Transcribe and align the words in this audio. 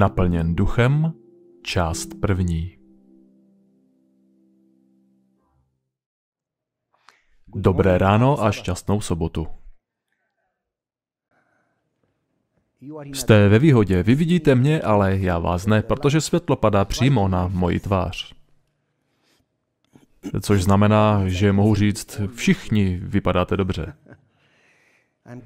Naplněn 0.00 0.54
duchem, 0.54 1.12
část 1.62 2.08
první. 2.20 2.78
Dobré 7.54 7.98
ráno 7.98 8.42
a 8.42 8.52
šťastnou 8.52 9.00
sobotu. 9.00 9.46
Jste 13.04 13.48
ve 13.48 13.58
výhodě, 13.58 14.02
vy 14.02 14.14
vidíte 14.14 14.54
mě, 14.54 14.82
ale 14.82 15.18
já 15.18 15.38
vás 15.38 15.66
ne, 15.66 15.82
protože 15.82 16.20
světlo 16.20 16.56
padá 16.56 16.84
přímo 16.84 17.28
na 17.28 17.48
moji 17.48 17.80
tvář. 17.80 18.34
Což 20.40 20.62
znamená, 20.62 21.28
že 21.28 21.52
mohu 21.52 21.74
říct, 21.74 22.20
všichni 22.34 22.96
vypadáte 23.02 23.56
dobře. 23.56 23.92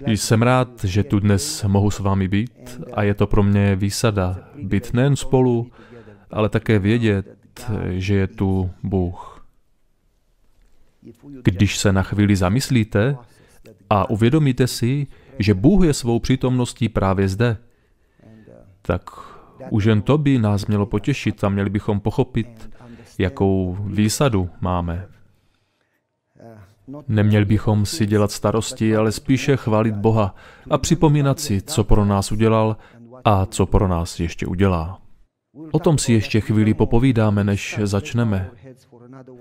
Jsem 0.06 0.42
rád, 0.42 0.84
že 0.84 1.04
tu 1.04 1.20
dnes 1.20 1.64
mohu 1.64 1.90
s 1.90 1.98
vámi 1.98 2.28
být 2.28 2.80
a 2.92 3.02
je 3.02 3.14
to 3.14 3.26
pro 3.26 3.42
mě 3.42 3.76
výsada 3.76 4.48
být 4.62 4.92
nejen 4.92 5.16
spolu, 5.16 5.70
ale 6.30 6.48
také 6.48 6.78
vědět, 6.78 7.38
že 7.90 8.14
je 8.14 8.26
tu 8.26 8.70
Bůh. 8.82 9.46
Když 11.44 11.78
se 11.78 11.92
na 11.92 12.02
chvíli 12.02 12.36
zamyslíte 12.36 13.16
a 13.90 14.10
uvědomíte 14.10 14.66
si, 14.66 15.06
že 15.38 15.54
Bůh 15.54 15.84
je 15.84 15.94
svou 15.94 16.18
přítomností 16.18 16.88
právě 16.88 17.28
zde, 17.28 17.56
tak 18.82 19.10
už 19.70 19.84
jen 19.84 20.02
to 20.02 20.18
by 20.18 20.38
nás 20.38 20.66
mělo 20.66 20.86
potěšit 20.86 21.44
a 21.44 21.48
měli 21.48 21.70
bychom 21.70 22.00
pochopit, 22.00 22.70
jakou 23.18 23.76
výsadu 23.80 24.50
máme. 24.60 25.13
Neměli 27.08 27.44
bychom 27.44 27.86
si 27.86 28.06
dělat 28.06 28.30
starosti, 28.30 28.96
ale 28.96 29.12
spíše 29.12 29.56
chválit 29.56 29.94
Boha 29.94 30.34
a 30.70 30.78
připomínat 30.78 31.40
si, 31.40 31.62
co 31.62 31.84
pro 31.84 32.04
nás 32.04 32.32
udělal 32.32 32.76
a 33.24 33.46
co 33.46 33.66
pro 33.66 33.88
nás 33.88 34.20
ještě 34.20 34.46
udělá. 34.46 35.02
O 35.72 35.78
tom 35.78 35.98
si 35.98 36.12
ještě 36.12 36.40
chvíli 36.40 36.74
popovídáme, 36.74 37.44
než 37.44 37.78
začneme. 37.82 38.50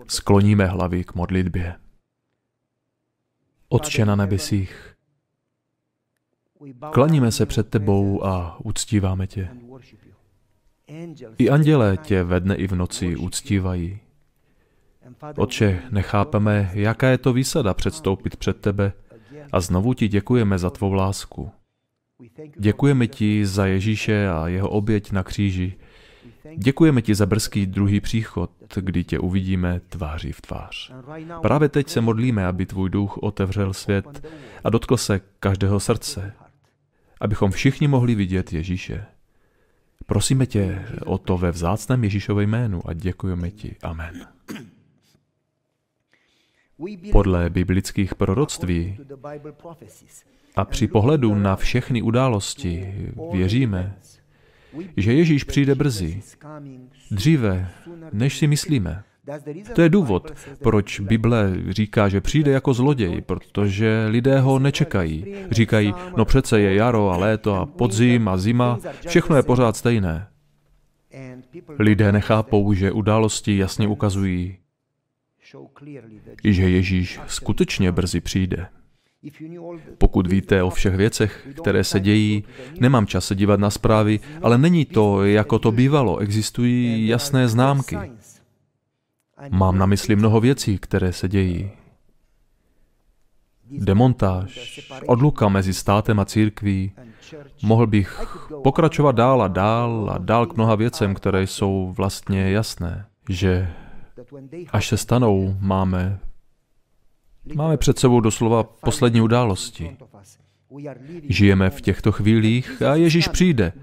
Skloníme 0.07 0.65
hlavy 0.65 1.03
k 1.03 1.15
modlitbě. 1.15 1.75
Otče 3.69 4.05
na 4.05 4.15
nebesích, 4.15 4.95
klaníme 6.91 7.31
se 7.31 7.45
před 7.45 7.69
tebou 7.69 8.25
a 8.25 8.57
uctíváme 8.63 9.27
tě. 9.27 9.49
I 11.37 11.49
andělé 11.49 11.97
tě 11.97 12.23
ve 12.23 12.39
dne 12.39 12.55
i 12.55 12.67
v 12.67 12.75
noci 12.75 13.15
uctívají. 13.15 13.99
Otče, 15.37 15.81
nechápeme, 15.91 16.71
jaká 16.73 17.07
je 17.07 17.17
to 17.17 17.33
výsada 17.33 17.73
předstoupit 17.73 18.35
před 18.35 18.61
tebe 18.61 18.93
a 19.51 19.59
znovu 19.59 19.93
ti 19.93 20.07
děkujeme 20.07 20.57
za 20.57 20.69
tvou 20.69 20.93
lásku. 20.93 21.51
Děkujeme 22.57 23.07
ti 23.07 23.45
za 23.45 23.65
Ježíše 23.65 24.29
a 24.29 24.47
jeho 24.47 24.69
oběť 24.69 25.11
na 25.11 25.23
kříži. 25.23 25.73
Děkujeme 26.57 27.01
ti 27.01 27.15
za 27.15 27.25
brzký 27.25 27.65
druhý 27.65 27.99
příchod, 27.99 28.51
kdy 28.75 29.03
tě 29.03 29.19
uvidíme 29.19 29.81
tváří 29.89 30.31
v 30.31 30.41
tvář. 30.41 30.93
Právě 31.41 31.69
teď 31.69 31.89
se 31.89 32.01
modlíme, 32.01 32.45
aby 32.45 32.65
tvůj 32.65 32.89
duch 32.89 33.17
otevřel 33.17 33.73
svět 33.73 34.27
a 34.63 34.69
dotkl 34.69 34.97
se 34.97 35.21
každého 35.39 35.79
srdce, 35.79 36.33
abychom 37.21 37.51
všichni 37.51 37.87
mohli 37.87 38.15
vidět 38.15 38.53
Ježíše. 38.53 39.05
Prosíme 40.05 40.45
tě 40.45 40.85
o 41.05 41.17
to 41.17 41.37
ve 41.37 41.51
vzácném 41.51 42.03
Ježíšově 42.03 42.47
jménu 42.47 42.81
a 42.85 42.93
děkujeme 42.93 43.51
ti. 43.51 43.75
Amen. 43.83 44.32
Podle 47.11 47.49
biblických 47.49 48.15
proroctví 48.15 48.97
a 50.55 50.65
při 50.65 50.87
pohledu 50.87 51.35
na 51.35 51.55
všechny 51.55 52.01
události 52.01 52.93
věříme, 53.31 53.95
že 54.97 55.13
Ježíš 55.13 55.43
přijde 55.43 55.75
brzy, 55.75 56.21
dříve, 57.11 57.69
než 58.11 58.37
si 58.37 58.47
myslíme. 58.47 59.03
To 59.75 59.81
je 59.81 59.89
důvod, 59.89 60.31
proč 60.59 60.99
Bible 60.99 61.53
říká, 61.69 62.09
že 62.09 62.21
přijde 62.21 62.51
jako 62.51 62.73
zloděj, 62.73 63.21
protože 63.21 64.05
lidé 64.09 64.39
ho 64.39 64.59
nečekají. 64.59 65.25
Říkají, 65.51 65.93
no 66.17 66.25
přece 66.25 66.59
je 66.59 66.75
jaro 66.75 67.09
a 67.09 67.17
léto 67.17 67.55
a 67.55 67.65
podzim 67.65 68.27
a 68.27 68.37
zima, 68.37 68.79
všechno 69.07 69.35
je 69.35 69.43
pořád 69.43 69.75
stejné. 69.75 70.27
Lidé 71.79 72.11
nechápou, 72.11 72.73
že 72.73 72.91
události 72.91 73.57
jasně 73.57 73.87
ukazují, 73.87 74.57
že 76.43 76.69
Ježíš 76.69 77.19
skutečně 77.27 77.91
brzy 77.91 78.21
přijde. 78.21 78.67
Pokud 79.97 80.27
víte 80.27 80.63
o 80.63 80.69
všech 80.69 80.95
věcech, 80.95 81.47
které 81.61 81.83
se 81.83 81.99
dějí, 81.99 82.43
nemám 82.79 83.07
čas 83.07 83.25
se 83.25 83.35
dívat 83.35 83.59
na 83.59 83.69
zprávy, 83.69 84.19
ale 84.41 84.57
není 84.57 84.85
to, 84.85 85.25
jako 85.25 85.59
to 85.59 85.71
bývalo. 85.71 86.17
Existují 86.17 87.07
jasné 87.07 87.47
známky. 87.47 87.97
Mám 89.49 89.77
na 89.77 89.85
mysli 89.85 90.15
mnoho 90.15 90.39
věcí, 90.39 90.77
které 90.77 91.13
se 91.13 91.27
dějí. 91.27 91.71
Demontáž, 93.71 94.81
odluka 95.07 95.49
mezi 95.49 95.73
státem 95.73 96.19
a 96.19 96.25
církví. 96.25 96.91
Mohl 97.63 97.87
bych 97.87 98.21
pokračovat 98.63 99.11
dál 99.11 99.41
a 99.41 99.47
dál 99.47 100.09
a 100.13 100.17
dál 100.17 100.45
k 100.45 100.55
mnoha 100.55 100.75
věcem, 100.75 101.13
které 101.13 101.47
jsou 101.47 101.93
vlastně 101.97 102.51
jasné, 102.51 103.05
že 103.29 103.73
až 104.71 104.87
se 104.87 104.97
stanou, 104.97 105.57
máme, 105.59 106.19
máme 107.55 107.77
před 107.77 107.99
sebou 107.99 108.19
doslova 108.19 108.63
poslední 108.63 109.21
události. 109.21 109.97
Žijeme 111.29 111.69
v 111.69 111.81
těchto 111.81 112.11
chvílích 112.11 112.81
a 112.81 112.95
Ježíš 112.95 113.27
přijde, 113.27 113.73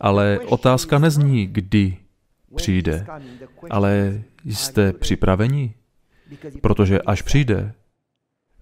ale 0.00 0.38
otázka 0.46 0.98
nezní, 0.98 1.46
kdy 1.46 1.96
přijde, 2.56 3.06
ale 3.70 4.22
jste 4.44 4.92
připraveni? 4.92 5.74
Protože 6.60 7.00
až 7.00 7.22
přijde, 7.22 7.72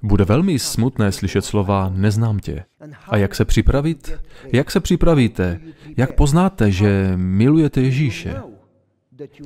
bude 0.02 0.24
velmi 0.24 0.58
smutné 0.58 1.12
slyšet 1.12 1.44
slova 1.44 1.92
neznám 1.94 2.38
tě. 2.38 2.64
A 3.08 3.16
jak 3.16 3.34
se 3.34 3.44
připravit? 3.44 4.18
Jak 4.52 4.70
se 4.70 4.80
připravíte? 4.80 5.60
Jak 5.96 6.14
poznáte, 6.14 6.70
že 6.70 7.12
milujete 7.16 7.80
Ježíše? 7.80 8.34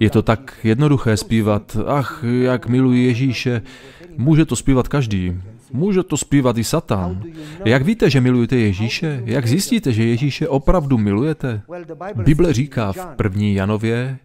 Je 0.00 0.10
to 0.10 0.22
tak 0.22 0.58
jednoduché 0.64 1.16
zpívat, 1.16 1.76
ach, 1.86 2.24
jak 2.42 2.68
miluji 2.68 3.06
Ježíše. 3.06 3.62
Může 4.16 4.44
to 4.44 4.56
zpívat 4.56 4.88
každý. 4.88 5.40
Může 5.72 6.02
to 6.02 6.16
zpívat 6.16 6.58
i 6.58 6.64
Satan. 6.64 7.22
Jak 7.64 7.82
víte, 7.82 8.10
že 8.10 8.20
milujete 8.20 8.56
Ježíše? 8.56 9.22
Jak 9.24 9.46
zjistíte, 9.46 9.92
že 9.92 10.04
Ježíše 10.04 10.48
opravdu 10.48 10.98
milujete? 10.98 11.62
Bible 12.14 12.52
říká 12.52 12.92
v 12.92 13.06
první 13.16 13.54
Janově, 13.54 14.18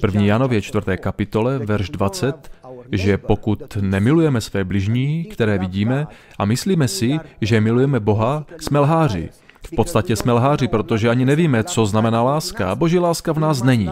první 0.00 0.26
Janově 0.26 0.62
čtvrté 0.62 0.96
kapitole, 0.96 1.58
verš 1.58 1.90
20, 1.90 2.50
že 2.92 3.18
pokud 3.18 3.76
nemilujeme 3.80 4.40
své 4.40 4.64
bližní, 4.64 5.24
které 5.24 5.58
vidíme, 5.58 6.06
a 6.38 6.44
myslíme 6.44 6.88
si, 6.88 7.18
že 7.40 7.60
milujeme 7.60 8.00
Boha, 8.00 8.46
jsme 8.60 8.78
lháři. 8.78 9.28
V 9.66 9.76
podstatě 9.76 10.16
jsme 10.16 10.32
lháři, 10.32 10.68
protože 10.68 11.08
ani 11.08 11.24
nevíme, 11.24 11.64
co 11.64 11.86
znamená 11.86 12.22
láska. 12.22 12.74
Boží 12.74 12.98
láska 12.98 13.32
v 13.32 13.38
nás 13.38 13.62
není. 13.62 13.90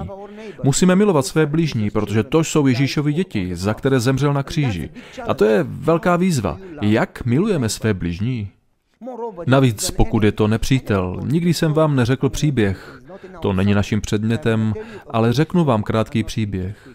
Musíme 0.62 0.96
milovat 0.96 1.26
své 1.26 1.46
blížní, 1.46 1.90
protože 1.90 2.22
to 2.22 2.44
jsou 2.44 2.66
Ježíšovi 2.66 3.12
děti, 3.12 3.56
za 3.56 3.74
které 3.74 4.00
zemřel 4.00 4.32
na 4.32 4.42
kříži. 4.42 4.90
A 5.26 5.34
to 5.34 5.44
je 5.44 5.66
velká 5.68 6.16
výzva. 6.16 6.58
Jak 6.80 7.24
milujeme 7.24 7.68
své 7.68 7.94
blížní? 7.94 8.48
Navíc, 9.46 9.90
pokud 9.90 10.24
je 10.24 10.32
to 10.32 10.48
nepřítel, 10.48 11.20
nikdy 11.24 11.54
jsem 11.54 11.72
vám 11.72 11.96
neřekl 11.96 12.28
příběh. 12.28 13.00
To 13.40 13.52
není 13.52 13.74
naším 13.74 14.00
předmětem, 14.00 14.74
ale 15.10 15.32
řeknu 15.32 15.64
vám 15.64 15.82
krátký 15.82 16.24
příběh. 16.24 16.88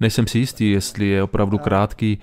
Nejsem 0.00 0.26
si 0.26 0.38
jistý, 0.38 0.70
jestli 0.70 1.06
je 1.06 1.22
opravdu 1.22 1.58
krátký, 1.58 2.18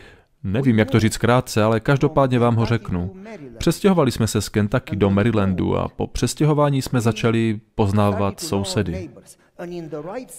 Nevím, 0.46 0.80
jak 0.80 0.92
to 0.92 1.00
říct 1.00 1.18
krátce, 1.18 1.64
ale 1.64 1.80
každopádně 1.80 2.40
vám 2.40 2.56
ho 2.56 2.66
řeknu. 2.66 3.16
Přestěhovali 3.58 4.12
jsme 4.12 4.28
se 4.28 4.42
z 4.42 4.50
Kentucky 4.50 4.96
do 4.96 5.10
Marylandu 5.10 5.78
a 5.78 5.88
po 5.88 6.08
přestěhování 6.08 6.82
jsme 6.82 7.02
začali 7.02 7.60
poznávat 7.76 8.40
sousedy. 8.40 9.10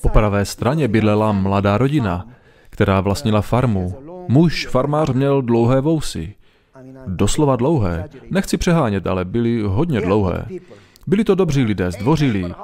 Po 0.01 0.09
pravé 0.09 0.45
straně 0.45 0.89
bydlela 0.89 1.33
mladá 1.33 1.79
rodina, 1.79 2.29
která 2.71 3.01
vlastnila 3.01 3.41
farmu. 3.41 3.95
Muž, 4.29 4.67
farmář, 4.67 5.11
měl 5.11 5.43
dlouhé 5.43 5.81
vousy. 5.81 6.35
Doslova 7.07 7.57
dlouhé. 7.57 8.09
Nechci 8.31 8.57
přehánět, 8.57 9.07
ale 9.07 9.25
byly 9.25 9.63
hodně 9.63 10.01
dlouhé. 10.01 10.47
Byli 11.07 11.25
to 11.25 11.35
dobří 11.35 11.63
lidé, 11.63 11.91
zdvořilí. 11.91 12.55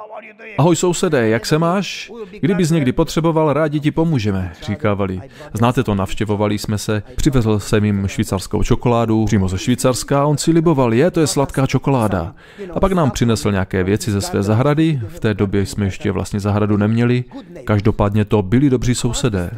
Ahoj 0.57 0.75
sousedé, 0.75 1.29
jak 1.29 1.45
se 1.45 1.57
máš? 1.57 2.11
Kdybys 2.41 2.71
někdy 2.71 2.91
potřeboval, 2.91 3.53
rádi 3.53 3.79
ti 3.79 3.91
pomůžeme, 3.91 4.51
říkávali. 4.61 5.21
Znáte 5.53 5.83
to, 5.83 5.95
navštěvovali 5.95 6.57
jsme 6.57 6.77
se, 6.77 7.03
přivezl 7.15 7.59
jsem 7.59 7.85
jim 7.85 8.07
švýcarskou 8.07 8.63
čokoládu, 8.63 9.25
přímo 9.25 9.49
ze 9.49 9.57
Švýcarska, 9.57 10.25
on 10.25 10.37
si 10.37 10.51
liboval, 10.51 10.93
je, 10.93 11.11
to 11.11 11.19
je 11.19 11.27
sladká 11.27 11.67
čokoláda. 11.67 12.35
A 12.73 12.79
pak 12.79 12.91
nám 12.91 13.11
přinesl 13.11 13.51
nějaké 13.51 13.83
věci 13.83 14.11
ze 14.11 14.21
své 14.21 14.43
zahrady, 14.43 15.01
v 15.07 15.19
té 15.19 15.33
době 15.33 15.65
jsme 15.65 15.85
ještě 15.85 16.11
vlastně 16.11 16.39
zahradu 16.39 16.77
neměli, 16.77 17.23
každopádně 17.65 18.25
to 18.25 18.41
byli 18.41 18.69
dobří 18.69 18.95
sousedé. 18.95 19.51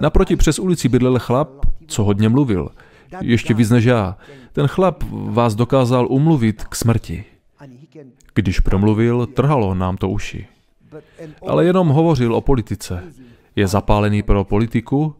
Naproti 0.00 0.36
přes 0.36 0.58
ulici 0.58 0.88
bydlel 0.88 1.18
chlap, 1.18 1.48
co 1.86 2.04
hodně 2.04 2.28
mluvil. 2.28 2.68
Ještě 3.20 3.54
víc 3.54 3.70
než 3.70 3.84
já. 3.84 4.16
Ten 4.52 4.66
chlap 4.66 5.04
vás 5.10 5.54
dokázal 5.54 6.06
umluvit 6.10 6.64
k 6.64 6.74
smrti. 6.74 7.24
Když 8.34 8.60
promluvil, 8.60 9.26
trhalo 9.26 9.74
nám 9.74 9.96
to 9.96 10.08
uši. 10.08 10.46
ale 11.46 11.64
jenom 11.64 11.88
hovořil 11.88 12.34
o 12.34 12.40
politice. 12.40 13.04
Je 13.56 13.66
zapálený 13.66 14.22
pro 14.22 14.44
politiku, 14.44 15.14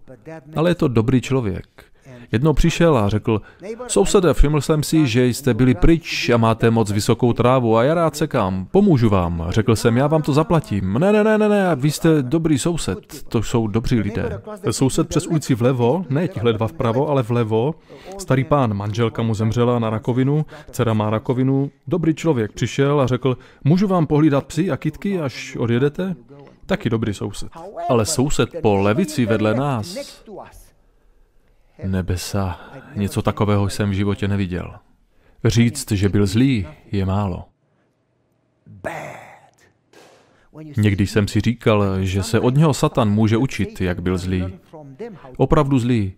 ale 0.57 0.71
je 0.71 0.75
to 0.75 0.89
dobrý 0.89 1.21
člověk. 1.21 1.85
Jednou 2.33 2.53
přišel 2.53 2.99
a 2.99 3.09
řekl, 3.09 3.41
sousede, 3.89 4.35
všiml 4.35 4.61
jsem 4.61 4.83
si, 4.83 5.07
že 5.07 5.27
jste 5.27 5.55
byli 5.55 5.75
pryč 5.75 6.31
a 6.31 6.37
máte 6.37 6.71
moc 6.71 6.93
vysokou 6.93 7.33
trávu 7.33 7.77
a 7.77 7.85
já 7.85 7.95
rád 7.95 8.17
sekám, 8.17 8.67
pomůžu 8.71 9.09
vám. 9.09 9.47
Řekl 9.49 9.77
jsem, 9.77 9.97
já 9.97 10.07
vám 10.07 10.23
to 10.23 10.33
zaplatím. 10.33 10.93
Ne, 10.93 11.13
ne, 11.13 11.25
ne, 11.25 11.39
ne, 11.39 11.49
ne, 11.49 11.77
vy 11.77 11.91
jste 11.91 12.23
dobrý 12.23 12.59
soused, 12.59 13.29
to 13.29 13.43
jsou 13.43 13.67
dobří 13.67 14.01
lidé. 14.01 14.41
Soused 14.71 15.09
přes 15.09 15.27
ulici 15.27 15.55
vlevo, 15.55 16.05
ne 16.09 16.29
tihle 16.29 16.53
dva 16.53 16.69
vpravo, 16.69 17.09
ale 17.09 17.23
vlevo, 17.23 17.75
starý 18.19 18.45
pán, 18.45 18.75
manželka 18.75 19.23
mu 19.23 19.35
zemřela 19.35 19.79
na 19.79 19.91
rakovinu, 19.91 20.47
dcera 20.71 20.93
má 20.93 21.11
rakovinu, 21.11 21.71
dobrý 21.87 22.15
člověk 22.15 22.53
přišel 22.53 23.01
a 23.01 23.07
řekl, 23.07 23.37
můžu 23.65 23.87
vám 23.87 24.07
pohlídat 24.07 24.45
psy 24.45 24.71
a 24.71 24.77
kitky, 24.77 25.21
až 25.21 25.57
odjedete? 25.57 26.15
Taky 26.67 26.91
dobrý 26.91 27.15
soused. 27.15 27.49
Ale 27.89 28.07
soused 28.07 28.51
po 28.63 28.77
levici 28.77 29.27
vedle 29.27 29.55
nás, 29.55 30.23
Nebesa, 31.85 32.61
něco 32.95 33.23
takového 33.23 33.69
jsem 33.69 33.91
v 33.91 33.93
životě 33.93 34.29
neviděl. 34.29 34.75
Říct, 35.45 35.93
že 35.93 36.09
byl 36.09 36.27
zlý, 36.27 36.67
je 36.93 37.07
málo. 37.07 37.45
Někdy 40.77 41.07
jsem 41.07 41.29
si 41.29 41.41
říkal, 41.41 42.05
že 42.05 42.23
se 42.23 42.41
od 42.41 42.55
něho 42.55 42.75
Satan 42.75 43.11
může 43.11 43.37
učit, 43.37 43.81
jak 43.81 44.03
byl 44.03 44.19
zlý. 44.19 44.59
Opravdu 45.37 45.79
zlý. 45.79 46.13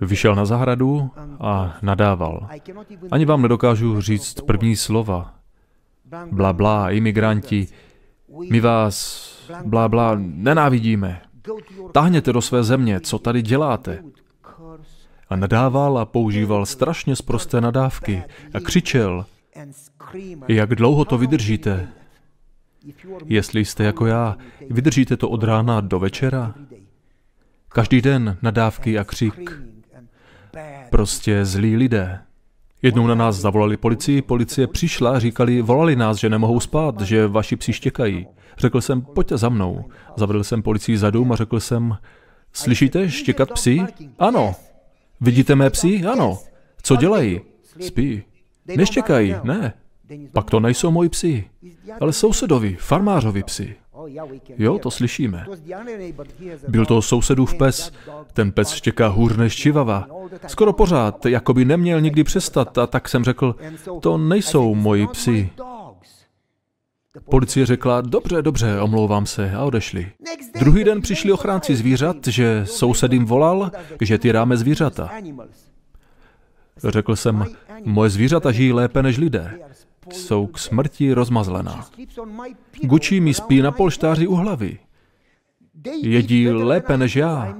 Vyšel 0.00 0.34
na 0.34 0.44
zahradu 0.44 1.10
a 1.40 1.76
nadával. 1.82 2.48
Ani 3.10 3.24
vám 3.24 3.42
nedokážu 3.42 4.00
říct 4.00 4.40
první 4.40 4.76
slova. 4.76 5.34
Bla, 6.30 6.52
bla, 6.52 6.90
imigranti, 6.90 7.66
my 8.50 8.60
vás, 8.60 9.30
bla, 9.64 9.88
bla, 9.88 10.16
nenávidíme. 10.18 11.20
Táhněte 11.92 12.32
do 12.32 12.42
své 12.42 12.64
země, 12.64 13.00
co 13.00 13.18
tady 13.18 13.42
děláte? 13.42 14.04
A 15.28 15.36
nadával 15.36 15.98
a 15.98 16.04
používal 16.04 16.66
strašně 16.66 17.16
sprosté 17.16 17.60
nadávky 17.60 18.22
a 18.54 18.60
křičel, 18.60 19.26
jak 20.48 20.74
dlouho 20.74 21.04
to 21.04 21.18
vydržíte? 21.18 21.88
Jestli 23.24 23.64
jste 23.64 23.84
jako 23.84 24.06
já, 24.06 24.36
vydržíte 24.70 25.16
to 25.16 25.28
od 25.28 25.42
rána 25.42 25.80
do 25.80 25.98
večera? 25.98 26.54
Každý 27.68 28.02
den 28.02 28.36
nadávky 28.42 28.98
a 28.98 29.04
křik. 29.04 29.50
Prostě 30.90 31.44
zlí 31.44 31.76
lidé. 31.76 32.20
Jednou 32.84 33.06
na 33.06 33.14
nás 33.14 33.36
zavolali 33.36 33.76
policii, 33.76 34.22
policie 34.22 34.66
přišla 34.66 35.18
říkali, 35.18 35.62
volali 35.62 35.96
nás, 35.96 36.16
že 36.16 36.28
nemohou 36.30 36.60
spát, 36.60 37.00
že 37.00 37.26
vaši 37.26 37.56
psi 37.56 37.72
štěkají. 37.72 38.26
Řekl 38.58 38.80
jsem, 38.80 39.02
pojďte 39.02 39.36
za 39.36 39.48
mnou. 39.48 39.84
Zavedl 40.16 40.44
jsem 40.44 40.62
policii 40.62 40.98
za 40.98 41.10
dům 41.10 41.32
a 41.32 41.36
řekl 41.36 41.60
jsem, 41.60 41.96
slyšíte 42.52 43.10
štěkat 43.10 43.52
psy? 43.52 43.80
Ano. 44.18 44.54
Vidíte 45.20 45.54
mé 45.54 45.70
psy? 45.70 46.04
Ano. 46.12 46.38
Co 46.82 46.96
dělají? 46.96 47.40
Spí. 47.80 48.22
Neštěkají? 48.76 49.34
Ne. 49.42 49.74
Pak 50.32 50.50
to 50.50 50.60
nejsou 50.60 50.90
moji 50.90 51.08
psi, 51.08 51.44
ale 52.00 52.12
sousedovi, 52.12 52.76
farmářovi 52.80 53.42
psi. 53.42 53.76
Jo, 54.58 54.78
to 54.78 54.90
slyšíme. 54.90 55.46
Byl 56.68 56.86
to 56.86 57.02
sousedův 57.02 57.54
pes. 57.54 57.92
Ten 58.32 58.52
pes 58.52 58.72
štěká 58.72 59.08
hůř 59.08 59.36
než 59.36 59.56
čivava. 59.56 60.06
Skoro 60.46 60.72
pořád, 60.72 61.26
jako 61.26 61.54
by 61.54 61.64
neměl 61.64 62.00
nikdy 62.00 62.24
přestat. 62.24 62.78
A 62.78 62.86
tak 62.86 63.08
jsem 63.08 63.24
řekl, 63.24 63.56
to 64.00 64.18
nejsou 64.18 64.74
moji 64.74 65.06
psi. 65.06 65.50
Policie 67.30 67.66
řekla, 67.66 68.00
dobře, 68.00 68.42
dobře, 68.42 68.80
omlouvám 68.80 69.26
se 69.26 69.52
a 69.52 69.64
odešli. 69.64 70.12
Druhý 70.58 70.84
den 70.84 71.02
přišli 71.02 71.32
ochránci 71.32 71.76
zvířat, 71.76 72.26
že 72.26 72.62
soused 72.66 73.12
jim 73.12 73.24
volal, 73.24 73.70
že 74.00 74.18
tyráme 74.18 74.56
zvířata. 74.56 75.10
Řekl 76.76 77.16
jsem, 77.16 77.44
moje 77.84 78.10
zvířata 78.10 78.52
žijí 78.52 78.72
lépe 78.72 79.02
než 79.02 79.18
lidé. 79.18 79.58
Jsou 80.12 80.46
k 80.46 80.58
smrti 80.58 81.12
rozmazlená. 81.12 81.86
Gučí 82.82 83.20
mi 83.20 83.34
spí 83.34 83.62
na 83.62 83.72
polštáři 83.72 84.26
u 84.26 84.34
hlavy. 84.34 84.78
Jedí 86.02 86.50
lépe 86.50 86.98
než 86.98 87.16
já. 87.16 87.56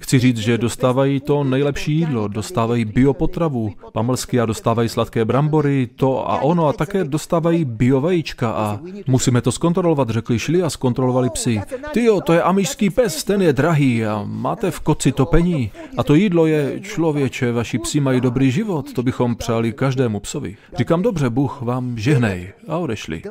Chci 0.00 0.18
říct, 0.18 0.38
že 0.38 0.58
dostávají 0.58 1.20
to 1.20 1.44
nejlepší 1.44 1.92
jídlo, 1.92 2.28
dostávají 2.28 2.84
biopotravu, 2.84 3.72
pamlsky 3.92 4.40
a 4.40 4.46
dostávají 4.46 4.88
sladké 4.88 5.24
brambory, 5.24 5.88
to 5.96 6.30
a 6.30 6.42
ono 6.42 6.66
a 6.66 6.72
také 6.72 7.04
dostávají 7.04 7.64
biovajíčka 7.64 8.50
a 8.50 8.80
musíme 9.06 9.40
to 9.40 9.52
zkontrolovat, 9.52 10.10
řekli 10.10 10.38
šli 10.38 10.62
a 10.62 10.70
zkontrolovali 10.70 11.30
psy. 11.30 11.60
Tyjo, 11.92 12.20
to 12.20 12.32
je 12.32 12.42
amišský 12.42 12.90
pes, 12.90 13.24
ten 13.24 13.42
je 13.42 13.52
drahý 13.52 14.04
a 14.04 14.24
máte 14.26 14.70
v 14.70 14.80
koci 14.80 15.12
topení. 15.12 15.70
A 15.96 16.02
to 16.02 16.14
jídlo 16.14 16.46
je, 16.46 16.80
člověče, 16.80 17.52
vaši 17.52 17.78
psi 17.78 18.00
mají 18.00 18.20
dobrý 18.20 18.50
život, 18.50 18.92
to 18.92 19.02
bychom 19.02 19.36
přáli 19.36 19.72
každému 19.72 20.20
psovi. 20.20 20.56
Říkám, 20.76 21.02
dobře, 21.02 21.30
Bůh 21.30 21.62
vám 21.62 21.98
žehnej. 21.98 22.52
A 22.68 22.78
odešli. 22.78 23.22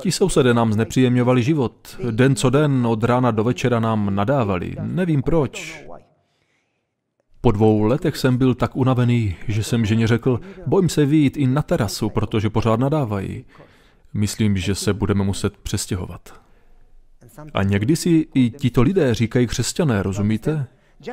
Ti 0.00 0.12
sousedé 0.12 0.54
nám 0.54 0.72
znepříjemňovali 0.72 1.42
život. 1.42 1.72
Den 2.10 2.36
co 2.36 2.50
den, 2.50 2.86
od 2.86 3.04
rána 3.04 3.30
do 3.30 3.44
večera 3.44 3.80
nám 3.80 4.14
nadávali. 4.14 4.76
Nevím 4.82 5.22
proč. 5.22 5.84
Po 7.44 7.52
dvou 7.52 7.82
letech 7.82 8.16
jsem 8.16 8.36
byl 8.36 8.54
tak 8.54 8.76
unavený, 8.76 9.36
že 9.48 9.62
jsem 9.62 9.84
ženě 9.84 10.06
řekl, 10.06 10.40
bojím 10.66 10.88
se 10.88 11.06
vyjít 11.06 11.36
i 11.36 11.46
na 11.46 11.62
terasu, 11.62 12.10
protože 12.10 12.50
pořád 12.50 12.80
nadávají. 12.80 13.44
Myslím, 14.14 14.56
že 14.56 14.74
se 14.74 14.92
budeme 14.92 15.24
muset 15.24 15.56
přestěhovat. 15.56 16.40
A 17.54 17.62
někdy 17.62 17.96
si 17.96 18.26
i 18.34 18.50
tito 18.50 18.82
lidé 18.82 19.14
říkají 19.14 19.46
křesťané, 19.46 20.02
rozumíte? 20.02 20.66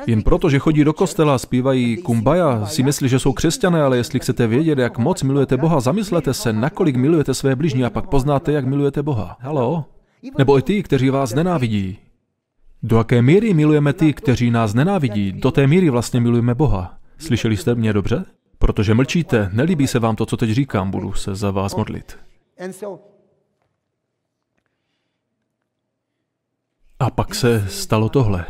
Jen 0.06 0.22
proto, 0.22 0.50
že 0.50 0.58
chodí 0.58 0.84
do 0.84 0.92
kostela 0.92 1.38
zpívají 1.38 1.96
kumbaya, 1.96 2.66
si 2.66 2.82
myslí, 2.82 3.08
že 3.08 3.18
jsou 3.18 3.32
křesťané, 3.32 3.82
ale 3.82 3.96
jestli 3.96 4.20
chcete 4.20 4.46
vědět, 4.46 4.78
jak 4.78 4.98
moc 4.98 5.22
milujete 5.22 5.56
Boha, 5.56 5.80
zamyslete 5.80 6.34
se, 6.34 6.52
nakolik 6.52 6.96
milujete 6.96 7.34
své 7.34 7.56
bližní 7.56 7.84
a 7.84 7.90
pak 7.90 8.06
poznáte, 8.08 8.52
jak 8.52 8.64
milujete 8.64 9.02
Boha. 9.02 9.36
Halo? 9.40 9.84
Nebo 10.38 10.58
i 10.58 10.62
ty, 10.62 10.82
kteří 10.82 11.10
vás 11.10 11.34
nenávidí. 11.34 11.98
Do 12.82 12.96
jaké 12.98 13.22
míry 13.22 13.54
milujeme 13.54 13.92
ty, 13.92 14.12
kteří 14.12 14.50
nás 14.50 14.74
nenávidí, 14.74 15.32
do 15.32 15.50
té 15.50 15.66
míry 15.66 15.90
vlastně 15.90 16.20
milujeme 16.20 16.54
Boha. 16.54 16.98
Slyšeli 17.18 17.56
jste 17.56 17.74
mě 17.74 17.92
dobře? 17.92 18.24
Protože 18.58 18.94
mlčíte, 18.94 19.50
nelíbí 19.52 19.86
se 19.86 19.98
vám 19.98 20.16
to, 20.16 20.26
co 20.26 20.36
teď 20.36 20.50
říkám, 20.50 20.90
budu 20.90 21.12
se 21.12 21.34
za 21.34 21.50
vás 21.50 21.74
modlit. 21.76 22.18
A 26.98 27.10
pak 27.10 27.34
se 27.34 27.68
stalo 27.68 28.08
tohle. 28.08 28.46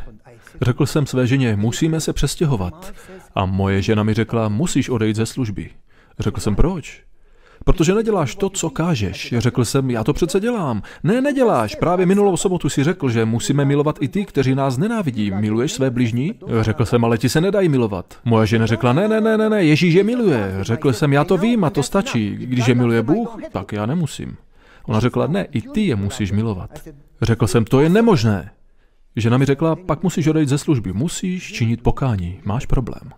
Řekl 0.62 0.86
jsem 0.86 1.06
své 1.06 1.26
ženě, 1.26 1.56
musíme 1.56 2.00
se 2.00 2.12
přestěhovat. 2.12 2.94
A 3.34 3.46
moje 3.46 3.82
žena 3.82 4.02
mi 4.02 4.14
řekla, 4.14 4.48
musíš 4.48 4.88
odejít 4.88 5.16
ze 5.16 5.26
služby. 5.26 5.70
Řekl 6.18 6.40
jsem, 6.40 6.56
proč? 6.56 7.04
Protože 7.64 7.94
neděláš 7.94 8.34
to, 8.34 8.50
co 8.50 8.70
kážeš. 8.70 9.34
Řekl 9.38 9.64
jsem, 9.64 9.90
já 9.90 10.04
to 10.04 10.12
přece 10.12 10.40
dělám. 10.40 10.82
Ne, 11.02 11.20
neděláš. 11.20 11.74
Právě 11.74 12.06
minulou 12.06 12.36
sobotu 12.36 12.68
si 12.68 12.84
řekl, 12.84 13.10
že 13.10 13.24
musíme 13.24 13.64
milovat 13.64 13.98
i 14.00 14.08
ty, 14.08 14.24
kteří 14.24 14.54
nás 14.54 14.78
nenávidí. 14.78 15.30
Miluješ 15.30 15.72
své 15.72 15.90
bližní? 15.90 16.34
Řekl 16.60 16.84
jsem, 16.84 17.04
ale 17.04 17.18
ti 17.18 17.28
se 17.28 17.40
nedají 17.40 17.68
milovat. 17.68 18.18
Moje 18.24 18.46
žena 18.46 18.66
řekla, 18.66 18.92
ne, 18.92 19.08
ne, 19.08 19.20
ne, 19.20 19.38
ne, 19.38 19.50
ne, 19.50 19.64
Ježíš 19.64 19.94
je 19.94 20.04
miluje. 20.04 20.56
Řekl 20.60 20.92
jsem, 20.92 21.12
já 21.12 21.24
to 21.24 21.36
vím 21.36 21.64
a 21.64 21.70
to 21.70 21.82
stačí. 21.82 22.30
Když 22.30 22.66
je 22.66 22.74
miluje 22.74 23.02
Bůh, 23.02 23.36
tak 23.52 23.72
já 23.72 23.86
nemusím. 23.86 24.36
Ona 24.86 25.00
řekla, 25.00 25.26
ne, 25.26 25.44
i 25.44 25.60
ty 25.60 25.86
je 25.86 25.96
musíš 25.96 26.32
milovat. 26.32 26.70
Řekl 27.22 27.46
jsem, 27.46 27.64
to 27.64 27.80
je 27.80 27.88
nemožné. 27.88 28.50
Žena 29.16 29.38
mi 29.38 29.44
řekla, 29.44 29.76
pak 29.76 30.02
musíš 30.02 30.26
odejít 30.26 30.48
ze 30.48 30.58
služby, 30.58 30.92
musíš 30.92 31.52
činit 31.52 31.82
pokání, 31.82 32.40
máš 32.44 32.66
problém. 32.66 33.10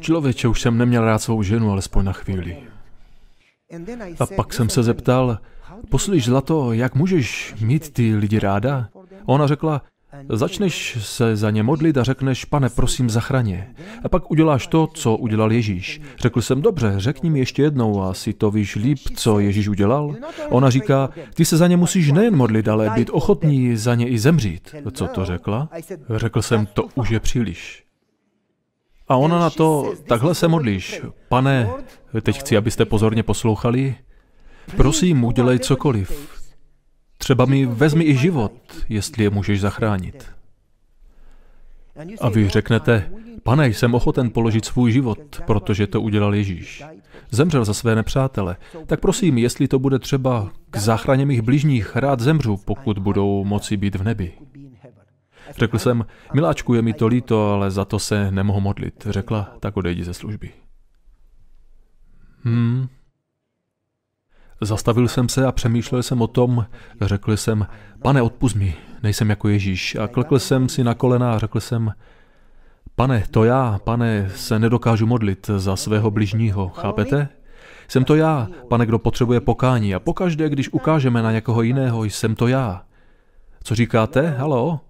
Člověče, 0.00 0.48
už 0.48 0.60
jsem 0.60 0.78
neměl 0.78 1.04
rád 1.04 1.18
svou 1.18 1.42
ženu, 1.42 1.70
alespoň 1.70 2.04
na 2.04 2.12
chvíli. 2.12 2.56
A 4.20 4.26
pak 4.26 4.54
jsem 4.54 4.68
se 4.68 4.82
zeptal, 4.82 5.38
poslyš 5.88 6.24
zlato, 6.24 6.72
jak 6.72 6.94
můžeš 6.94 7.54
mít 7.60 7.92
ty 7.92 8.16
lidi 8.16 8.38
ráda? 8.38 8.88
Ona 9.26 9.46
řekla, 9.46 9.82
začneš 10.28 10.98
se 11.00 11.36
za 11.36 11.50
ně 11.50 11.62
modlit 11.62 11.98
a 11.98 12.04
řekneš, 12.04 12.44
pane, 12.44 12.68
prosím, 12.68 13.10
zachraně. 13.10 13.74
A 14.04 14.08
pak 14.08 14.30
uděláš 14.30 14.66
to, 14.66 14.86
co 14.86 15.16
udělal 15.16 15.52
Ježíš. 15.52 16.00
Řekl 16.18 16.40
jsem, 16.40 16.62
dobře, 16.62 16.94
řekni 16.96 17.30
mi 17.30 17.38
ještě 17.38 17.62
jednou 17.62 18.02
a 18.02 18.14
si 18.14 18.32
to 18.32 18.50
víš 18.50 18.76
líp, 18.76 18.98
co 19.16 19.40
Ježíš 19.40 19.68
udělal. 19.68 20.14
Ona 20.48 20.70
říká, 20.70 21.08
ty 21.34 21.44
se 21.44 21.56
za 21.56 21.66
ně 21.66 21.76
musíš 21.76 22.12
nejen 22.12 22.36
modlit, 22.36 22.68
ale 22.68 22.90
být 22.90 23.10
ochotný 23.10 23.76
za 23.76 23.94
ně 23.94 24.08
i 24.08 24.18
zemřít. 24.18 24.74
Co 24.92 25.06
to 25.06 25.24
řekla? 25.24 25.68
Řekl 26.16 26.42
jsem, 26.42 26.66
to 26.66 26.88
už 26.94 27.10
je 27.10 27.20
příliš. 27.20 27.89
A 29.10 29.16
ona 29.16 29.38
na 29.38 29.50
to, 29.50 29.94
takhle 30.08 30.34
se 30.34 30.48
modlíš. 30.48 31.00
Pane, 31.28 31.70
teď 32.22 32.38
chci, 32.40 32.56
abyste 32.56 32.84
pozorně 32.84 33.22
poslouchali. 33.22 33.94
Prosím, 34.76 35.24
udělej 35.24 35.58
cokoliv. 35.58 36.40
Třeba 37.18 37.44
mi 37.44 37.66
vezmi 37.66 38.04
i 38.04 38.16
život, 38.16 38.52
jestli 38.88 39.24
je 39.24 39.30
můžeš 39.30 39.60
zachránit. 39.60 40.26
A 42.20 42.28
vy 42.28 42.48
řeknete, 42.48 43.10
pane, 43.42 43.68
jsem 43.68 43.94
ochoten 43.94 44.30
položit 44.30 44.64
svůj 44.64 44.92
život, 44.92 45.40
protože 45.46 45.86
to 45.86 46.00
udělal 46.00 46.34
Ježíš. 46.34 46.84
Zemřel 47.30 47.64
za 47.64 47.74
své 47.74 47.94
nepřátele. 47.94 48.56
Tak 48.86 49.00
prosím, 49.00 49.38
jestli 49.38 49.68
to 49.68 49.78
bude 49.78 49.98
třeba 49.98 50.50
k 50.70 50.76
záchraně 50.76 51.26
mých 51.26 51.42
bližních, 51.42 51.96
rád 51.96 52.20
zemřu, 52.20 52.56
pokud 52.56 52.98
budou 52.98 53.44
moci 53.44 53.76
být 53.76 53.94
v 53.94 54.02
nebi. 54.02 54.32
Řekl 55.56 55.78
jsem, 55.78 56.06
miláčku, 56.34 56.74
je 56.74 56.82
mi 56.82 56.92
to 56.92 57.06
líto, 57.06 57.52
ale 57.52 57.70
za 57.70 57.84
to 57.84 57.98
se 57.98 58.30
nemohu 58.30 58.60
modlit. 58.60 59.06
Řekla, 59.10 59.56
tak 59.60 59.76
odejdi 59.76 60.04
ze 60.04 60.14
služby. 60.14 60.50
Hmm. 62.44 62.88
Zastavil 64.60 65.08
jsem 65.08 65.28
se 65.28 65.46
a 65.46 65.52
přemýšlel 65.52 66.02
jsem 66.02 66.22
o 66.22 66.26
tom, 66.26 66.66
řekl 67.00 67.36
jsem, 67.36 67.66
pane, 68.02 68.22
odpust 68.22 68.56
mi, 68.56 68.76
nejsem 69.02 69.30
jako 69.30 69.48
Ježíš. 69.48 69.96
A 69.96 70.08
klekl 70.08 70.38
jsem 70.38 70.68
si 70.68 70.84
na 70.84 70.94
kolena 70.94 71.34
a 71.34 71.38
řekl 71.38 71.60
jsem, 71.60 71.92
pane, 72.94 73.24
to 73.30 73.44
já, 73.44 73.80
pane, 73.84 74.30
se 74.34 74.58
nedokážu 74.58 75.06
modlit 75.06 75.50
za 75.56 75.76
svého 75.76 76.10
bližního, 76.10 76.68
chápete? 76.68 77.28
Jsem 77.88 78.04
to 78.04 78.14
já, 78.14 78.48
pane, 78.68 78.86
kdo 78.86 78.98
potřebuje 78.98 79.40
pokání 79.40 79.94
a 79.94 80.00
pokaždé, 80.00 80.48
když 80.48 80.68
ukážeme 80.68 81.22
na 81.22 81.32
někoho 81.32 81.62
jiného, 81.62 82.04
jsem 82.04 82.34
to 82.34 82.48
já. 82.48 82.82
Co 83.64 83.74
říkáte? 83.74 84.30
Halo? 84.38 84.80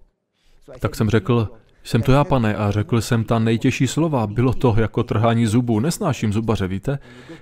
Tak 0.79 0.97
jsem 0.97 1.11
řekl, 1.11 1.49
jsem 1.85 2.03
to 2.03 2.13
já, 2.13 2.25
pane, 2.25 2.55
a 2.55 2.71
řekl 2.71 3.01
jsem 3.01 3.25
ta 3.25 3.39
nejtěžší 3.39 3.87
slova. 3.87 4.27
Bylo 4.27 4.53
to 4.53 4.75
jako 4.79 5.03
trhání 5.03 5.47
zubů. 5.47 5.81
Nesnáším 5.81 6.33
zubaře, 6.33 6.69
víte? 6.69 6.99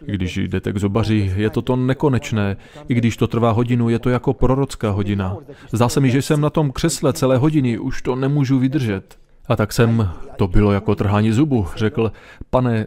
Když 0.06 0.37
jdete 0.37 0.73
k 0.73 0.78
zubaři, 0.78 1.32
je 1.37 1.50
to 1.50 1.62
to 1.62 1.76
nekonečné. 1.76 2.56
I 2.88 2.94
když 2.94 3.16
to 3.16 3.26
trvá 3.26 3.50
hodinu, 3.50 3.88
je 3.88 3.99
to 3.99 4.11
jako 4.11 4.35
prorocká 4.35 4.90
hodina. 4.90 5.37
Zdá 5.73 5.88
se 5.88 6.00
mi, 6.00 6.11
že 6.11 6.23
jsem 6.23 6.40
na 6.40 6.50
tom 6.50 6.73
křesle 6.73 7.12
celé 7.12 7.37
hodiny, 7.37 7.78
už 7.78 8.02
to 8.02 8.16
nemůžu 8.16 8.58
vydržet. 8.58 9.18
A 9.49 9.56
tak 9.56 9.73
jsem, 9.73 10.11
to 10.37 10.49
bylo 10.49 10.73
jako 10.73 10.94
trhání 10.94 11.32
zubu, 11.32 11.66
řekl, 11.76 12.12
pane, 12.50 12.87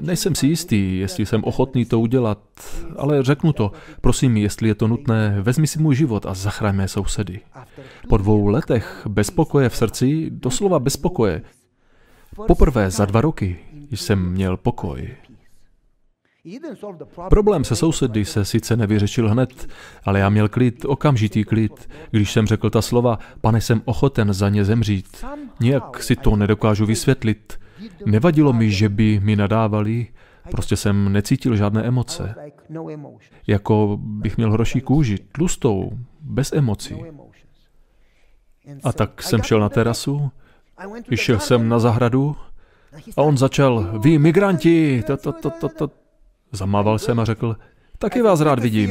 Nejsem 0.00 0.34
si 0.34 0.46
jistý, 0.46 0.98
jestli 0.98 1.26
jsem 1.26 1.44
ochotný 1.44 1.84
to 1.84 2.00
udělat, 2.00 2.38
ale 2.96 3.22
řeknu 3.22 3.52
to. 3.52 3.72
Prosím, 4.00 4.36
jestli 4.36 4.68
je 4.68 4.74
to 4.74 4.88
nutné, 4.88 5.36
vezmi 5.42 5.66
si 5.66 5.78
můj 5.78 5.94
život 5.94 6.26
a 6.26 6.34
zachraň 6.34 6.76
mé 6.76 6.88
sousedy. 6.88 7.40
Po 8.08 8.16
dvou 8.16 8.46
letech 8.46 9.06
bezpokoje 9.08 9.68
v 9.68 9.76
srdci, 9.76 10.30
doslova 10.30 10.78
bezpokoje, 10.78 11.42
poprvé 12.46 12.90
za 12.90 13.04
dva 13.04 13.20
roky 13.20 13.58
jsem 13.90 14.30
měl 14.30 14.56
pokoj. 14.56 15.10
Problém 17.28 17.64
se 17.64 17.76
sousedy 17.76 18.24
se 18.24 18.44
sice 18.44 18.76
nevyřešil 18.76 19.28
hned, 19.28 19.68
ale 20.04 20.18
já 20.18 20.28
měl 20.28 20.48
klid, 20.48 20.84
okamžitý 20.84 21.44
klid, 21.44 21.88
když 22.10 22.32
jsem 22.32 22.46
řekl 22.46 22.70
ta 22.70 22.82
slova, 22.82 23.18
pane, 23.40 23.60
jsem 23.60 23.82
ochoten 23.84 24.32
za 24.32 24.48
ně 24.48 24.64
zemřít. 24.64 25.24
Nijak 25.60 26.02
si 26.02 26.16
to 26.16 26.36
nedokážu 26.36 26.86
vysvětlit. 26.86 27.58
Nevadilo 28.06 28.52
mi, 28.52 28.70
že 28.70 28.88
by 28.88 29.20
mi 29.20 29.36
nadávali, 29.36 30.06
prostě 30.50 30.76
jsem 30.76 31.12
necítil 31.12 31.56
žádné 31.56 31.82
emoce. 31.82 32.34
Jako 33.46 33.98
bych 34.00 34.36
měl 34.36 34.52
hroší 34.52 34.80
kůži, 34.80 35.18
tlustou, 35.32 35.90
bez 36.20 36.52
emocí. 36.52 37.04
A 38.84 38.92
tak 38.92 39.22
jsem 39.22 39.42
šel 39.42 39.60
na 39.60 39.68
terasu, 39.68 40.30
vyšel 41.08 41.38
jsem 41.38 41.68
na 41.68 41.78
zahradu 41.78 42.36
a 43.16 43.22
on 43.22 43.38
začal, 43.38 43.98
vy 43.98 44.18
migranti, 44.18 45.02
to, 45.06 45.16
to, 45.16 45.32
to, 45.32 45.50
to, 45.50 45.68
to. 45.68 46.01
Zamával 46.52 46.98
jsem 46.98 47.20
a 47.20 47.24
řekl, 47.24 47.56
taky 47.98 48.22
vás 48.22 48.40
rád 48.40 48.58
vidím. 48.58 48.90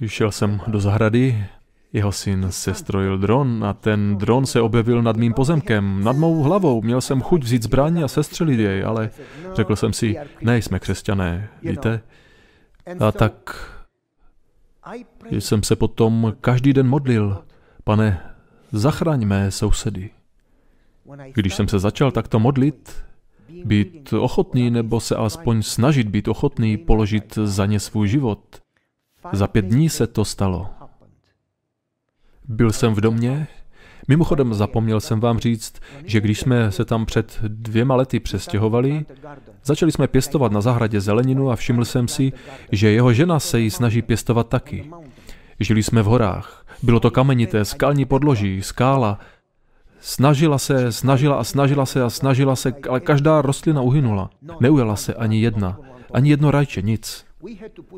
Vyšel 0.00 0.32
jsem 0.32 0.60
do 0.66 0.80
zahrady, 0.80 1.44
jeho 1.92 2.12
syn 2.12 2.46
se 2.50 2.74
strojil 2.74 3.18
dron 3.18 3.64
a 3.64 3.72
ten 3.72 4.16
dron 4.16 4.46
se 4.46 4.60
objevil 4.60 5.02
nad 5.02 5.16
mým 5.16 5.34
pozemkem, 5.34 6.04
nad 6.04 6.16
mou 6.16 6.42
hlavou. 6.42 6.82
Měl 6.82 7.00
jsem 7.00 7.20
chuť 7.20 7.42
vzít 7.42 7.62
zbraň 7.62 8.02
a 8.02 8.08
sestřelit 8.08 8.60
jej, 8.60 8.84
ale 8.84 9.10
řekl 9.54 9.76
jsem 9.76 9.92
si, 9.92 10.16
ne, 10.42 10.58
jsme 10.58 10.78
křesťané, 10.78 11.48
víte? 11.62 12.00
A 13.00 13.12
tak 13.12 13.32
jsem 15.30 15.62
se 15.62 15.76
potom 15.76 16.34
každý 16.40 16.72
den 16.72 16.88
modlil, 16.88 17.44
pane, 17.84 18.20
zachraň 18.72 19.26
mé 19.26 19.50
sousedy. 19.50 20.10
Když 21.34 21.54
jsem 21.54 21.68
se 21.68 21.78
začal 21.78 22.10
takto 22.10 22.38
modlit, 22.38 23.04
být 23.64 24.12
ochotný 24.12 24.70
nebo 24.70 25.00
se 25.00 25.16
alespoň 25.16 25.62
snažit 25.62 26.08
být 26.08 26.28
ochotný 26.28 26.76
položit 26.76 27.38
za 27.44 27.66
ně 27.66 27.80
svůj 27.80 28.08
život, 28.08 28.40
za 29.32 29.46
pět 29.46 29.64
dní 29.64 29.88
se 29.88 30.06
to 30.06 30.24
stalo. 30.24 30.66
Byl 32.48 32.72
jsem 32.72 32.94
v 32.94 33.00
domě. 33.00 33.46
Mimochodem 34.08 34.54
zapomněl 34.54 35.00
jsem 35.00 35.20
vám 35.20 35.38
říct, 35.38 35.74
že 36.04 36.20
když 36.20 36.40
jsme 36.40 36.72
se 36.72 36.84
tam 36.84 37.06
před 37.06 37.38
dvěma 37.48 37.96
lety 37.96 38.20
přestěhovali, 38.20 39.06
začali 39.64 39.92
jsme 39.92 40.08
pěstovat 40.08 40.52
na 40.52 40.60
zahradě 40.60 41.00
zeleninu 41.00 41.50
a 41.50 41.56
všiml 41.56 41.84
jsem 41.84 42.08
si, 42.08 42.32
že 42.72 42.90
jeho 42.90 43.12
žena 43.12 43.40
se 43.40 43.60
jí 43.60 43.70
snaží 43.70 44.02
pěstovat 44.02 44.48
taky. 44.48 44.90
Žili 45.60 45.82
jsme 45.82 46.02
v 46.02 46.06
horách. 46.06 46.66
Bylo 46.82 47.00
to 47.00 47.10
kamenité, 47.10 47.64
skalní 47.64 48.04
podloží, 48.04 48.62
skála. 48.62 49.18
Snažila 50.00 50.58
se, 50.58 50.92
snažila 50.92 51.36
a 51.36 51.44
snažila 51.44 51.86
se 51.86 52.02
a 52.02 52.10
snažila 52.10 52.56
se, 52.56 52.74
ale 52.90 53.00
každá 53.00 53.42
rostlina 53.42 53.80
uhynula. 53.80 54.30
Neujela 54.60 54.96
se 54.96 55.14
ani 55.14 55.40
jedna. 55.40 55.78
Ani 56.14 56.30
jedno 56.30 56.50
rajče, 56.50 56.82
nic. 56.82 57.24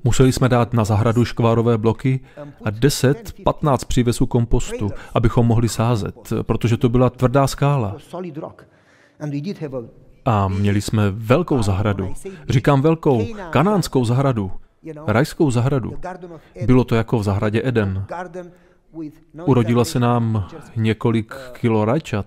Museli 0.05 0.33
jsme 0.33 0.49
dát 0.49 0.73
na 0.73 0.85
zahradu 0.85 1.25
škvárové 1.25 1.79
bloky 1.79 2.21
a 2.65 2.71
10-15 2.71 3.87
přívezů 3.87 4.27
kompostu, 4.27 4.91
abychom 5.15 5.47
mohli 5.47 5.69
sázet, 5.69 6.33
protože 6.43 6.77
to 6.77 6.89
byla 6.89 7.11
tvrdá 7.11 7.47
skála. 7.47 7.97
A 10.25 10.49
měli 10.49 10.81
jsme 10.81 11.11
velkou 11.11 11.63
zahradu. 11.63 12.15
Říkám 12.49 12.83
velkou, 12.83 13.27
kanánskou 13.51 14.05
zahradu, 14.05 14.53
rajskou 15.07 15.51
zahradu. 15.51 15.95
Bylo 16.67 16.85
to 16.85 16.95
jako 16.95 17.19
v 17.19 17.23
zahradě 17.23 17.63
Eden. 17.65 18.07
Urodilo 19.45 19.85
se 19.85 20.01
nám 20.01 20.49
několik 20.77 21.35
kilo 21.53 21.85
rajčat, 21.85 22.27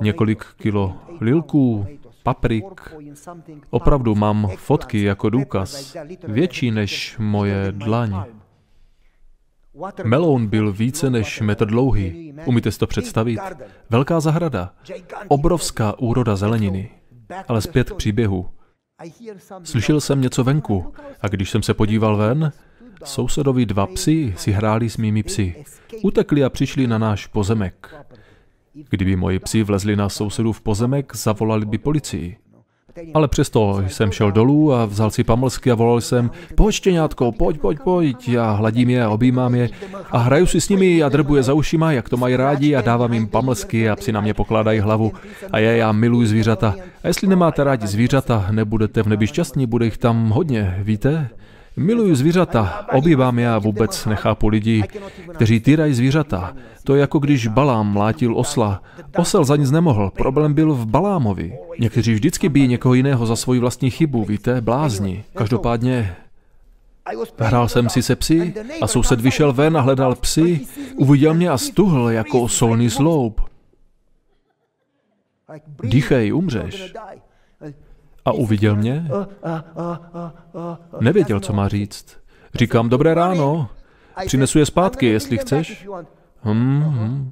několik 0.00 0.44
kilo 0.56 0.96
lilků, 1.20 1.86
paprik. 2.22 2.64
Opravdu 3.70 4.14
mám 4.14 4.48
fotky 4.56 5.02
jako 5.02 5.30
důkaz, 5.30 5.96
větší 6.24 6.70
než 6.70 7.16
moje 7.18 7.72
dlaň. 7.72 8.22
Meloun 10.04 10.46
byl 10.46 10.72
více 10.72 11.10
než 11.10 11.40
metr 11.40 11.66
dlouhý. 11.66 12.34
Umíte 12.46 12.72
si 12.72 12.78
to 12.78 12.86
představit? 12.86 13.40
Velká 13.90 14.20
zahrada, 14.20 14.74
obrovská 15.28 15.98
úroda 15.98 16.36
zeleniny. 16.36 16.90
Ale 17.48 17.60
zpět 17.60 17.90
k 17.90 17.94
příběhu. 17.96 18.50
Slyšel 19.62 20.00
jsem 20.00 20.20
něco 20.20 20.44
venku 20.44 20.92
a 21.20 21.28
když 21.28 21.50
jsem 21.50 21.62
se 21.62 21.74
podíval 21.74 22.16
ven, 22.16 22.52
sousedovi 23.04 23.66
dva 23.66 23.86
psy 23.86 24.34
si 24.36 24.52
hráli 24.52 24.90
s 24.90 24.96
mými 24.96 25.22
psy. 25.22 25.54
Utekli 26.02 26.44
a 26.44 26.50
přišli 26.50 26.86
na 26.86 26.98
náš 26.98 27.26
pozemek. 27.26 27.94
Kdyby 28.90 29.16
moji 29.16 29.38
psi 29.38 29.62
vlezli 29.62 29.96
na 29.96 30.08
sousedův 30.08 30.60
pozemek, 30.60 31.16
zavolali 31.16 31.66
by 31.66 31.78
policii. 31.78 32.36
Ale 33.14 33.28
přesto 33.28 33.82
jsem 33.86 34.12
šel 34.12 34.32
dolů 34.32 34.72
a 34.74 34.84
vzal 34.84 35.10
si 35.10 35.24
pamlsky 35.24 35.70
a 35.70 35.74
volal 35.74 36.00
jsem, 36.00 36.30
pojď 36.54 36.74
štěňátko, 36.74 37.32
pojď, 37.32 37.60
pojď, 37.60 37.78
pojď. 37.84 38.28
Já 38.28 38.50
hladím 38.50 38.90
je 38.90 39.04
a 39.04 39.10
objímám 39.10 39.54
je 39.54 39.68
a 40.10 40.18
hraju 40.18 40.46
si 40.46 40.60
s 40.60 40.68
nimi 40.68 41.02
a 41.02 41.08
drbu 41.08 41.36
je 41.36 41.42
za 41.42 41.54
ušima, 41.54 41.92
jak 41.92 42.08
to 42.08 42.16
mají 42.16 42.36
rádi 42.36 42.74
a 42.74 42.80
dávám 42.80 43.12
jim 43.12 43.26
pamlsky 43.26 43.90
a 43.90 43.96
psi 43.96 44.12
na 44.12 44.20
mě 44.20 44.34
pokládají 44.34 44.80
hlavu. 44.80 45.12
A 45.50 45.58
já, 45.58 45.70
já 45.70 45.92
miluji 45.92 46.26
zvířata. 46.26 46.74
A 47.04 47.08
jestli 47.08 47.28
nemáte 47.28 47.64
rádi 47.64 47.86
zvířata, 47.86 48.46
nebudete 48.50 49.02
v 49.02 49.06
nebi 49.06 49.26
šťastní, 49.26 49.66
bude 49.66 49.84
jich 49.84 49.98
tam 49.98 50.30
hodně, 50.30 50.78
víte? 50.82 51.30
Miluji 51.78 52.16
zvířata, 52.16 52.86
obývám 52.92 53.38
já 53.38 53.58
vůbec 53.58 54.06
nechápu 54.06 54.48
lidi, 54.48 54.84
kteří 55.34 55.60
týrají 55.60 55.94
zvířata. 55.94 56.56
To 56.84 56.94
je 56.94 57.00
jako 57.00 57.18
když 57.18 57.46
Balám 57.46 57.92
mlátil 57.92 58.38
osla. 58.38 58.82
Osel 59.16 59.44
za 59.44 59.56
nic 59.56 59.70
nemohl, 59.70 60.10
problém 60.10 60.54
byl 60.54 60.74
v 60.74 60.86
Balámovi. 60.86 61.58
Někteří 61.78 62.14
vždycky 62.14 62.48
bíjí 62.48 62.68
někoho 62.68 62.94
jiného 62.94 63.26
za 63.26 63.36
svoji 63.36 63.60
vlastní 63.60 63.90
chybu, 63.90 64.24
víte, 64.24 64.60
blázni. 64.60 65.24
Každopádně 65.34 66.16
Hrál 67.38 67.68
jsem 67.68 67.88
si 67.88 68.02
se 68.02 68.16
psy 68.16 68.54
a 68.80 68.86
soused 68.86 69.20
vyšel 69.20 69.52
ven 69.52 69.76
a 69.76 69.80
hledal 69.80 70.14
psy, 70.14 70.60
uviděl 70.96 71.34
mě 71.34 71.50
a 71.50 71.58
stuhl 71.58 72.10
jako 72.10 72.48
solný 72.48 72.90
sloup. 72.90 73.40
Dýchej, 75.82 76.34
umřeš 76.34 76.92
a 78.28 78.32
uviděl 78.32 78.76
mě. 78.76 79.08
Nevěděl, 81.00 81.40
co 81.40 81.52
má 81.52 81.68
říct. 81.68 82.16
Říkám, 82.54 82.88
dobré 82.88 83.14
ráno, 83.14 83.68
přinesu 84.26 84.58
je 84.58 84.66
zpátky, 84.66 85.06
jestli 85.06 85.38
chceš. 85.38 85.88
Hmm, 86.42 86.82
hmm. 86.82 87.30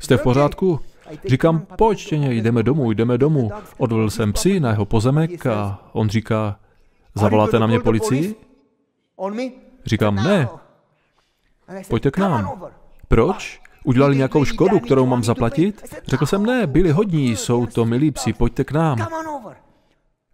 Jste 0.00 0.16
v 0.16 0.22
pořádku? 0.22 0.80
Říkám, 1.26 1.66
pojď, 1.76 1.98
štěně, 1.98 2.34
jdeme 2.34 2.62
domů, 2.62 2.92
jdeme 2.92 3.18
domů. 3.18 3.50
Odvolil 3.78 4.10
jsem 4.10 4.32
psi 4.32 4.60
na 4.60 4.70
jeho 4.70 4.84
pozemek 4.84 5.46
a 5.46 5.78
on 5.92 6.08
říká, 6.08 6.58
zavoláte 7.14 7.58
na 7.58 7.66
mě 7.66 7.80
policii? 7.80 8.34
Říkám, 9.86 10.14
ne. 10.14 10.48
Pojďte 11.88 12.10
k 12.10 12.18
nám. 12.18 12.62
Proč? 13.08 13.60
Udělali 13.84 14.16
nějakou 14.16 14.44
škodu, 14.44 14.80
kterou 14.80 15.06
mám 15.06 15.24
zaplatit? 15.24 15.94
Řekl 16.06 16.26
jsem, 16.26 16.46
ne, 16.46 16.66
byli 16.66 16.90
hodní, 16.90 17.36
jsou 17.36 17.66
to 17.66 17.84
milí 17.84 18.10
psi, 18.10 18.32
pojďte 18.32 18.64
k 18.64 18.72
nám. 18.72 19.08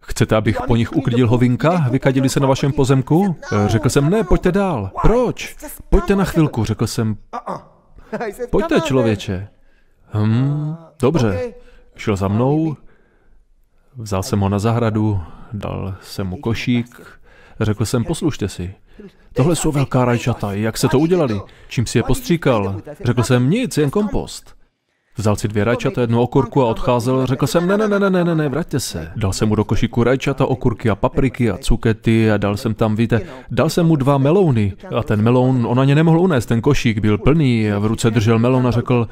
Chcete, 0.05 0.35
abych 0.35 0.57
po 0.67 0.75
nich 0.75 0.93
uklidil 0.95 1.27
hovinka? 1.27 1.87
Vykadili 1.91 2.29
se 2.29 2.39
na 2.39 2.47
vašem 2.47 2.71
pozemku? 2.71 3.35
Řekl 3.65 3.89
jsem, 3.89 4.09
ne, 4.09 4.23
pojďte 4.23 4.51
dál. 4.51 4.91
Proč? 5.01 5.55
Pojďte 5.89 6.15
na 6.15 6.25
chvilku, 6.25 6.65
řekl 6.65 6.87
jsem. 6.87 7.15
Pojďte, 8.49 8.81
člověče. 8.81 9.47
Hm, 10.13 10.75
dobře. 11.01 11.53
Šel 11.95 12.15
za 12.15 12.27
mnou, 12.27 12.77
vzal 13.97 14.23
jsem 14.23 14.39
ho 14.39 14.49
na 14.49 14.59
zahradu, 14.59 15.19
dal 15.53 15.95
jsem 16.01 16.27
mu 16.27 16.37
košík, 16.37 17.19
řekl 17.59 17.85
jsem, 17.85 18.03
poslušte 18.03 18.49
si. 18.49 18.75
Tohle 19.33 19.55
jsou 19.55 19.71
velká 19.71 20.05
rajčata, 20.05 20.53
jak 20.53 20.77
se 20.77 20.87
to 20.87 20.99
udělali? 20.99 21.41
Čím 21.67 21.85
si 21.85 21.97
je 21.97 22.03
postříkal? 22.03 22.81
Řekl 23.03 23.23
jsem, 23.23 23.49
nic, 23.49 23.77
jen 23.77 23.89
kompost. 23.89 24.55
Vzal 25.17 25.35
si 25.35 25.47
dvě 25.47 25.63
rajčata, 25.63 26.01
jednu 26.01 26.21
okurku 26.21 26.61
a 26.61 26.65
odcházel. 26.65 27.25
Řekl 27.25 27.47
jsem, 27.47 27.67
ne, 27.67 27.77
ne, 27.77 27.87
ne, 27.87 27.99
ne, 27.99 28.23
ne, 28.23 28.35
ne, 28.35 28.49
vraťte 28.49 28.79
se. 28.79 29.11
Dal 29.15 29.33
jsem 29.33 29.49
mu 29.49 29.55
do 29.55 29.63
košíku 29.63 30.03
rajčata, 30.03 30.45
okurky 30.45 30.89
a 30.89 30.95
papriky 30.95 31.51
a 31.51 31.57
cukety 31.57 32.31
a 32.31 32.37
dal 32.37 32.57
jsem 32.57 32.73
tam, 32.73 32.95
víte, 32.95 33.21
dal 33.51 33.69
jsem 33.69 33.85
mu 33.85 33.95
dva 33.95 34.17
melouny. 34.17 34.73
A 34.95 35.03
ten 35.03 35.21
meloun, 35.21 35.65
on 35.69 35.79
ani 35.79 35.95
nemohl 35.95 36.19
unést, 36.19 36.45
ten 36.45 36.61
košík 36.61 36.99
byl 36.99 37.17
plný 37.17 37.71
a 37.71 37.79
v 37.79 37.85
ruce 37.85 38.11
držel 38.11 38.39
meloun 38.39 38.67
a 38.67 38.71
řekl, 38.71 39.07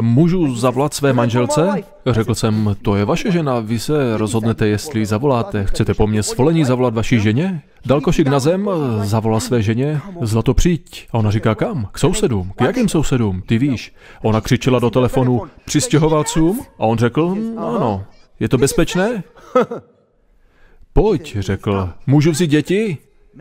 můžu 0.00 0.56
zavolat 0.56 0.94
své 0.94 1.12
manželce? 1.12 1.70
Řekl 2.06 2.34
jsem, 2.34 2.76
to 2.82 2.96
je 2.96 3.04
vaše 3.04 3.30
žena, 3.30 3.60
vy 3.60 3.78
se 3.78 4.16
rozhodnete, 4.16 4.66
jestli 4.66 5.06
zavoláte. 5.06 5.64
Chcete 5.64 5.94
po 5.94 6.06
mně 6.06 6.22
svolení 6.22 6.64
zavolat 6.64 6.94
vaší 6.94 7.20
ženě? 7.20 7.62
Dal 7.84 8.00
košík 8.00 8.26
na 8.26 8.38
zem, 8.38 8.70
zavolal 9.02 9.40
své 9.40 9.62
ženě, 9.62 10.00
zlato 10.20 10.54
přijď. 10.54 11.08
A 11.12 11.18
ona 11.18 11.30
říká, 11.30 11.54
kam? 11.54 11.88
K 11.92 11.98
sousedům. 11.98 12.52
K 12.56 12.60
jakým 12.60 12.88
sousedům? 12.88 13.42
Ty 13.46 13.58
víš. 13.58 13.94
Ona 14.22 14.40
křičela 14.40 14.78
do 14.78 14.90
telefonu, 14.90 15.42
přistěhovalcům? 15.64 16.60
A 16.78 16.86
on 16.86 16.98
řekl, 16.98 17.36
ano. 17.56 18.04
Je 18.40 18.48
to 18.48 18.58
bezpečné? 18.58 19.22
Pojď, 20.92 21.36
řekl. 21.38 21.90
Můžu 22.06 22.30
vzít 22.30 22.50
děti? 22.50 22.98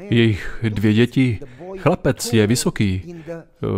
Jejich 0.10 0.66
dvě 0.70 0.94
děti. 0.94 1.40
Chlapec 1.78 2.34
je 2.34 2.48
vysoký. 2.48 3.16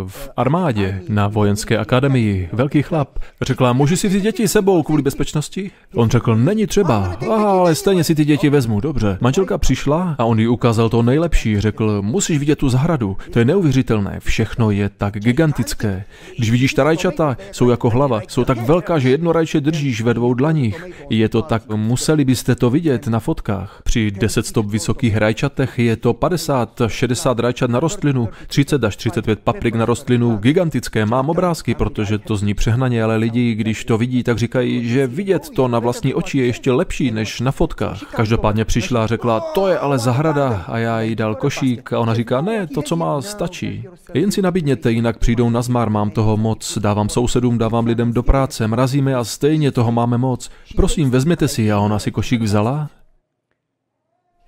V 0.06 0.30
armádě, 0.36 1.00
na 1.08 1.28
vojenské 1.28 1.78
akademii. 1.78 2.48
Velký 2.52 2.82
chlap. 2.82 3.18
Řekla, 3.42 3.72
můžu 3.72 3.96
si 3.96 4.08
vzít 4.08 4.22
děti 4.22 4.48
sebou 4.48 4.82
kvůli 4.82 5.02
bezpečnosti? 5.02 5.70
On 5.94 6.10
řekl, 6.10 6.36
není 6.36 6.66
třeba. 6.66 7.16
Aha, 7.30 7.50
ale 7.50 7.74
stejně 7.74 8.04
si 8.04 8.14
ty 8.14 8.24
děti 8.24 8.50
vezmu, 8.50 8.80
dobře. 8.80 9.18
Manželka 9.20 9.58
přišla 9.58 10.16
a 10.18 10.24
on 10.24 10.40
jí 10.40 10.48
ukázal 10.48 10.88
to 10.88 11.02
nejlepší. 11.02 11.60
Řekl, 11.60 12.02
musíš 12.02 12.38
vidět 12.38 12.58
tu 12.58 12.68
zahradu. 12.68 13.16
To 13.30 13.38
je 13.38 13.44
neuvěřitelné. 13.44 14.20
Všechno 14.20 14.70
je 14.70 14.88
tak 14.88 15.14
gigantické. 15.18 16.04
Když 16.38 16.50
vidíš 16.50 16.74
ta 16.74 16.84
rajčata, 16.84 17.36
jsou 17.52 17.70
jako 17.70 17.90
hlava. 17.90 18.20
Jsou 18.28 18.44
tak 18.44 18.66
velká, 18.66 18.98
že 18.98 19.10
jedno 19.10 19.32
rajče 19.32 19.60
držíš 19.60 20.00
ve 20.00 20.14
dvou 20.14 20.34
dlaních. 20.34 20.86
Je 21.10 21.28
to 21.28 21.42
tak, 21.42 21.62
museli 21.68 22.24
byste 22.24 22.54
to 22.54 22.70
vidět 22.70 23.06
na 23.06 23.20
fotkách. 23.20 23.80
Při 23.84 24.10
10 24.10 24.46
stop 24.46 24.66
vysokých 24.66 25.16
rajčatech 25.16 25.78
je 25.78 25.96
to 25.96 26.12
50-60 26.12 27.38
rajčat 27.38 27.70
na 27.70 27.80
rostlinu, 27.80 28.28
30 28.46 28.84
až 28.84 28.96
35 28.96 29.38
paprik 29.38 29.71
na 29.74 29.84
rostlinu, 29.84 30.36
gigantické. 30.36 31.06
Mám 31.06 31.30
obrázky, 31.30 31.74
protože 31.74 32.18
to 32.18 32.36
zní 32.36 32.54
přehnaně, 32.54 33.04
ale 33.04 33.16
lidi, 33.16 33.54
když 33.54 33.84
to 33.84 33.98
vidí, 33.98 34.22
tak 34.22 34.38
říkají, 34.38 34.88
že 34.88 35.06
vidět 35.06 35.50
to 35.56 35.68
na 35.68 35.78
vlastní 35.78 36.14
oči 36.14 36.38
je 36.38 36.46
ještě 36.46 36.72
lepší 36.72 37.10
než 37.10 37.40
na 37.40 37.52
fotkách. 37.52 38.02
Každopádně 38.14 38.64
přišla 38.64 39.04
a 39.04 39.06
řekla, 39.06 39.40
to 39.40 39.68
je 39.68 39.78
ale 39.78 39.98
zahrada 39.98 40.64
a 40.68 40.78
já 40.78 41.00
jí 41.00 41.14
dal 41.14 41.34
košík 41.34 41.92
a 41.92 41.98
ona 41.98 42.14
říká, 42.14 42.40
ne, 42.40 42.66
to, 42.66 42.82
co 42.82 42.96
má, 42.96 43.22
stačí. 43.22 43.84
Jen 44.14 44.30
si 44.30 44.42
nabídněte, 44.42 44.92
jinak 44.92 45.18
přijdou 45.18 45.50
na 45.50 45.62
zmar, 45.62 45.90
mám 45.90 46.10
toho 46.10 46.36
moc, 46.36 46.78
dávám 46.78 47.08
sousedům, 47.08 47.58
dávám 47.58 47.86
lidem 47.86 48.12
do 48.12 48.22
práce, 48.22 48.68
mrazíme 48.68 49.14
a 49.14 49.24
stejně 49.24 49.72
toho 49.72 49.92
máme 49.92 50.18
moc. 50.18 50.50
Prosím, 50.76 51.10
vezměte 51.10 51.48
si 51.48 51.72
a 51.72 51.78
ona 51.78 51.98
si 51.98 52.10
košík 52.10 52.42
vzala, 52.42 52.88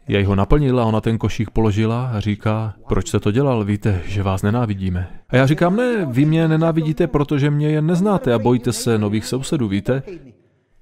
já 0.08 0.26
ho 0.26 0.34
naplnila, 0.34 0.84
ona 0.84 1.00
ten 1.00 1.18
košík 1.18 1.50
položila 1.50 2.06
a 2.06 2.20
říká, 2.20 2.74
proč 2.88 3.08
jste 3.08 3.20
to 3.20 3.30
dělal, 3.30 3.64
víte, 3.64 4.02
že 4.06 4.22
vás 4.22 4.42
nenávidíme. 4.42 5.20
A 5.28 5.36
já 5.36 5.46
říkám, 5.46 5.76
ne, 5.76 6.06
vy 6.06 6.24
mě 6.24 6.48
nenávidíte, 6.48 7.06
protože 7.06 7.50
mě 7.50 7.70
jen 7.70 7.86
neznáte 7.86 8.34
a 8.34 8.38
bojíte 8.38 8.72
se 8.72 8.98
nových 8.98 9.24
sousedů, 9.24 9.68
víte? 9.68 10.02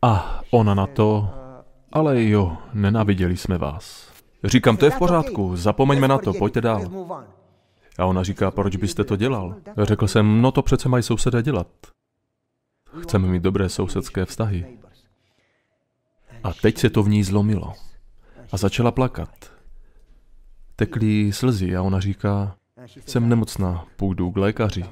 A 0.03 0.41
ona 0.51 0.75
na 0.75 0.87
to, 0.87 1.31
ale 1.93 2.25
jo, 2.25 2.57
nenáviděli 2.75 3.37
jsme 3.37 3.59
vás. 3.59 4.13
Říkám, 4.45 4.77
to 4.77 4.85
je 4.85 4.91
v 4.91 4.99
pořádku, 4.99 5.57
zapomeňme 5.57 6.09
na 6.09 6.19
to, 6.19 6.33
pojďte 6.33 6.61
dál. 6.61 6.83
A 7.99 8.05
ona 8.05 8.23
říká, 8.23 8.51
proč 8.51 8.77
byste 8.77 9.05
to 9.05 9.17
dělal? 9.17 9.55
Řekl 9.83 10.07
jsem, 10.07 10.43
no 10.43 10.53
to 10.53 10.63
přece 10.63 10.89
mají 10.89 11.03
sousedé 11.03 11.43
dělat. 11.43 11.67
Chceme 13.01 13.29
mít 13.29 13.43
dobré 13.43 13.69
sousedské 13.69 14.25
vztahy. 14.25 14.67
A 16.45 16.53
teď 16.53 16.79
se 16.79 16.91
to 16.91 17.03
v 17.03 17.09
ní 17.09 17.25
zlomilo 17.25 17.73
a 18.53 18.57
začala 18.57 18.91
plakat. 18.91 19.53
Teklí 20.77 21.33
slzy 21.33 21.77
a 21.77 21.83
ona 21.83 22.01
říká, 22.01 22.57
jsem 23.07 23.29
nemocná, 23.29 23.85
půjdu 23.97 24.31
k 24.31 24.37
lékaři. 24.37 24.85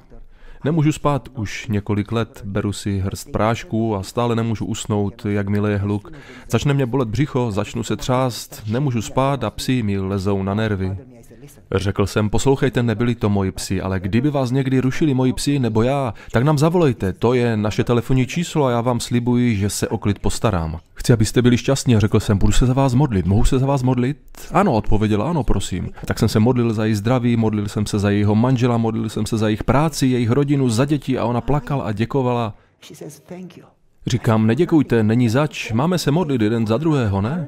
Nemůžu 0.64 0.92
spát 0.92 1.28
už 1.34 1.66
několik 1.68 2.12
let, 2.12 2.42
beru 2.44 2.72
si 2.72 2.98
hrst 2.98 3.32
prášku 3.32 3.96
a 3.96 4.02
stále 4.02 4.36
nemůžu 4.36 4.64
usnout, 4.64 5.26
jak 5.26 5.48
mi 5.48 5.60
leje 5.60 5.76
hluk. 5.76 6.12
Začne 6.48 6.74
mě 6.74 6.86
bolet 6.86 7.08
břicho, 7.08 7.50
začnu 7.50 7.82
se 7.82 7.96
třást, 7.96 8.62
nemůžu 8.66 9.02
spát 9.02 9.44
a 9.44 9.50
psi 9.50 9.82
mi 9.82 9.98
lezou 9.98 10.42
na 10.42 10.54
nervy. 10.54 10.98
Řekl 11.74 12.06
jsem, 12.06 12.30
poslouchejte, 12.30 12.82
nebyli 12.82 13.14
to 13.14 13.30
moji 13.30 13.52
psi, 13.52 13.80
ale 13.80 14.00
kdyby 14.00 14.30
vás 14.30 14.50
někdy 14.50 14.80
rušili 14.80 15.14
moji 15.14 15.32
psi 15.32 15.58
nebo 15.58 15.82
já, 15.82 16.14
tak 16.32 16.42
nám 16.42 16.58
zavolejte, 16.58 17.12
to 17.12 17.34
je 17.34 17.56
naše 17.56 17.84
telefonní 17.84 18.26
číslo 18.26 18.66
a 18.66 18.70
já 18.70 18.80
vám 18.80 19.00
slibuji, 19.00 19.56
že 19.56 19.70
se 19.70 19.88
o 19.88 19.98
klid 19.98 20.18
postarám. 20.18 20.78
Chci, 20.94 21.12
abyste 21.12 21.42
byli 21.42 21.58
šťastní 21.58 21.96
a 21.96 22.00
řekl 22.00 22.20
jsem, 22.20 22.38
budu 22.38 22.52
se 22.52 22.66
za 22.66 22.72
vás 22.72 22.94
modlit, 22.94 23.26
mohu 23.26 23.44
se 23.44 23.58
za 23.58 23.66
vás 23.66 23.82
modlit? 23.82 24.16
Ano, 24.52 24.72
odpověděla, 24.72 25.30
ano, 25.30 25.44
prosím. 25.44 25.90
Tak 26.04 26.18
jsem 26.18 26.28
se 26.28 26.40
modlil 26.40 26.74
za 26.74 26.84
její 26.84 26.94
zdraví, 26.94 27.36
modlil 27.36 27.68
jsem 27.68 27.86
se 27.86 27.98
za 27.98 28.10
jejího 28.10 28.34
manžela, 28.34 28.76
modlil 28.76 29.08
jsem 29.08 29.26
se 29.26 29.38
za 29.38 29.48
jejich 29.48 29.64
práci, 29.64 30.06
jejich 30.06 30.30
rodinu, 30.30 30.68
za 30.68 30.84
děti 30.84 31.18
a 31.18 31.24
ona 31.24 31.40
plakala 31.40 31.84
a 31.84 31.92
děkovala. 31.92 32.54
Říkám, 34.06 34.46
neděkujte, 34.46 35.02
není 35.02 35.28
zač, 35.28 35.72
máme 35.72 35.98
se 35.98 36.10
modlit 36.10 36.40
jeden 36.40 36.66
za 36.66 36.78
druhého, 36.78 37.20
ne? 37.20 37.46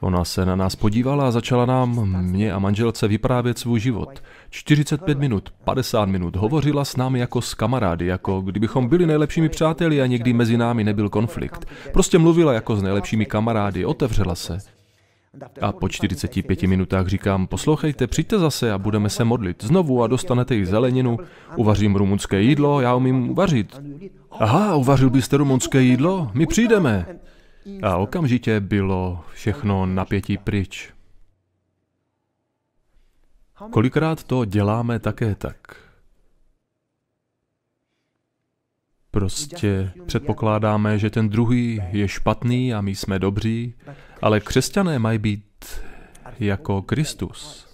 Ona 0.00 0.24
se 0.24 0.46
na 0.46 0.56
nás 0.56 0.76
podívala 0.76 1.28
a 1.28 1.30
začala 1.30 1.66
nám, 1.66 2.08
mě 2.22 2.52
a 2.52 2.58
manželce, 2.58 3.08
vyprávět 3.08 3.58
svůj 3.58 3.80
život. 3.80 4.22
45 4.50 5.18
minut, 5.18 5.50
50 5.64 6.04
minut, 6.04 6.36
hovořila 6.36 6.84
s 6.84 6.96
námi 6.96 7.18
jako 7.18 7.42
s 7.42 7.54
kamarády, 7.54 8.06
jako 8.06 8.40
kdybychom 8.40 8.88
byli 8.88 9.06
nejlepšími 9.06 9.48
přáteli 9.48 10.02
a 10.02 10.06
někdy 10.06 10.32
mezi 10.32 10.56
námi 10.56 10.84
nebyl 10.84 11.08
konflikt. 11.08 11.66
Prostě 11.92 12.18
mluvila 12.18 12.52
jako 12.52 12.76
s 12.76 12.82
nejlepšími 12.82 13.26
kamarády, 13.26 13.84
otevřela 13.84 14.34
se. 14.34 14.58
A 15.60 15.72
po 15.72 15.88
45 15.88 16.62
minutách 16.62 17.06
říkám, 17.06 17.46
poslouchejte, 17.46 18.06
přijďte 18.06 18.38
zase 18.38 18.72
a 18.72 18.78
budeme 18.78 19.08
se 19.08 19.24
modlit. 19.24 19.64
Znovu 19.64 20.02
a 20.02 20.06
dostanete 20.06 20.56
i 20.56 20.66
zeleninu, 20.66 21.18
uvařím 21.56 21.96
rumunské 21.96 22.42
jídlo, 22.42 22.80
já 22.80 22.94
umím 22.94 23.30
uvařit. 23.30 23.80
Aha, 24.30 24.74
uvařil 24.76 25.10
byste 25.10 25.36
rumunské 25.36 25.82
jídlo? 25.82 26.30
My 26.34 26.46
přijdeme. 26.46 27.06
A 27.82 27.96
okamžitě 27.96 28.60
bylo 28.60 29.24
všechno 29.32 29.86
napětí 29.86 30.38
pryč. 30.38 30.92
Kolikrát 33.70 34.24
to 34.24 34.44
děláme 34.44 34.98
také 34.98 35.34
tak. 35.34 35.56
Prostě 39.10 39.92
předpokládáme, 40.06 40.98
že 40.98 41.10
ten 41.10 41.28
druhý 41.28 41.82
je 41.90 42.08
špatný 42.08 42.74
a 42.74 42.80
my 42.80 42.94
jsme 42.94 43.18
dobří, 43.18 43.74
ale 44.22 44.40
křesťané 44.40 44.98
mají 44.98 45.18
být 45.18 45.80
jako 46.40 46.82
Kristus. 46.82 47.66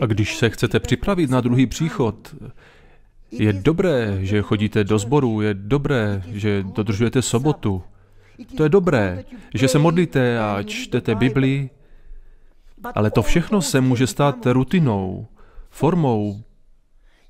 A 0.00 0.06
když 0.06 0.36
se 0.36 0.50
chcete 0.50 0.80
připravit 0.80 1.30
na 1.30 1.40
druhý 1.40 1.66
příchod, 1.66 2.34
je 3.30 3.52
dobré, 3.52 4.18
že 4.20 4.42
chodíte 4.42 4.84
do 4.84 4.98
sboru, 4.98 5.40
je 5.40 5.54
dobré, 5.54 6.22
že 6.26 6.62
dodržujete 6.62 7.22
sobotu. 7.22 7.82
To 8.56 8.62
je 8.62 8.68
dobré, 8.68 9.24
že 9.54 9.68
se 9.68 9.78
modlíte 9.78 10.38
a 10.38 10.62
čtete 10.62 11.14
Bibli, 11.14 11.70
ale 12.94 13.10
to 13.10 13.22
všechno 13.22 13.62
se 13.62 13.80
může 13.80 14.06
stát 14.06 14.46
rutinou, 14.46 15.26
formou, 15.70 16.42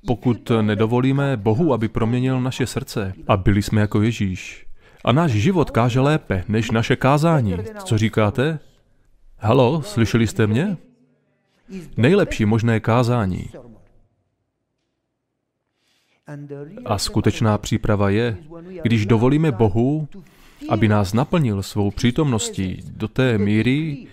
pokud 0.07 0.51
nedovolíme 0.61 1.37
Bohu, 1.37 1.73
aby 1.73 1.87
proměnil 1.87 2.41
naše 2.41 2.67
srdce 2.67 3.13
a 3.27 3.37
byli 3.37 3.61
jsme 3.61 3.81
jako 3.81 4.01
Ježíš. 4.01 4.65
A 5.05 5.11
náš 5.11 5.31
život 5.31 5.71
káže 5.71 5.99
lépe 5.99 6.43
než 6.47 6.71
naše 6.71 6.95
kázání. 6.95 7.57
Co 7.83 7.97
říkáte? 7.97 8.59
Halo, 9.37 9.81
slyšeli 9.81 10.27
jste 10.27 10.47
mě? 10.47 10.77
Nejlepší 11.97 12.45
možné 12.45 12.79
kázání 12.79 13.49
a 16.85 16.97
skutečná 16.97 17.57
příprava 17.57 18.09
je, 18.09 18.37
když 18.83 19.05
dovolíme 19.05 19.51
Bohu, 19.51 20.07
aby 20.69 20.87
nás 20.87 21.13
naplnil 21.13 21.63
svou 21.63 21.91
přítomností 21.91 22.83
do 22.97 23.07
té 23.07 23.37
míry, 23.37 24.07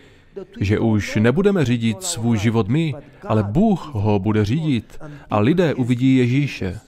že 0.61 0.79
už 0.79 1.17
nebudeme 1.17 1.65
řídit 1.65 2.03
svůj 2.03 2.39
život 2.39 2.69
my, 2.69 2.95
ale 3.27 3.43
Bůh 3.43 3.91
ho 3.95 4.19
bude 4.19 4.45
řídit 4.45 4.99
a 5.31 5.39
lidé 5.39 5.75
uvidí 5.75 6.17
Ježíše. 6.17 6.81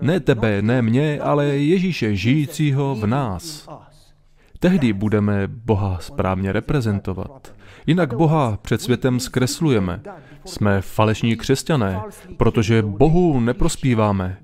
Ne 0.00 0.20
tebe, 0.20 0.62
ne 0.62 0.82
mě, 0.82 1.20
ale 1.20 1.46
Ježíše 1.46 2.16
žijícího 2.16 2.94
v 2.94 3.06
nás. 3.06 3.68
Tehdy 4.58 4.92
budeme 4.92 5.46
Boha 5.46 5.98
správně 6.00 6.52
reprezentovat. 6.52 7.54
Jinak 7.86 8.14
Boha 8.14 8.58
před 8.62 8.80
světem 8.80 9.20
zkreslujeme. 9.20 10.00
Jsme 10.46 10.80
falešní 10.80 11.36
křesťané, 11.36 12.00
protože 12.36 12.82
Bohu 12.82 13.40
neprospíváme. 13.40 14.38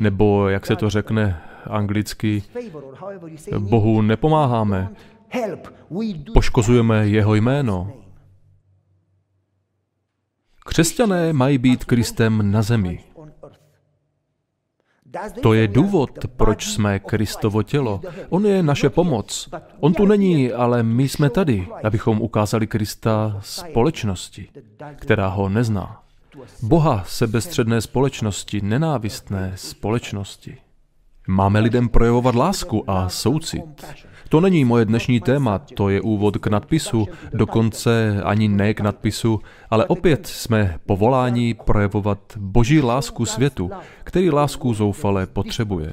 Nebo, 0.00 0.48
jak 0.48 0.66
se 0.66 0.76
to 0.76 0.90
řekne 0.90 1.42
anglicky, 1.66 2.42
Bohu 3.58 4.02
nepomáháme. 4.02 4.88
Poškozujeme 6.34 7.08
jeho 7.08 7.34
jméno. 7.34 7.92
Křesťané 10.64 11.32
mají 11.32 11.58
být 11.58 11.84
Kristem 11.84 12.52
na 12.52 12.62
zemi. 12.62 13.07
To 15.42 15.52
je 15.52 15.68
důvod, 15.68 16.10
proč 16.36 16.66
jsme 16.66 16.98
Kristovo 16.98 17.62
tělo. 17.62 18.00
On 18.28 18.46
je 18.46 18.62
naše 18.62 18.90
pomoc. 18.90 19.48
On 19.80 19.94
tu 19.94 20.06
není, 20.06 20.52
ale 20.52 20.82
my 20.82 21.08
jsme 21.08 21.30
tady, 21.30 21.68
abychom 21.84 22.20
ukázali 22.20 22.66
Krista 22.66 23.38
společnosti, 23.40 24.48
která 24.96 25.28
ho 25.28 25.48
nezná. 25.48 26.02
Boha 26.62 27.04
sebestředné 27.06 27.80
společnosti, 27.80 28.60
nenávistné 28.60 29.52
společnosti. 29.54 30.56
Máme 31.28 31.60
lidem 31.60 31.88
projevovat 31.88 32.34
lásku 32.34 32.90
a 32.90 33.08
soucit. 33.08 33.86
To 34.28 34.40
není 34.40 34.64
moje 34.64 34.84
dnešní 34.84 35.20
téma, 35.20 35.58
to 35.58 35.88
je 35.88 36.00
úvod 36.00 36.36
k 36.36 36.46
nadpisu, 36.46 37.06
dokonce 37.32 38.22
ani 38.24 38.48
ne 38.48 38.74
k 38.74 38.80
nadpisu, 38.80 39.40
ale 39.70 39.84
opět 39.86 40.26
jsme 40.26 40.78
povoláni 40.86 41.54
projevovat 41.54 42.18
boží 42.36 42.80
lásku 42.80 43.26
světu, 43.26 43.70
který 44.04 44.30
lásku 44.30 44.74
zoufale 44.74 45.26
potřebuje. 45.26 45.92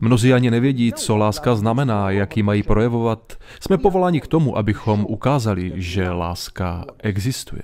Mnozí 0.00 0.32
ani 0.32 0.50
nevědí, 0.50 0.92
co 0.92 1.16
láska 1.16 1.56
znamená, 1.56 2.10
jak 2.10 2.36
ji 2.36 2.42
mají 2.42 2.62
projevovat. 2.62 3.32
Jsme 3.60 3.78
povoláni 3.78 4.20
k 4.20 4.26
tomu, 4.26 4.58
abychom 4.58 5.06
ukázali, 5.08 5.72
že 5.74 6.10
láska 6.10 6.84
existuje. 6.98 7.62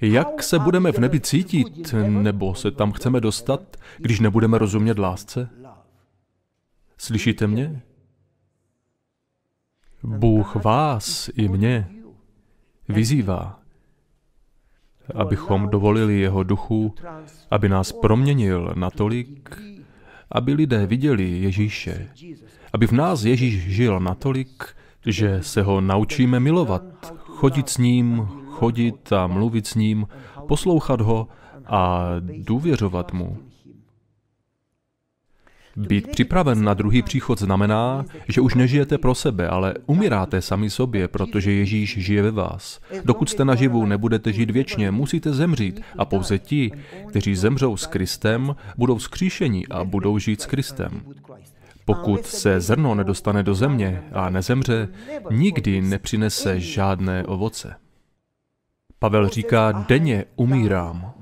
Jak 0.00 0.42
se 0.42 0.58
budeme 0.58 0.92
v 0.92 0.98
nebi 0.98 1.20
cítit, 1.20 1.94
nebo 2.08 2.54
se 2.54 2.70
tam 2.70 2.92
chceme 2.92 3.20
dostat, 3.20 3.76
když 3.98 4.20
nebudeme 4.20 4.58
rozumět 4.58 4.98
lásce? 4.98 5.48
Slyšíte 7.00 7.46
mě? 7.46 7.82
Bůh 10.02 10.64
vás 10.64 11.30
i 11.34 11.48
mě 11.48 11.88
vyzývá, 12.88 13.60
abychom 15.14 15.68
dovolili 15.68 16.18
jeho 16.20 16.42
duchu, 16.42 16.94
aby 17.50 17.68
nás 17.68 17.92
proměnil 17.92 18.72
natolik, 18.76 19.58
aby 20.30 20.52
lidé 20.52 20.86
viděli 20.86 21.40
Ježíše, 21.40 22.08
aby 22.72 22.86
v 22.86 22.92
nás 22.92 23.24
Ježíš 23.24 23.74
žil 23.74 24.00
natolik, 24.00 24.76
že 25.06 25.42
se 25.42 25.62
ho 25.62 25.80
naučíme 25.80 26.40
milovat, 26.40 27.14
chodit 27.18 27.68
s 27.68 27.78
ním, 27.78 28.28
chodit 28.46 29.12
a 29.12 29.26
mluvit 29.26 29.66
s 29.66 29.74
ním, 29.74 30.06
poslouchat 30.48 31.00
ho 31.00 31.28
a 31.66 32.04
důvěřovat 32.20 33.12
mu. 33.12 33.49
Být 35.76 36.08
připraven 36.08 36.64
na 36.64 36.74
druhý 36.74 37.02
příchod 37.02 37.38
znamená, 37.38 38.04
že 38.28 38.40
už 38.40 38.54
nežijete 38.54 38.98
pro 38.98 39.14
sebe, 39.14 39.48
ale 39.48 39.74
umíráte 39.86 40.40
sami 40.40 40.70
sobě, 40.70 41.08
protože 41.08 41.52
Ježíš 41.52 41.98
žije 41.98 42.22
ve 42.22 42.30
vás. 42.30 42.80
Dokud 43.04 43.30
jste 43.30 43.44
naživu, 43.44 43.86
nebudete 43.86 44.32
žít 44.32 44.50
věčně, 44.50 44.90
musíte 44.90 45.32
zemřít 45.32 45.80
a 45.98 46.04
pouze 46.04 46.38
ti, 46.38 46.72
kteří 47.08 47.34
zemřou 47.34 47.76
s 47.76 47.86
Kristem, 47.86 48.56
budou 48.76 48.98
skříšeni 48.98 49.66
a 49.66 49.84
budou 49.84 50.18
žít 50.18 50.40
s 50.40 50.46
Kristem. 50.46 51.00
Pokud 51.84 52.26
se 52.26 52.60
zrno 52.60 52.94
nedostane 52.94 53.42
do 53.42 53.54
země 53.54 54.02
a 54.12 54.30
nezemře, 54.30 54.88
nikdy 55.30 55.80
nepřinese 55.80 56.60
žádné 56.60 57.24
ovoce. 57.24 57.74
Pavel 59.00 59.28
říká, 59.28 59.72
denně 59.72 60.24
umírám. 60.36 61.12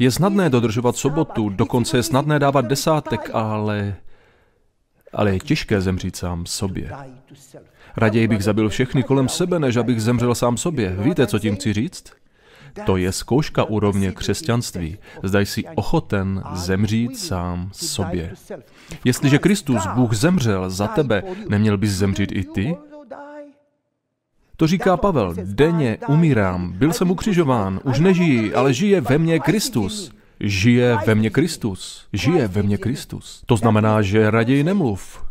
Je 0.00 0.10
snadné 0.10 0.50
dodržovat 0.50 0.96
sobotu, 0.96 1.48
dokonce 1.48 1.96
je 1.96 2.02
snadné 2.02 2.38
dávat 2.38 2.66
desátek, 2.66 3.30
ale, 3.32 3.96
ale 5.12 5.32
je 5.32 5.38
těžké 5.38 5.80
zemřít 5.80 6.16
sám 6.16 6.46
sobě. 6.46 6.90
Raději 7.96 8.28
bych 8.28 8.44
zabil 8.44 8.68
všechny 8.68 9.02
kolem 9.02 9.28
sebe, 9.28 9.58
než 9.58 9.76
abych 9.76 10.02
zemřel 10.02 10.34
sám 10.34 10.56
sobě. 10.56 10.96
Víte, 10.98 11.26
co 11.26 11.38
tím 11.38 11.56
chci 11.56 11.72
říct? 11.72 12.04
To 12.86 12.96
je 12.96 13.12
zkouška 13.12 13.64
úrovně 13.64 14.12
křesťanství. 14.12 14.98
Zdaj 15.22 15.46
si 15.46 15.64
ochoten 15.74 16.42
zemřít 16.52 17.18
sám 17.18 17.70
sobě. 17.72 18.34
Jestliže 19.04 19.38
Kristus, 19.38 19.86
Bůh, 19.94 20.14
zemřel 20.14 20.70
za 20.70 20.86
tebe, 20.88 21.22
neměl 21.48 21.78
bys 21.78 21.90
zemřít 21.90 22.32
i 22.32 22.44
ty? 22.44 22.76
To 24.62 24.66
říká 24.66 24.96
Pavel. 24.96 25.34
Denně 25.42 25.98
umírám, 26.08 26.72
byl 26.72 26.92
jsem 26.92 27.10
ukřižován, 27.10 27.80
už 27.84 28.00
nežijí, 28.00 28.54
ale 28.54 28.74
žije 28.74 29.00
ve 29.00 29.18
mně 29.18 29.40
Kristus. 29.40 30.12
Žije 30.40 30.96
ve 31.06 31.14
mně 31.14 31.30
Kristus. 31.30 32.06
Žije 32.12 32.48
ve 32.48 32.62
mně 32.62 32.78
Kristus. 32.78 33.42
To 33.46 33.56
znamená, 33.56 34.02
že 34.02 34.30
raději 34.30 34.64
nemluv. 34.64 35.24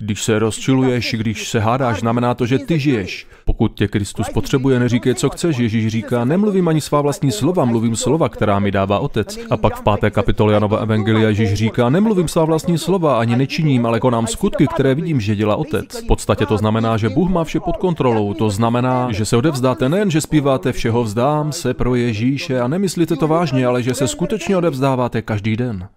Když 0.00 0.22
se 0.22 0.38
rozčiluješ, 0.38 1.14
když 1.18 1.48
se 1.48 1.60
hádáš, 1.60 2.00
znamená 2.00 2.34
to, 2.34 2.46
že 2.46 2.58
ty 2.58 2.78
žiješ. 2.78 3.26
Pokud 3.44 3.74
tě 3.74 3.88
Kristus 3.88 4.28
potřebuje, 4.28 4.78
neříkej, 4.78 5.14
co 5.14 5.30
chceš. 5.30 5.58
Ježíš 5.58 5.88
říká, 5.88 6.24
nemluvím 6.24 6.68
ani 6.68 6.80
svá 6.80 7.00
vlastní 7.00 7.32
slova, 7.32 7.64
mluvím 7.64 7.96
slova, 7.96 8.28
která 8.28 8.58
mi 8.58 8.70
dává 8.70 8.98
Otec. 8.98 9.38
A 9.50 9.56
pak 9.56 9.76
v 9.76 9.82
páté 9.82 10.10
kapitole 10.10 10.52
Janova 10.52 10.78
Evangelia 10.78 11.28
Ježíš 11.28 11.54
říká, 11.54 11.90
nemluvím 11.90 12.28
svá 12.28 12.44
vlastní 12.44 12.78
slova, 12.78 13.20
ani 13.20 13.36
nečiním, 13.36 13.86
ale 13.86 14.00
konám 14.00 14.26
skutky, 14.26 14.66
které 14.66 14.94
vidím, 14.94 15.20
že 15.20 15.36
dělá 15.36 15.56
Otec. 15.56 16.02
V 16.02 16.06
podstatě 16.06 16.46
to 16.46 16.56
znamená, 16.56 16.96
že 16.96 17.08
Bůh 17.08 17.30
má 17.30 17.44
vše 17.44 17.60
pod 17.60 17.76
kontrolou. 17.76 18.34
To 18.34 18.50
znamená, 18.50 19.12
že 19.12 19.24
se 19.24 19.36
odevzdáte 19.36 19.88
nejen, 19.88 20.10
že 20.10 20.20
zpíváte 20.20 20.72
všeho 20.72 21.02
vzdám 21.02 21.52
se 21.52 21.74
pro 21.74 21.94
Ježíše 21.94 22.60
a 22.60 22.68
nemyslíte 22.68 23.16
to 23.16 23.28
vážně, 23.28 23.66
ale 23.66 23.82
že 23.82 23.94
se 23.94 24.08
skutečně 24.08 24.56
odevzdáváte 24.56 25.22
každý 25.22 25.56
den. 25.56 25.88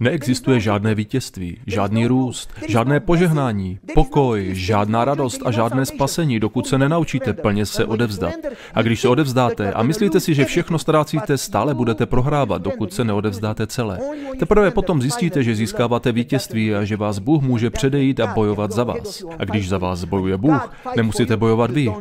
Neexistuje 0.00 0.60
žádné 0.60 0.94
vítězství, 0.94 1.60
žádný 1.66 2.06
růst, 2.06 2.54
žádné 2.68 3.00
požehnání, 3.00 3.78
pokoj, 3.94 4.50
žádná 4.52 5.04
radost 5.04 5.42
a 5.44 5.50
žádné 5.50 5.86
spasení, 5.86 6.40
dokud 6.40 6.66
se 6.66 6.78
nenaučíte 6.78 7.32
plně 7.32 7.66
se 7.66 7.84
odevzdat. 7.84 8.34
A 8.74 8.82
když 8.82 9.00
se 9.00 9.08
odevzdáte 9.08 9.72
a 9.72 9.82
myslíte 9.82 10.20
si, 10.20 10.34
že 10.34 10.44
všechno 10.44 10.78
ztrácíte, 10.78 11.38
stále 11.38 11.74
budete 11.74 12.06
prohrávat, 12.06 12.62
dokud 12.62 12.92
se 12.92 13.04
neodevzdáte 13.04 13.66
celé. 13.66 13.98
Teprve 14.38 14.70
potom 14.70 15.02
zjistíte, 15.02 15.42
že 15.42 15.54
získáváte 15.54 16.12
vítězství 16.12 16.74
a 16.74 16.84
že 16.84 16.96
vás 16.96 17.18
Bůh 17.18 17.42
může 17.42 17.70
předejít 17.70 18.20
a 18.20 18.26
bojovat 18.26 18.72
za 18.72 18.84
vás. 18.84 19.24
A 19.38 19.44
když 19.44 19.68
za 19.68 19.78
vás 19.78 20.04
bojuje 20.04 20.36
Bůh, 20.36 20.72
nemusíte 20.96 21.36
bojovat 21.36 21.70
vy. 21.70 21.92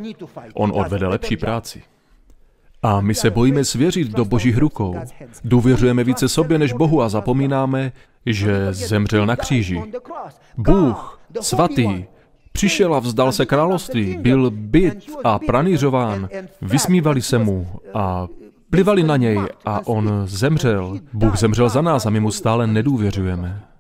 On 0.54 0.72
odvede 0.76 1.08
lepší 1.08 1.38
práci. 1.38 1.84
A 2.84 3.02
my 3.02 3.16
se 3.16 3.30
bojíme 3.30 3.66
svěřit 3.66 4.08
do 4.08 4.26
božích 4.26 4.58
rukou. 4.58 4.96
Důvěřujeme 5.44 6.04
více 6.04 6.30
sobě 6.30 6.60
než 6.60 6.74
Bohu 6.74 7.02
a 7.02 7.10
zapomínáme, 7.10 7.92
že 8.26 8.68
zemřel 8.74 9.26
na 9.26 9.36
kříži. 9.36 9.84
Bůh, 10.58 11.20
svatý, 11.42 12.06
přišel 12.52 12.96
a 12.96 13.00
vzdal 13.00 13.32
se 13.32 13.46
království, 13.46 14.18
byl 14.18 14.52
byt 14.52 15.12
a 15.24 15.40
pranířován, 15.40 16.30
vysmívali 16.62 17.22
se 17.22 17.38
mu 17.38 17.68
a 17.94 18.28
plivali 18.70 19.04
na 19.04 19.18
něj 19.18 19.40
a 19.66 19.88
on 19.88 20.24
zemřel. 20.26 21.00
Bůh 21.14 21.38
zemřel 21.38 21.70
za 21.70 21.82
nás 21.82 22.06
a 22.06 22.10
my 22.10 22.20
mu 22.20 22.32
stále 22.32 22.68
nedůvěřujeme. 22.68 23.73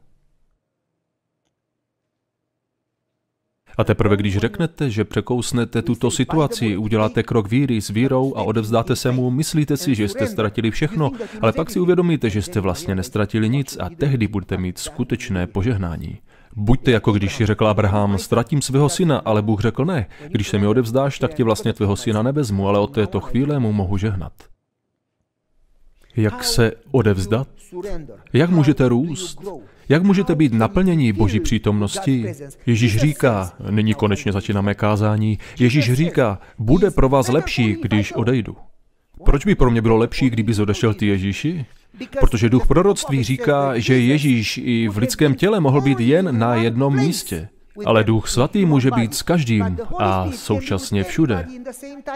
A 3.78 3.84
teprve 3.84 4.18
když 4.18 4.38
řeknete, 4.38 4.90
že 4.90 5.04
překousnete 5.04 5.82
tuto 5.82 6.12
situaci, 6.12 6.78
uděláte 6.78 7.24
krok 7.24 7.50
víry 7.50 7.82
s 7.82 7.90
vírou 7.90 8.38
a 8.38 8.44
odevzdáte 8.44 8.96
se 8.96 9.12
mu, 9.12 9.30
myslíte 9.30 9.78
si, 9.78 9.96
že 9.96 10.08
jste 10.08 10.28
ztratili 10.28 10.72
všechno, 10.72 11.12
ale 11.42 11.54
pak 11.54 11.70
si 11.70 11.80
uvědomíte, 11.80 12.30
že 12.30 12.42
jste 12.42 12.60
vlastně 12.60 12.96
nestratili 12.96 13.50
nic 13.50 13.78
a 13.80 13.90
tehdy 13.90 14.28
budete 14.28 14.58
mít 14.58 14.78
skutečné 14.78 15.48
požehnání. 15.48 16.20
Buďte 16.56 16.92
jako 16.92 17.12
když 17.12 17.36
si 17.36 17.46
řekl 17.46 17.68
Abraham, 17.68 18.18
ztratím 18.18 18.62
svého 18.62 18.90
syna, 18.90 19.18
ale 19.26 19.42
Bůh 19.42 19.62
řekl 19.62 19.86
ne. 19.86 20.06
Když 20.28 20.50
se 20.50 20.60
mi 20.60 20.68
odevzdáš, 20.68 21.20
tak 21.20 21.34
ti 21.34 21.44
vlastně 21.44 21.74
tvého 21.74 21.96
syna 21.96 22.24
nevezmu, 22.24 22.68
ale 22.68 22.80
od 22.80 22.94
této 22.94 23.20
chvíle 23.20 23.60
mu 23.60 23.74
mohu 23.74 23.98
žehnat. 23.98 24.34
Jak 26.16 26.44
se 26.44 26.72
odevzdat? 26.92 27.48
Jak 28.34 28.50
můžete 28.50 28.88
růst? 28.88 29.40
Jak 29.90 30.04
můžete 30.04 30.36
být 30.36 30.54
naplnění 30.54 31.14
Boží 31.14 31.40
přítomnosti? 31.40 32.34
Ježíš 32.66 32.98
říká, 32.98 33.54
nyní 33.70 33.94
konečně 33.94 34.32
začínáme 34.32 34.74
kázání, 34.74 35.40
Ježíš 35.60 35.94
říká, 35.94 36.40
bude 36.60 36.92
pro 36.92 37.10
vás 37.10 37.28
lepší, 37.28 37.78
když 37.82 38.14
odejdu. 38.14 38.56
Proč 39.26 39.46
by 39.46 39.56
pro 39.56 39.72
mě 39.72 39.82
bylo 39.82 39.98
lepší, 39.98 40.30
kdyby 40.30 40.54
odešel 40.62 40.94
ty 40.94 41.08
Ježíši? 41.08 41.66
Protože 42.20 42.50
duch 42.50 42.68
proroctví 42.68 43.24
říká, 43.24 43.80
že 43.80 44.00
Ježíš 44.00 44.60
i 44.64 44.88
v 44.88 44.98
lidském 44.98 45.36
těle 45.36 45.60
mohl 45.60 45.82
být 45.82 46.00
jen 46.00 46.40
na 46.40 46.56
jednom 46.56 46.96
místě. 46.96 47.50
Ale 47.86 48.04
Duch 48.04 48.28
Svatý 48.28 48.66
může 48.66 48.92
být 48.92 49.16
s 49.16 49.22
každým 49.22 49.78
a 50.00 50.32
současně 50.32 51.04
všude. 51.04 51.48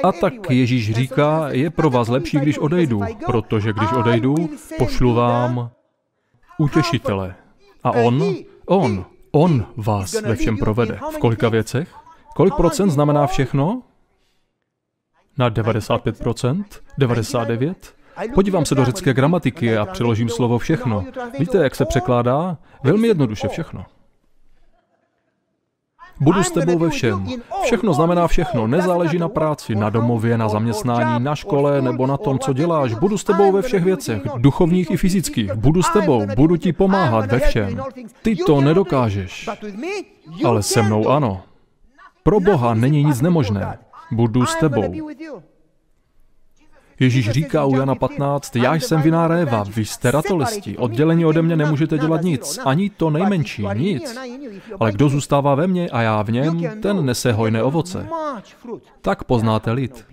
A 0.03 0.11
tak 0.11 0.33
Ježíš 0.49 0.93
říká, 0.95 1.47
je 1.51 1.69
pro 1.69 1.89
vás 1.89 2.07
lepší, 2.07 2.39
když 2.39 2.57
odejdu, 2.57 3.01
protože 3.25 3.73
když 3.73 3.91
odejdu, 3.91 4.49
pošlu 4.77 5.13
vám 5.13 5.69
utěšitele. 6.57 7.35
A 7.87 7.91
on, 7.91 8.35
on, 8.65 9.05
On 9.31 9.65
vás 9.77 10.21
ve 10.21 10.35
všem 10.35 10.57
provede. 10.57 10.99
V 11.13 11.17
kolika 11.17 11.49
věcech? 11.49 11.95
Kolik 12.35 12.53
procent 12.53 12.89
znamená 12.89 13.27
všechno? 13.27 13.81
Na 15.37 15.49
95%? 15.49 16.63
99%? 16.99 17.75
Podívám 18.33 18.65
se 18.65 18.75
do 18.75 18.85
řecké 18.85 19.13
gramatiky 19.13 19.77
a 19.77 19.85
přeložím 19.85 20.29
slovo 20.29 20.57
všechno. 20.57 21.05
Víte, 21.39 21.57
jak 21.57 21.75
se 21.75 21.85
překládá? 21.85 22.57
Velmi 22.83 23.07
jednoduše 23.07 23.47
všechno. 23.47 23.85
Budu 26.19 26.43
s 26.43 26.51
tebou 26.51 26.79
ve 26.79 26.89
všem. 26.89 27.25
Všechno 27.63 27.93
znamená 27.93 28.27
všechno. 28.27 28.67
Nezáleží 28.67 29.17
na 29.17 29.29
práci, 29.29 29.75
na 29.75 29.89
domově, 29.89 30.37
na 30.37 30.49
zaměstnání, 30.49 31.23
na 31.23 31.35
škole 31.35 31.81
nebo 31.81 32.07
na 32.07 32.17
tom, 32.17 32.39
co 32.39 32.53
děláš. 32.53 32.93
Budu 32.93 33.17
s 33.17 33.23
tebou 33.23 33.51
ve 33.51 33.61
všech 33.61 33.83
věcech, 33.83 34.21
duchovních 34.37 34.91
i 34.91 34.97
fyzických. 34.97 35.53
Budu 35.53 35.83
s 35.83 35.89
tebou, 35.89 36.25
budu 36.35 36.57
ti 36.57 36.73
pomáhat 36.73 37.31
ve 37.31 37.39
všem. 37.39 37.81
Ty 38.21 38.35
to 38.35 38.61
nedokážeš, 38.61 39.49
ale 40.45 40.63
se 40.63 40.81
mnou 40.81 41.09
ano. 41.09 41.41
Pro 42.23 42.39
Boha 42.39 42.73
není 42.73 43.03
nic 43.03 43.21
nemožné. 43.21 43.77
Budu 44.11 44.45
s 44.45 44.55
tebou. 44.55 44.93
Ježíš 46.99 47.29
říká 47.29 47.65
u 47.65 47.75
Jana 47.75 47.95
15, 47.95 48.55
já 48.55 48.75
jsem 48.75 49.01
viná 49.01 49.27
réva, 49.27 49.63
vy 49.75 49.85
jste 49.85 50.11
ratolesti, 50.11 50.77
oddělení 50.77 51.25
ode 51.25 51.41
mě 51.41 51.55
nemůžete 51.55 51.97
dělat 51.97 52.21
nic, 52.21 52.59
ani 52.65 52.89
to 52.89 53.09
nejmenší, 53.09 53.65
nic. 53.73 54.17
Ale 54.79 54.91
kdo 54.91 55.09
zůstává 55.09 55.55
ve 55.55 55.67
mně 55.67 55.89
a 55.89 56.01
já 56.01 56.21
v 56.21 56.31
něm, 56.31 56.61
ten 56.81 57.05
nese 57.05 57.31
hojné 57.31 57.63
ovoce. 57.63 58.07
Tak 59.01 59.23
poznáte 59.23 59.71
lid. 59.71 60.05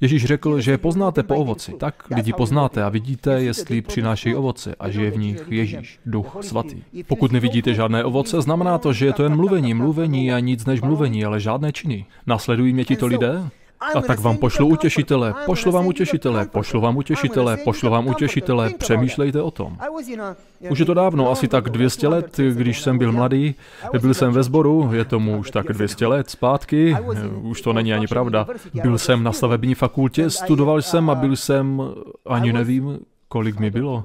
Ježíš 0.00 0.24
řekl, 0.24 0.60
že 0.60 0.78
poznáte 0.78 1.22
po 1.22 1.36
ovoci. 1.36 1.72
Tak 1.72 2.04
lidi 2.16 2.32
poznáte 2.32 2.82
a 2.82 2.88
vidíte, 2.88 3.42
jestli 3.42 3.82
přinášejí 3.82 4.34
ovoce 4.34 4.74
a 4.80 4.90
žije 4.90 5.10
v 5.10 5.18
nich 5.18 5.44
Ježíš, 5.48 6.00
duch 6.06 6.36
svatý. 6.40 6.82
Pokud 7.06 7.32
nevidíte 7.32 7.74
žádné 7.74 8.04
ovoce, 8.04 8.42
znamená 8.42 8.78
to, 8.78 8.92
že 8.92 9.06
je 9.06 9.12
to 9.12 9.22
jen 9.22 9.36
mluvení, 9.36 9.74
mluvení 9.74 10.32
a 10.32 10.38
nic 10.38 10.66
než 10.66 10.80
mluvení, 10.80 11.24
ale 11.24 11.40
žádné 11.40 11.72
činy. 11.72 12.06
Nasledují 12.26 12.72
mě 12.72 12.84
tito 12.84 13.06
lidé? 13.06 13.48
A 13.80 14.00
tak 14.00 14.20
vám 14.20 14.36
pošlu 14.36 14.66
utěšitele, 14.66 15.34
pošlu 15.46 15.72
vám 15.72 15.86
utěšitele, 15.86 16.46
pošlu 16.46 16.80
vám 16.80 16.96
utěšitele, 16.96 17.56
pošlu 17.56 17.90
vám 17.90 18.06
utěšitele, 18.06 18.70
přemýšlejte 18.78 19.42
o 19.42 19.50
tom. 19.50 19.78
Už 20.70 20.78
je 20.78 20.84
to 20.84 20.94
dávno, 20.94 21.30
asi 21.30 21.48
tak 21.48 21.70
200 21.70 22.08
let, 22.08 22.40
když 22.52 22.82
jsem 22.82 22.98
byl 22.98 23.12
mladý, 23.12 23.54
byl 24.00 24.14
jsem 24.14 24.32
ve 24.32 24.42
sboru, 24.42 24.90
je 24.92 25.04
tomu 25.04 25.38
už 25.38 25.50
tak 25.50 25.66
200 25.66 26.06
let 26.06 26.30
zpátky, 26.30 26.96
už 27.42 27.60
to 27.60 27.72
není 27.72 27.94
ani 27.94 28.06
pravda. 28.06 28.46
Byl 28.82 28.98
jsem 28.98 29.22
na 29.22 29.32
stavební 29.32 29.74
fakultě, 29.74 30.30
studoval 30.30 30.82
jsem 30.82 31.10
a 31.10 31.14
byl 31.14 31.36
jsem, 31.36 31.82
ani 32.26 32.52
nevím, 32.52 32.98
kolik 33.28 33.58
mi 33.58 33.70
bylo, 33.70 34.04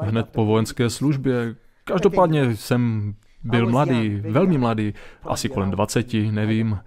hned 0.00 0.28
po 0.28 0.44
vojenské 0.44 0.90
službě. 0.90 1.54
Každopádně 1.84 2.56
jsem 2.56 3.14
byl 3.42 3.70
mladý, 3.70 4.22
velmi 4.28 4.58
mladý, 4.58 4.94
asi 5.24 5.48
kolem 5.48 5.70
20, 5.70 6.14
nevím. 6.14 6.78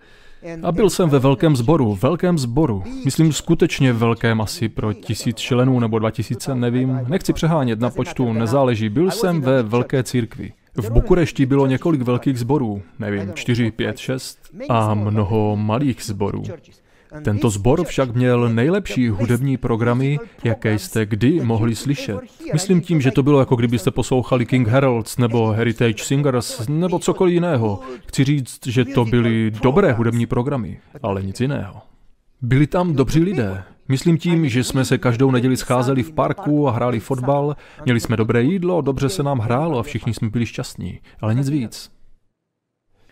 A 0.63 0.71
byl 0.71 0.89
jsem 0.89 1.09
ve 1.09 1.19
velkém 1.19 1.55
sboru, 1.55 1.95
velkém 1.95 2.37
sboru. 2.37 2.83
Myslím 3.05 3.33
skutečně 3.33 3.93
velkém 3.93 4.41
asi 4.41 4.69
pro 4.69 4.93
tisíc 4.93 5.37
členů 5.37 5.79
nebo 5.79 5.99
dva 5.99 6.11
tisíce, 6.11 6.55
nevím. 6.55 6.99
Nechci 7.07 7.33
přehánět 7.33 7.79
na 7.79 7.89
počtu, 7.89 8.33
nezáleží. 8.33 8.89
Byl 8.89 9.11
jsem 9.11 9.41
ve 9.41 9.63
velké 9.63 10.03
církvi. 10.03 10.53
V 10.75 10.91
Bukurešti 10.91 11.45
bylo 11.45 11.67
několik 11.67 12.01
velkých 12.01 12.39
sborů, 12.39 12.81
nevím, 12.99 13.31
čtyři, 13.33 13.71
pět, 13.71 13.97
šest, 13.97 14.39
a 14.69 14.93
mnoho 14.93 15.55
malých 15.55 16.03
sborů. 16.03 16.43
Tento 17.23 17.49
sbor 17.49 17.83
však 17.83 18.15
měl 18.15 18.49
nejlepší 18.49 19.09
hudební 19.09 19.57
programy, 19.57 20.19
jaké 20.43 20.79
jste 20.79 21.05
kdy 21.05 21.39
mohli 21.43 21.75
slyšet. 21.75 22.17
Myslím 22.53 22.81
tím, 22.81 23.01
že 23.01 23.11
to 23.11 23.23
bylo 23.23 23.39
jako 23.39 23.55
kdybyste 23.55 23.91
poslouchali 23.91 24.45
King 24.45 24.67
Heralds 24.67 25.17
nebo 25.17 25.47
Heritage 25.47 26.03
Singers 26.03 26.67
nebo 26.67 26.99
cokoliv 26.99 27.33
jiného. 27.33 27.79
Chci 28.07 28.23
říct, 28.23 28.67
že 28.67 28.85
to 28.85 29.05
byly 29.05 29.51
dobré 29.63 29.93
hudební 29.93 30.25
programy, 30.25 30.79
ale 31.03 31.23
nic 31.23 31.41
jiného. 31.41 31.81
Byli 32.41 32.67
tam 32.67 32.93
dobří 32.93 33.19
lidé. 33.19 33.63
Myslím 33.89 34.17
tím, 34.17 34.49
že 34.49 34.63
jsme 34.63 34.85
se 34.85 34.97
každou 34.97 35.31
neděli 35.31 35.57
scházeli 35.57 36.03
v 36.03 36.11
parku 36.11 36.67
a 36.67 36.71
hráli 36.71 36.99
fotbal, 36.99 37.55
měli 37.85 37.99
jsme 37.99 38.17
dobré 38.17 38.43
jídlo, 38.43 38.81
dobře 38.81 39.09
se 39.09 39.23
nám 39.23 39.39
hrálo 39.39 39.79
a 39.79 39.83
všichni 39.83 40.13
jsme 40.13 40.29
byli 40.29 40.45
šťastní, 40.45 40.99
ale 41.21 41.35
nic 41.35 41.49
víc. 41.49 41.96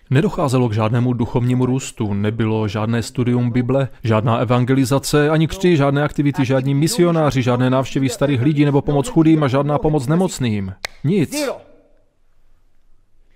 Nedocházelo 0.09 0.69
k 0.69 0.73
žádnému 0.73 1.13
duchovnímu 1.13 1.65
růstu, 1.65 2.13
nebylo 2.13 2.67
žádné 2.67 3.03
studium 3.03 3.51
Bible, 3.51 3.87
žádná 4.03 4.37
evangelizace, 4.37 5.29
ani 5.29 5.47
křty, 5.47 5.77
žádné 5.77 6.03
aktivity, 6.03 6.45
žádní 6.45 6.75
misionáři, 6.75 7.41
žádné 7.41 7.69
návštěvy 7.69 8.09
starých 8.09 8.41
lidí 8.41 8.65
nebo 8.65 8.81
pomoc 8.81 9.07
chudým 9.07 9.43
a 9.43 9.47
žádná 9.47 9.77
pomoc 9.77 10.07
nemocným. 10.07 10.73
Nic. 11.03 11.49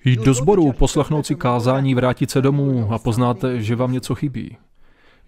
Jít 0.05 0.19
do 0.19 0.34
sboru, 0.34 0.71
poslechnout 0.71 1.25
si 1.25 1.36
kázání, 1.36 1.95
vrátit 1.95 2.32
se 2.32 2.41
domů 2.41 2.88
a 2.91 2.99
poznáte, 2.99 3.62
že 3.62 3.75
vám 3.75 3.91
něco 3.91 4.15
chybí. 4.15 4.58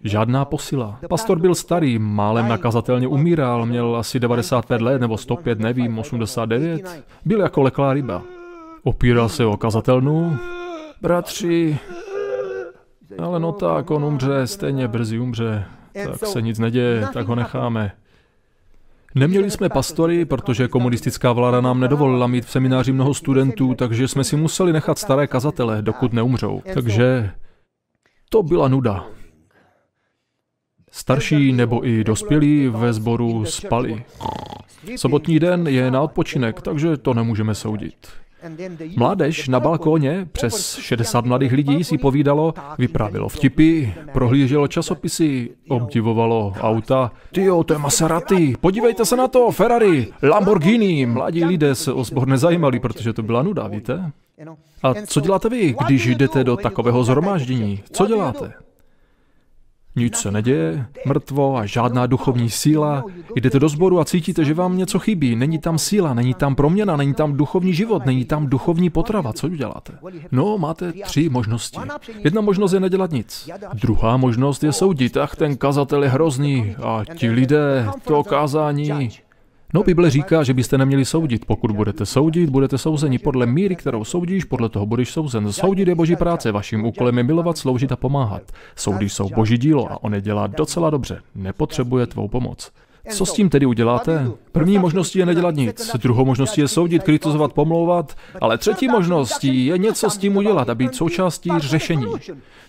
Žádná 0.04 0.44
posila. 0.44 0.98
Pastor 1.08 1.38
byl 1.38 1.54
starý, 1.54 1.98
málem 1.98 2.48
nakazatelně 2.48 3.08
umíral, 3.08 3.66
měl 3.66 3.96
asi 3.96 4.20
95 4.20 4.82
let 4.82 5.00
nebo 5.00 5.18
105, 5.18 5.58
nevím, 5.58 5.98
89. 5.98 7.04
Byl 7.24 7.40
jako 7.40 7.62
leklá 7.62 7.92
ryba. 7.92 8.22
Opíral 8.82 9.28
se 9.28 9.46
o 9.46 9.56
kazatelnu, 9.56 10.38
Bratři, 11.02 11.78
ale 13.18 13.40
no 13.40 13.52
tak, 13.52 13.90
on 13.90 14.04
umře, 14.04 14.46
stejně 14.46 14.88
brzy 14.88 15.18
umře, 15.18 15.64
tak 16.04 16.26
se 16.26 16.42
nic 16.42 16.58
neděje, 16.58 17.08
tak 17.12 17.26
ho 17.26 17.34
necháme. 17.34 17.92
Neměli 19.14 19.50
jsme 19.50 19.68
pastory, 19.68 20.24
protože 20.24 20.68
komunistická 20.68 21.32
vláda 21.32 21.60
nám 21.60 21.80
nedovolila 21.80 22.26
mít 22.26 22.44
v 22.44 22.50
semináři 22.50 22.92
mnoho 22.92 23.14
studentů, 23.14 23.74
takže 23.74 24.08
jsme 24.08 24.24
si 24.24 24.36
museli 24.36 24.72
nechat 24.72 24.98
staré 24.98 25.26
kazatele, 25.26 25.82
dokud 25.82 26.12
neumřou. 26.12 26.62
Takže 26.74 27.30
to 28.30 28.42
byla 28.42 28.68
nuda. 28.68 29.06
Starší 30.90 31.52
nebo 31.52 31.86
i 31.86 32.04
dospělí 32.04 32.68
ve 32.68 32.92
sboru 32.92 33.44
spali. 33.44 34.04
Sobotní 34.96 35.38
den 35.38 35.66
je 35.66 35.90
na 35.90 36.00
odpočinek, 36.00 36.62
takže 36.62 36.96
to 36.96 37.14
nemůžeme 37.14 37.54
soudit. 37.54 38.08
Mládež 38.96 39.48
na 39.48 39.60
balkóně, 39.60 40.28
přes 40.32 40.76
60 40.76 41.24
mladých 41.24 41.52
lidí 41.52 41.84
si 41.84 41.98
povídalo, 41.98 42.54
vyprávělo 42.78 43.28
vtipy, 43.28 43.94
prohlíželo 44.12 44.68
časopisy, 44.68 45.50
obdivovalo 45.68 46.52
auta. 46.60 47.12
Tyjo, 47.32 47.64
to 47.64 47.72
je 47.72 47.78
Maserati, 47.78 48.54
podívejte 48.60 49.04
se 49.04 49.16
na 49.16 49.28
to, 49.28 49.50
Ferrari, 49.50 50.06
Lamborghini. 50.22 51.06
Mladí 51.06 51.44
lidé 51.44 51.74
se 51.74 51.92
o 51.92 52.04
sbor 52.04 52.28
nezajímali, 52.28 52.80
protože 52.80 53.12
to 53.12 53.22
byla 53.22 53.42
nuda, 53.42 53.66
víte? 53.66 54.12
A 54.82 54.94
co 55.06 55.20
děláte 55.20 55.48
vy, 55.48 55.74
když 55.86 56.06
jdete 56.06 56.44
do 56.44 56.56
takového 56.56 57.04
zhromáždění? 57.04 57.80
Co 57.92 58.06
děláte? 58.06 58.52
Nic 59.96 60.16
se 60.16 60.30
neděje, 60.30 60.86
mrtvo 61.06 61.56
a 61.56 61.66
žádná 61.66 62.06
duchovní 62.06 62.50
síla. 62.50 63.04
Jdete 63.36 63.58
do 63.58 63.68
sboru 63.68 64.00
a 64.00 64.04
cítíte, 64.04 64.44
že 64.44 64.54
vám 64.54 64.76
něco 64.76 64.98
chybí. 64.98 65.36
Není 65.36 65.58
tam 65.58 65.78
síla, 65.78 66.14
není 66.14 66.34
tam 66.34 66.54
proměna, 66.54 66.96
není 66.96 67.14
tam 67.14 67.36
duchovní 67.36 67.74
život, 67.74 68.06
není 68.06 68.24
tam 68.24 68.46
duchovní 68.46 68.90
potrava. 68.90 69.32
Co 69.32 69.46
uděláte? 69.46 69.92
No, 70.32 70.58
máte 70.58 70.92
tři 70.92 71.28
možnosti. 71.28 71.80
Jedna 72.24 72.40
možnost 72.40 72.72
je 72.72 72.80
nedělat 72.80 73.10
nic. 73.10 73.50
Druhá 73.74 74.16
možnost 74.16 74.64
je 74.64 74.72
soudit. 74.72 75.16
Ach, 75.16 75.36
ten 75.36 75.56
kazatel 75.56 76.02
je 76.02 76.08
hrozný 76.08 76.74
a 76.82 77.02
ti 77.16 77.30
lidé, 77.30 77.88
to 78.04 78.24
kázání. 78.24 79.10
No, 79.74 79.82
Bible 79.82 80.10
říká, 80.10 80.42
že 80.42 80.54
byste 80.54 80.78
neměli 80.78 81.04
soudit. 81.04 81.44
Pokud 81.44 81.70
budete 81.70 82.06
soudit, 82.06 82.50
budete 82.50 82.78
souzeni 82.78 83.18
podle 83.18 83.46
míry, 83.46 83.76
kterou 83.76 84.04
soudíš, 84.04 84.44
podle 84.44 84.68
toho 84.68 84.86
budeš 84.86 85.10
souzen. 85.12 85.52
Soudit 85.52 85.88
je 85.88 85.94
boží 85.94 86.16
práce, 86.16 86.52
vaším 86.52 86.84
úkolem 86.84 87.18
je 87.18 87.24
milovat, 87.24 87.58
sloužit 87.58 87.92
a 87.92 87.96
pomáhat. 87.96 88.42
Soudy 88.76 89.08
jsou 89.08 89.28
boží 89.28 89.58
dílo 89.58 89.92
a 89.92 90.02
on 90.02 90.14
je 90.14 90.20
dělá 90.20 90.46
docela 90.46 90.90
dobře. 90.90 91.20
Nepotřebuje 91.34 92.06
tvou 92.06 92.28
pomoc. 92.28 92.70
Co 93.10 93.26
s 93.26 93.32
tím 93.32 93.48
tedy 93.48 93.66
uděláte? 93.66 94.30
První 94.52 94.78
možností 94.78 95.18
je 95.18 95.26
nedělat 95.26 95.54
nic, 95.54 95.90
druhou 95.96 96.24
možností 96.24 96.60
je 96.60 96.68
soudit, 96.68 97.02
kritizovat, 97.02 97.52
pomlouvat, 97.52 98.14
ale 98.40 98.58
třetí 98.58 98.88
možností 98.88 99.66
je 99.66 99.78
něco 99.78 100.10
s 100.10 100.18
tím 100.18 100.36
udělat 100.36 100.68
a 100.68 100.74
být 100.74 100.94
součástí 100.94 101.50
řešení. 101.56 102.06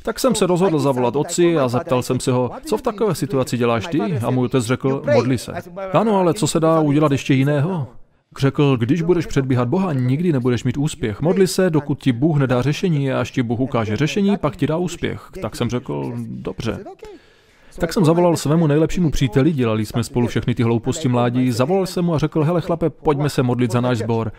Tak 0.04 0.20
jsem 0.20 0.36
se 0.36 0.48
rozhodl 0.48 0.80
zavolat 0.80 1.16
otci 1.16 1.58
a 1.58 1.68
zeptal 1.68 2.04
jsem 2.04 2.20
se 2.20 2.32
ho, 2.32 2.52
co 2.66 2.78
v 2.78 2.82
takové 2.82 3.16
situaci 3.16 3.58
děláš 3.58 3.88
ty? 3.88 4.02
A 4.02 4.30
můj 4.30 4.46
otec 4.46 4.66
řekl, 4.66 5.04
modli 5.14 5.38
se. 5.38 5.54
Ano, 5.94 6.20
ale 6.20 6.34
co 6.34 6.48
se 6.48 6.60
dá 6.60 6.80
udělat 6.80 7.12
ještě 7.12 7.34
jiného? 7.34 7.88
Řekl, 8.38 8.78
když 8.78 9.02
budeš 9.02 9.26
předbíhat 9.26 9.68
Boha, 9.68 9.94
nikdy 9.94 10.32
nebudeš 10.32 10.64
mít 10.64 10.78
úspěch. 10.78 11.22
Modli 11.22 11.48
se, 11.48 11.70
dokud 11.70 12.00
ti 12.00 12.12
Bůh 12.12 12.38
nedá 12.38 12.62
řešení 12.62 13.12
a 13.12 13.20
až 13.20 13.32
ti 13.32 13.44
Bůh 13.44 13.60
ukáže 13.60 13.96
řešení, 13.96 14.38
pak 14.38 14.56
ti 14.56 14.68
dá 14.68 14.78
úspěch. 14.78 15.30
Tak 15.42 15.56
jsem 15.56 15.70
řekl, 15.70 16.14
dobře. 16.28 16.80
Tak 17.80 17.94
jsem 17.94 18.06
zavolal 18.06 18.38
svému 18.38 18.68
nejlepšímu 18.68 19.12
příteli, 19.12 19.52
dělali 19.52 19.86
jsme 19.86 20.04
spolu 20.04 20.28
všechny 20.28 20.56
ty 20.56 20.64
hlouposti 20.64 21.08
mládí, 21.08 21.52
zavolal 21.52 21.86
jsem 21.86 22.06
mu 22.06 22.14
a 22.14 22.20
řekl, 22.20 22.44
hele 22.44 22.62
chlape, 22.62 22.90
pojďme 22.90 23.30
se 23.30 23.44
modlit 23.44 23.72
za 23.72 23.82
náš 23.82 23.98
sbor. 23.98 24.32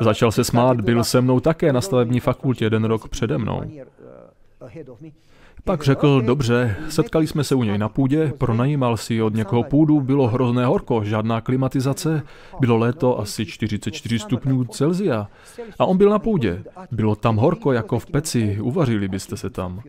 Začal 0.00 0.32
se 0.32 0.44
smát, 0.44 0.80
byl 0.80 1.04
se 1.04 1.20
mnou 1.20 1.40
také 1.40 1.72
na 1.72 1.80
stavební 1.80 2.20
fakultě 2.20 2.64
jeden 2.64 2.84
rok 2.84 3.08
přede 3.08 3.38
mnou. 3.38 3.62
Pak 5.64 5.82
řekl, 5.82 6.20
dobře, 6.20 6.76
setkali 6.88 7.26
jsme 7.26 7.44
se 7.44 7.54
u 7.54 7.62
něj 7.62 7.78
na 7.78 7.88
půdě, 7.88 8.32
pronajímal 8.38 8.96
si 8.96 9.22
od 9.22 9.34
někoho 9.34 9.62
půdu, 9.62 10.00
bylo 10.00 10.26
hrozné 10.26 10.66
horko, 10.66 11.04
žádná 11.04 11.40
klimatizace, 11.40 12.22
bylo 12.60 12.76
léto 12.76 13.18
asi 13.18 13.46
44 13.46 14.18
stupňů 14.18 14.64
Celzia. 14.64 15.28
A 15.78 15.84
on 15.84 15.96
byl 15.96 16.10
na 16.10 16.18
půdě. 16.18 16.62
Bylo 16.90 17.16
tam 17.16 17.36
horko 17.36 17.72
jako 17.72 17.98
v 17.98 18.06
peci, 18.06 18.58
uvařili 18.60 19.08
byste 19.08 19.36
se 19.36 19.50
tam. 19.50 19.82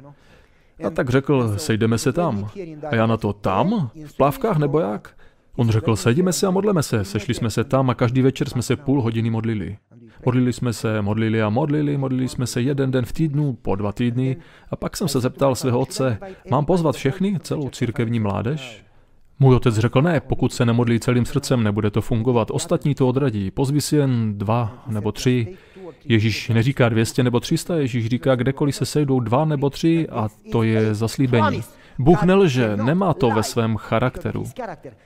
A 0.83 0.89
tak 0.89 1.09
řekl, 1.09 1.57
sejdeme 1.57 1.97
se 1.97 2.13
tam. 2.13 2.49
A 2.89 2.95
já 2.95 3.07
na 3.07 3.17
to 3.17 3.33
tam? 3.33 3.89
V 4.05 4.17
plávkách 4.17 4.57
nebo 4.57 4.79
jak? 4.79 5.15
On 5.55 5.69
řekl, 5.69 5.95
sedíme 5.95 6.33
se 6.33 6.47
a 6.47 6.51
modleme 6.51 6.83
se. 6.83 7.05
Sešli 7.05 7.33
jsme 7.33 7.49
se 7.49 7.63
tam 7.63 7.89
a 7.89 7.93
každý 7.93 8.21
večer 8.21 8.49
jsme 8.49 8.61
se 8.61 8.75
půl 8.75 9.01
hodiny 9.01 9.29
modlili. 9.29 9.77
Modlili 10.25 10.53
jsme 10.53 10.73
se, 10.73 11.01
modlili 11.01 11.41
a 11.41 11.49
modlili, 11.49 11.97
modlili 11.97 12.27
jsme 12.27 12.47
se 12.47 12.61
jeden 12.61 12.91
den 12.91 13.05
v 13.05 13.13
týdnu, 13.13 13.53
po 13.61 13.75
dva 13.75 13.91
týdny 13.91 14.37
a 14.69 14.75
pak 14.75 14.97
jsem 14.97 15.07
se 15.07 15.19
zeptal 15.19 15.55
svého 15.55 15.79
otce, 15.79 16.17
mám 16.51 16.65
pozvat 16.65 16.95
všechny, 16.95 17.39
celou 17.39 17.69
církevní 17.69 18.19
mládež? 18.19 18.83
Můj 19.41 19.55
otec 19.55 19.75
řekl, 19.75 20.01
ne, 20.01 20.19
pokud 20.19 20.53
se 20.53 20.65
nemodlí 20.65 20.99
celým 20.99 21.25
srdcem, 21.25 21.63
nebude 21.63 21.89
to 21.89 22.01
fungovat. 22.01 22.51
Ostatní 22.51 22.95
to 22.95 23.07
odradí. 23.07 23.51
Pozvi 23.51 23.81
si 23.81 23.95
jen 23.95 24.37
dva 24.37 24.83
nebo 24.87 25.11
tři. 25.11 25.47
Ježíš 26.05 26.49
neříká 26.49 26.89
200 26.89 27.23
nebo 27.23 27.39
300, 27.39 27.75
Ježíš 27.75 28.07
říká, 28.07 28.35
kdekoliv 28.35 28.75
se 28.75 28.85
sejdou 28.85 29.19
dva 29.19 29.45
nebo 29.45 29.69
tři 29.69 30.07
a 30.09 30.29
to 30.51 30.63
je 30.63 30.95
zaslíbení. 30.95 31.63
Bůh 32.01 32.23
nelže, 32.23 32.77
nemá 32.77 33.13
to 33.13 33.29
ve 33.29 33.43
svém 33.43 33.77
charakteru. 33.77 34.43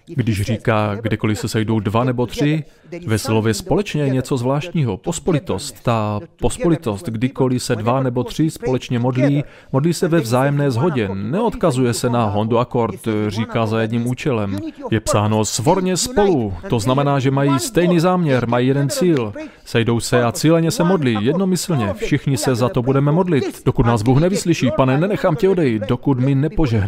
Když 0.05 0.41
říká, 0.41 0.95
kdekoliv 1.01 1.39
se 1.39 1.47
sejdou 1.47 1.79
dva 1.79 2.03
nebo 2.03 2.25
tři, 2.25 2.63
ve 3.07 3.17
slově 3.17 3.53
společně 3.53 4.03
je 4.03 4.09
něco 4.09 4.37
zvláštního. 4.37 4.97
Pospolitost, 4.97 5.83
ta 5.83 6.19
pospolitost, 6.41 7.05
kdykoliv 7.09 7.63
se 7.63 7.75
dva 7.75 8.03
nebo 8.03 8.23
tři 8.23 8.49
společně 8.49 8.99
modlí, 8.99 9.43
modlí 9.71 9.93
se 9.93 10.07
ve 10.07 10.19
vzájemné 10.19 10.71
zhodě. 10.71 11.09
Neodkazuje 11.13 11.93
se 11.93 12.09
na 12.09 12.25
Hondu 12.25 12.59
akord, 12.59 13.07
říká 13.27 13.65
za 13.65 13.81
jedním 13.81 14.07
účelem. 14.07 14.57
Je 14.91 14.99
psáno 14.99 15.45
svorně 15.45 15.97
spolu, 15.97 16.53
to 16.69 16.79
znamená, 16.79 17.19
že 17.19 17.31
mají 17.31 17.59
stejný 17.59 17.99
záměr, 17.99 18.47
mají 18.47 18.67
jeden 18.67 18.89
cíl. 18.89 19.33
Sejdou 19.65 19.99
se 19.99 20.23
a 20.23 20.31
cíleně 20.31 20.71
se 20.71 20.83
modlí, 20.83 21.17
jednomyslně. 21.21 21.93
Všichni 21.93 22.37
se 22.37 22.55
za 22.55 22.69
to 22.69 22.81
budeme 22.81 23.11
modlit. 23.11 23.65
Dokud 23.65 23.85
nás 23.85 24.01
Bůh 24.01 24.19
nevyslyší, 24.19 24.71
pane, 24.75 24.97
nenechám 24.97 25.35
tě 25.35 25.49
odejít, 25.49 25.83
dokud 25.87 26.19
mi 26.19 26.35
nepožehnáš. 26.35 26.84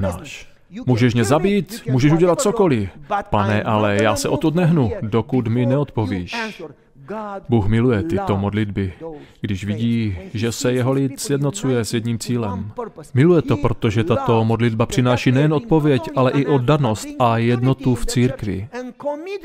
Můžeš 0.86 1.13
mě 1.13 1.23
zabít, 1.23 1.83
můžeš 1.91 2.12
udělat 2.12 2.41
cokoliv. 2.41 2.89
Pane, 3.29 3.63
ale 3.63 3.97
já 4.03 4.15
se 4.15 4.29
o 4.29 4.38
to 4.38 4.51
nehnu, 4.51 4.91
dokud 5.01 5.47
mi 5.47 5.65
neodpovíš. 5.65 6.36
Bůh 7.49 7.67
miluje 7.67 8.03
tyto 8.03 8.37
modlitby, 8.37 8.93
když 9.41 9.65
vidí, 9.65 10.17
že 10.33 10.51
se 10.51 10.73
jeho 10.73 10.91
lid 10.91 11.19
sjednocuje 11.19 11.85
s 11.85 11.93
jedním 11.93 12.19
cílem. 12.19 12.71
Miluje 13.13 13.41
to, 13.41 13.57
protože 13.57 14.03
tato 14.03 14.45
modlitba 14.45 14.85
přináší 14.85 15.31
nejen 15.31 15.53
odpověď, 15.53 16.09
ale 16.15 16.31
i 16.31 16.45
oddanost 16.45 17.07
a 17.19 17.37
jednotu 17.37 17.95
v 17.95 18.05
církvi. 18.05 18.67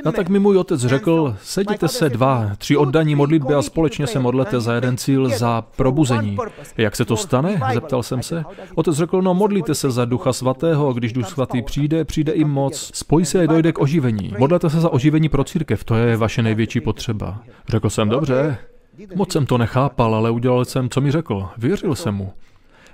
A 0.05 0.13
tak 0.13 0.29
mi 0.29 0.39
můj 0.39 0.59
otec 0.59 0.81
řekl, 0.81 1.37
sedíte 1.43 1.89
se 1.89 2.09
dva, 2.09 2.51
tři 2.59 2.77
oddaní 2.77 3.15
modlitby 3.15 3.55
a 3.55 3.63
společně 3.63 4.07
se 4.07 4.19
modlete 4.19 4.61
za 4.61 4.75
jeden 4.75 4.97
cíl, 4.97 5.29
za 5.29 5.63
probuzení. 5.77 6.37
Jak 6.77 6.97
se 6.97 7.05
to 7.05 7.17
stane? 7.17 7.61
Zeptal 7.75 8.03
jsem 8.03 8.23
se. 8.23 8.45
Otec 8.75 8.97
řekl, 8.97 9.23
no 9.23 9.35
modlíte 9.35 9.75
se 9.75 9.91
za 9.91 10.05
Ducha 10.05 10.33
Svatého, 10.33 10.93
když 10.93 11.13
Duch 11.13 11.29
Svatý 11.29 11.63
přijde, 11.63 12.05
přijde 12.05 12.33
i 12.33 12.45
moc, 12.45 12.91
spojí 12.95 13.25
se 13.25 13.41
a 13.43 13.47
dojde 13.47 13.73
k 13.73 13.81
oživení. 13.81 14.35
Modlete 14.39 14.71
se 14.71 14.81
za 14.81 14.93
oživení 14.93 15.29
pro 15.29 15.45
církev, 15.45 15.85
to 15.85 15.95
je 15.95 16.17
vaše 16.17 16.43
největší 16.43 16.81
potřeba. 16.81 17.43
Řekl 17.69 17.91
jsem, 17.91 18.09
dobře. 18.09 18.59
Moc 19.15 19.33
jsem 19.33 19.47
to 19.47 19.59
nechápal, 19.59 20.15
ale 20.15 20.31
udělal 20.31 20.65
jsem, 20.65 20.89
co 20.89 21.01
mi 21.01 21.11
řekl. 21.11 21.49
Věřil 21.59 21.95
jsem 21.95 22.15
mu. 22.15 22.33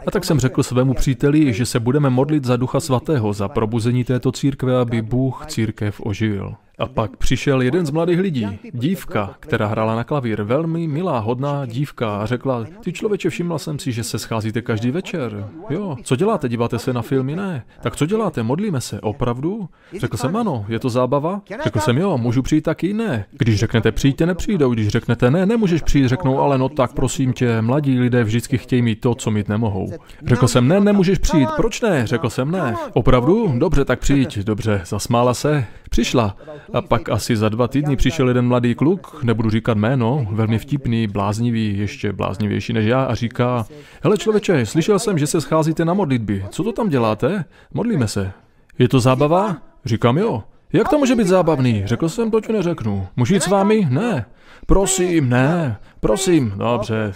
A 0.06 0.10
tak 0.10 0.24
jsem 0.24 0.40
řekl 0.40 0.62
svému 0.62 0.94
příteli, 0.94 1.52
že 1.52 1.66
se 1.66 1.80
budeme 1.80 2.10
modlit 2.10 2.44
za 2.44 2.56
Ducha 2.56 2.80
Svatého, 2.80 3.32
za 3.32 3.48
probuzení 3.48 4.04
této 4.04 4.32
církve, 4.32 4.80
aby 4.80 5.02
Bůh 5.02 5.46
církev 5.46 6.00
oživil. 6.00 6.54
A 6.78 6.86
pak 6.86 7.16
přišel 7.16 7.62
jeden 7.62 7.86
z 7.86 7.90
mladých 7.90 8.20
lidí, 8.20 8.58
dívka, 8.72 9.34
která 9.40 9.66
hrála 9.66 9.96
na 9.96 10.04
klavír, 10.04 10.42
velmi 10.42 10.88
milá, 10.88 11.18
hodná 11.18 11.66
dívka 11.66 12.16
a 12.16 12.26
řekla, 12.26 12.64
ty 12.82 12.92
člověče, 12.92 13.30
všimla 13.30 13.58
jsem 13.58 13.78
si, 13.78 13.92
že 13.92 14.04
se 14.04 14.18
scházíte 14.18 14.62
každý 14.62 14.90
večer. 14.90 15.48
Jo, 15.70 15.96
co 16.02 16.16
děláte, 16.16 16.48
díváte 16.48 16.78
se 16.78 16.92
na 16.92 17.02
filmy? 17.02 17.36
Ne. 17.36 17.64
Tak 17.82 17.96
co 17.96 18.06
děláte, 18.06 18.42
modlíme 18.42 18.80
se, 18.80 19.00
opravdu? 19.00 19.68
Řekl 19.98 20.16
jsem 20.16 20.36
ano, 20.36 20.64
je 20.68 20.78
to 20.78 20.90
zábava? 20.90 21.40
Řekl 21.64 21.80
jsem 21.80 21.98
jo, 21.98 22.18
můžu 22.18 22.42
přijít 22.42 22.64
taky 22.64 22.94
ne. 22.94 23.24
Když 23.30 23.58
řeknete 23.58 23.92
přijďte, 23.92 24.26
nepřijdou, 24.26 24.74
když 24.74 24.88
řeknete 24.88 25.30
ne, 25.30 25.46
nemůžeš 25.46 25.82
přijít, 25.82 26.08
řeknou 26.08 26.40
ale 26.40 26.58
no 26.58 26.68
tak 26.68 26.92
prosím 26.92 27.32
tě, 27.32 27.62
mladí 27.62 28.00
lidé 28.00 28.24
vždycky 28.24 28.58
chtějí 28.58 28.82
mít 28.82 29.00
to, 29.00 29.14
co 29.14 29.30
mít 29.30 29.48
nemohou. 29.48 29.92
Řekl 30.26 30.48
jsem 30.48 30.68
ne, 30.68 30.80
nemůžeš 30.80 31.18
přijít, 31.18 31.48
proč 31.56 31.80
ne? 31.80 32.06
Řekl 32.06 32.30
jsem 32.30 32.50
ne. 32.50 32.74
Opravdu? 32.92 33.54
Dobře, 33.58 33.84
tak 33.84 33.98
přijď. 33.98 34.38
Dobře, 34.38 34.80
zasmála 34.84 35.34
se. 35.34 35.64
Přišla. 35.90 36.36
A 36.72 36.82
pak 36.82 37.08
asi 37.08 37.36
za 37.36 37.48
dva 37.48 37.68
týdny 37.68 37.96
přišel 37.96 38.28
jeden 38.28 38.46
mladý 38.46 38.74
kluk, 38.74 39.22
nebudu 39.22 39.50
říkat 39.50 39.76
jméno, 39.76 40.26
velmi 40.30 40.58
vtipný, 40.58 41.06
bláznivý, 41.06 41.78
ještě 41.78 42.12
bláznivější 42.12 42.72
než 42.72 42.86
já 42.86 43.04
a 43.04 43.14
říká, 43.14 43.66
hele 44.02 44.18
člověče, 44.18 44.66
slyšel 44.66 44.98
jsem, 44.98 45.18
že 45.18 45.26
se 45.26 45.40
scházíte 45.40 45.84
na 45.84 45.94
modlitby. 45.94 46.44
Co 46.50 46.64
to 46.64 46.72
tam 46.72 46.88
děláte? 46.88 47.44
Modlíme 47.74 48.08
se. 48.08 48.32
Je 48.78 48.88
to 48.88 49.00
zábava? 49.00 49.56
Říkám 49.84 50.18
jo. 50.18 50.42
Jak 50.72 50.88
to 50.88 50.98
může 50.98 51.16
být 51.16 51.26
zábavný? 51.26 51.82
Řekl 51.86 52.08
jsem, 52.08 52.30
to 52.30 52.40
ti 52.40 52.52
neřeknu. 52.52 53.06
Můžu 53.16 53.34
jít 53.34 53.42
s 53.42 53.46
vámi? 53.46 53.86
Ne. 53.90 54.26
Prosím, 54.66 55.28
ne. 55.28 55.76
Prosím. 56.00 56.52
Dobře. 56.56 57.12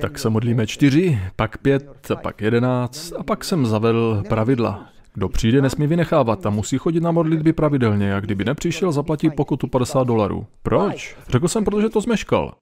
Tak 0.00 0.18
se 0.18 0.30
modlíme 0.30 0.66
čtyři, 0.66 1.20
pak 1.36 1.58
pět, 1.58 2.10
pak 2.22 2.40
jedenáct 2.40 3.12
a 3.18 3.22
pak 3.22 3.44
jsem 3.44 3.66
zavedl 3.66 4.22
pravidla. 4.28 4.88
Kdo 5.14 5.28
přijde, 5.28 5.62
nesmí 5.62 5.86
vynechávat 5.86 6.46
a 6.46 6.50
musí 6.50 6.78
chodit 6.78 7.00
na 7.00 7.10
modlitby 7.10 7.52
pravidelně 7.52 8.14
a 8.14 8.20
kdyby 8.20 8.44
nepřišel, 8.44 8.92
zaplatí 8.92 9.30
pokutu 9.30 9.66
50 9.66 10.06
dolarů. 10.06 10.46
Proč? 10.62 11.16
Řekl 11.28 11.48
jsem, 11.48 11.64
protože 11.64 11.88
to 11.88 12.00
zmeškal. 12.00 12.54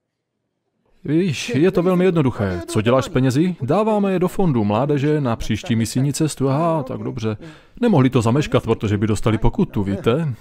Víš, 1.04 1.48
je 1.54 1.70
to 1.70 1.82
velmi 1.82 2.04
jednoduché. 2.04 2.61
Co 2.66 2.80
děláš 2.80 3.04
s 3.04 3.08
penězi? 3.08 3.56
Dáváme 3.62 4.12
je 4.12 4.18
do 4.18 4.28
fondu 4.28 4.64
mládeže 4.64 5.20
na 5.20 5.37
příští 5.37 5.76
misijní 5.76 6.12
cestu. 6.12 6.48
Aha, 6.48 6.82
tak 6.82 7.00
dobře. 7.02 7.37
Nemohli 7.80 8.11
to 8.11 8.22
zameškat, 8.22 8.62
protože 8.62 8.98
by 8.98 9.06
dostali 9.06 9.38
pokutu, 9.38 9.82
víte? 9.82 10.34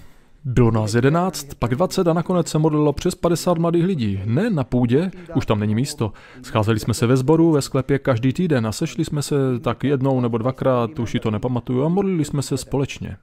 Bylo 0.44 0.70
nás 0.70 0.94
jedenáct, 0.94 1.54
pak 1.54 1.74
dvacet 1.74 2.08
a 2.08 2.12
nakonec 2.12 2.48
se 2.48 2.58
modlilo 2.58 2.92
přes 2.92 3.14
50 3.14 3.58
mladých 3.58 3.84
lidí. 3.84 4.20
Ne 4.24 4.50
na 4.50 4.64
půdě, 4.64 5.10
už 5.36 5.46
tam 5.46 5.60
není 5.60 5.74
místo. 5.74 6.12
Scházeli 6.42 6.78
jsme 6.78 6.94
se 6.94 7.06
ve 7.06 7.16
sboru, 7.16 7.52
ve 7.52 7.62
sklepě 7.62 7.98
každý 7.98 8.32
týden 8.32 8.66
a 8.66 8.72
sešli 8.72 9.04
jsme 9.04 9.22
se 9.22 9.36
tak 9.60 9.84
jednou 9.84 10.20
nebo 10.20 10.38
dvakrát, 10.38 10.98
už 10.98 11.10
si 11.10 11.20
to 11.20 11.30
nepamatuju, 11.30 11.84
a 11.84 11.88
modlili 11.88 12.24
jsme 12.24 12.42
se 12.42 12.56
společně. 12.56 13.16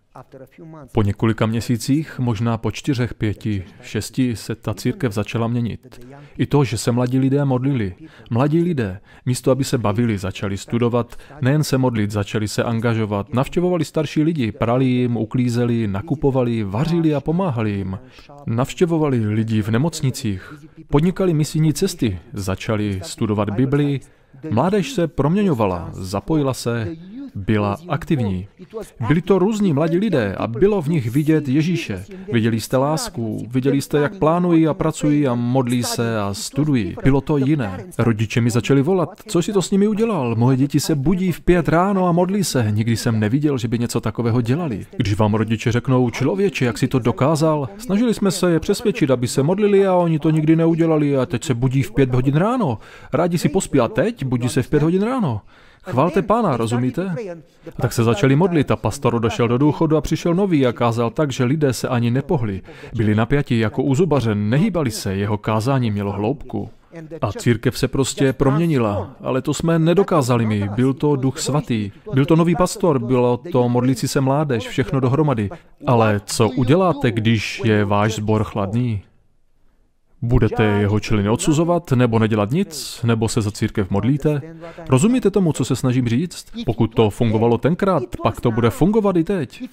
Po 0.91 1.01
několika 1.01 1.45
měsících, 1.45 2.19
možná 2.19 2.57
po 2.57 2.71
čtyřech, 2.71 3.13
pěti, 3.13 3.63
šesti, 3.81 4.35
se 4.35 4.55
ta 4.55 4.73
církev 4.73 5.13
začala 5.13 5.47
měnit. 5.47 6.05
I 6.37 6.45
to, 6.45 6.63
že 6.63 6.77
se 6.77 6.91
mladí 6.91 7.19
lidé 7.19 7.45
modlili. 7.45 7.95
Mladí 8.29 8.61
lidé, 8.61 8.99
místo 9.25 9.51
aby 9.51 9.63
se 9.63 9.77
bavili, 9.77 10.17
začali 10.17 10.57
studovat, 10.57 11.15
nejen 11.41 11.63
se 11.63 11.77
modlit, 11.77 12.11
začali 12.11 12.47
se 12.47 12.63
angažovat, 12.63 13.33
navštěvovali 13.33 13.85
starší 13.85 14.23
lidi, 14.23 14.51
prali 14.51 14.85
jim, 14.85 15.17
uklízeli, 15.17 15.87
nakupovali, 15.87 16.63
vařili 16.63 17.04
a 17.13 17.21
pomáhali 17.21 17.71
jim. 17.71 17.99
Navštěvovali 18.45 19.27
lidi 19.27 19.61
v 19.61 19.69
nemocnicích, 19.69 20.53
podnikali 20.89 21.33
misijní 21.33 21.73
cesty, 21.73 22.19
začali 22.33 22.99
studovat 23.03 23.49
Bibli, 23.49 23.99
Mládež 24.49 24.91
se 24.91 25.07
proměňovala, 25.07 25.89
zapojila 25.91 26.53
se, 26.53 26.95
byla 27.35 27.77
aktivní. 27.87 28.47
Byli 29.07 29.21
to 29.21 29.39
různí 29.39 29.73
mladí 29.73 29.97
lidé 29.97 30.35
a 30.37 30.47
bylo 30.47 30.81
v 30.81 30.87
nich 30.87 31.11
vidět 31.11 31.47
Ježíše. 31.47 32.05
Viděli 32.31 32.59
jste 32.59 32.77
lásku, 32.77 33.47
viděli 33.47 33.81
jste, 33.81 33.97
jak 33.97 34.15
plánují 34.15 34.67
a 34.67 34.73
pracují 34.73 35.27
a 35.27 35.35
modlí 35.35 35.83
se 35.83 36.19
a 36.19 36.33
studují. 36.33 36.95
Bylo 37.03 37.21
to 37.21 37.37
jiné. 37.37 37.85
Rodiče 37.97 38.41
mi 38.41 38.49
začali 38.49 38.81
volat, 38.81 39.09
co 39.27 39.41
si 39.41 39.53
to 39.53 39.61
s 39.61 39.71
nimi 39.71 39.87
udělal? 39.87 40.35
Moje 40.35 40.57
děti 40.57 40.79
se 40.79 40.95
budí 40.95 41.31
v 41.31 41.41
pět 41.41 41.69
ráno 41.69 42.07
a 42.07 42.11
modlí 42.11 42.43
se. 42.43 42.67
Nikdy 42.71 42.97
jsem 42.97 43.19
neviděl, 43.19 43.57
že 43.57 43.67
by 43.67 43.79
něco 43.79 44.01
takového 44.01 44.41
dělali. 44.41 44.85
Když 44.97 45.15
vám 45.15 45.33
rodiče 45.33 45.71
řeknou, 45.71 46.09
člověče, 46.09 46.65
jak 46.65 46.77
si 46.77 46.87
to 46.87 46.99
dokázal, 46.99 47.69
snažili 47.77 48.13
jsme 48.13 48.31
se 48.31 48.51
je 48.51 48.59
přesvědčit, 48.59 49.11
aby 49.11 49.27
se 49.27 49.43
modlili 49.43 49.87
a 49.87 49.95
oni 49.95 50.19
to 50.19 50.29
nikdy 50.29 50.55
neudělali 50.55 51.17
a 51.17 51.25
teď 51.25 51.43
se 51.43 51.53
budí 51.53 51.83
v 51.83 51.91
pět 51.91 52.13
hodin 52.13 52.35
ráno. 52.35 52.77
Rádi 53.13 53.37
si 53.37 53.49
pospí 53.49 53.79
a 53.79 53.87
teď 53.87 54.25
budí 54.25 54.49
se 54.49 54.61
v 54.61 54.69
pět 54.69 54.83
hodin 54.83 55.01
ráno. 55.01 55.41
Chvalte 55.85 56.21
pána, 56.21 56.57
rozumíte? 56.57 57.15
A 57.77 57.81
tak 57.81 57.93
se 57.93 58.03
začali 58.03 58.35
modlit 58.35 58.71
a 58.71 58.75
pastor 58.75 59.19
došel 59.19 59.47
do 59.47 59.57
důchodu 59.57 59.97
a 59.97 60.01
přišel 60.01 60.33
nový 60.33 60.67
a 60.67 60.73
kázal 60.73 61.09
tak, 61.09 61.31
že 61.31 61.43
lidé 61.43 61.73
se 61.73 61.87
ani 61.87 62.11
nepohli. 62.11 62.61
Byli 62.95 63.15
napjatí 63.15 63.59
jako 63.59 63.83
uzubařen, 63.83 64.49
nehýbali 64.49 64.91
se, 64.91 65.15
jeho 65.15 65.37
kázání 65.37 65.91
mělo 65.91 66.11
hloubku. 66.11 66.69
A 67.21 67.31
církev 67.31 67.77
se 67.77 67.87
prostě 67.87 68.33
proměnila, 68.33 69.15
ale 69.21 69.41
to 69.41 69.53
jsme 69.53 69.79
nedokázali 69.79 70.45
my. 70.45 70.69
Byl 70.75 70.93
to 70.93 71.15
duch 71.15 71.39
svatý, 71.39 71.91
byl 72.13 72.25
to 72.25 72.35
nový 72.35 72.55
pastor, 72.55 72.99
bylo 72.99 73.37
to 73.37 73.69
modlící 73.69 74.07
se 74.07 74.21
mládež, 74.21 74.67
všechno 74.67 74.99
dohromady. 74.99 75.49
Ale 75.87 76.21
co 76.25 76.49
uděláte, 76.49 77.11
když 77.11 77.61
je 77.65 77.85
váš 77.85 78.15
sbor 78.15 78.43
chladný? 78.43 79.01
Budete 80.25 80.63
jeho 80.63 80.99
členy 80.99 81.29
odsuzovat, 81.29 81.91
nebo 81.91 82.19
nedělat 82.19 82.51
nic, 82.51 83.01
nebo 83.03 83.27
se 83.29 83.41
za 83.41 83.51
církev 83.51 83.89
modlíte? 83.89 84.41
Rozumíte 84.89 85.31
tomu, 85.31 85.53
co 85.53 85.65
se 85.65 85.75
snažím 85.75 86.07
říct? 86.07 86.45
Pokud 86.65 86.95
to 86.95 87.09
fungovalo 87.09 87.57
tenkrát, 87.57 88.03
pak 88.23 88.41
to 88.41 88.51
bude 88.51 88.69
fungovat 88.69 89.15
i 89.15 89.23
teď. 89.23 89.63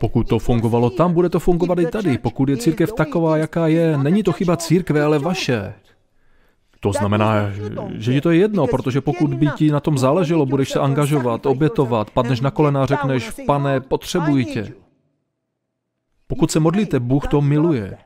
Pokud 0.00 0.28
to 0.28 0.38
fungovalo 0.38 0.90
tam, 0.90 1.12
bude 1.12 1.28
to 1.28 1.40
fungovat 1.40 1.78
i 1.78 1.86
tady. 1.86 2.18
Pokud 2.18 2.48
je 2.48 2.56
církev 2.56 2.92
taková, 2.92 3.36
jaká 3.36 3.66
je, 3.66 3.98
není 3.98 4.22
to 4.22 4.32
chyba 4.32 4.56
církve, 4.56 5.02
ale 5.02 5.18
vaše. 5.18 5.74
To 6.80 6.92
znamená, 6.92 7.50
že 7.94 8.12
ti 8.12 8.20
to 8.20 8.30
je 8.30 8.38
jedno, 8.38 8.66
protože 8.66 9.00
pokud 9.00 9.34
by 9.34 9.46
ti 9.56 9.70
na 9.70 9.80
tom 9.80 9.98
záleželo, 9.98 10.46
budeš 10.46 10.68
se 10.68 10.80
angažovat, 10.80 11.46
obětovat, 11.46 12.10
padneš 12.10 12.40
na 12.40 12.50
kolena 12.50 12.82
a 12.82 12.86
řekneš, 12.86 13.30
pane, 13.46 13.80
potřebuji 13.80 14.44
tě. 14.44 14.72
Pokud 16.26 16.50
se 16.50 16.60
modlíte, 16.60 17.00
Bůh 17.00 17.28
to 17.28 17.40
miluje. 17.40 17.98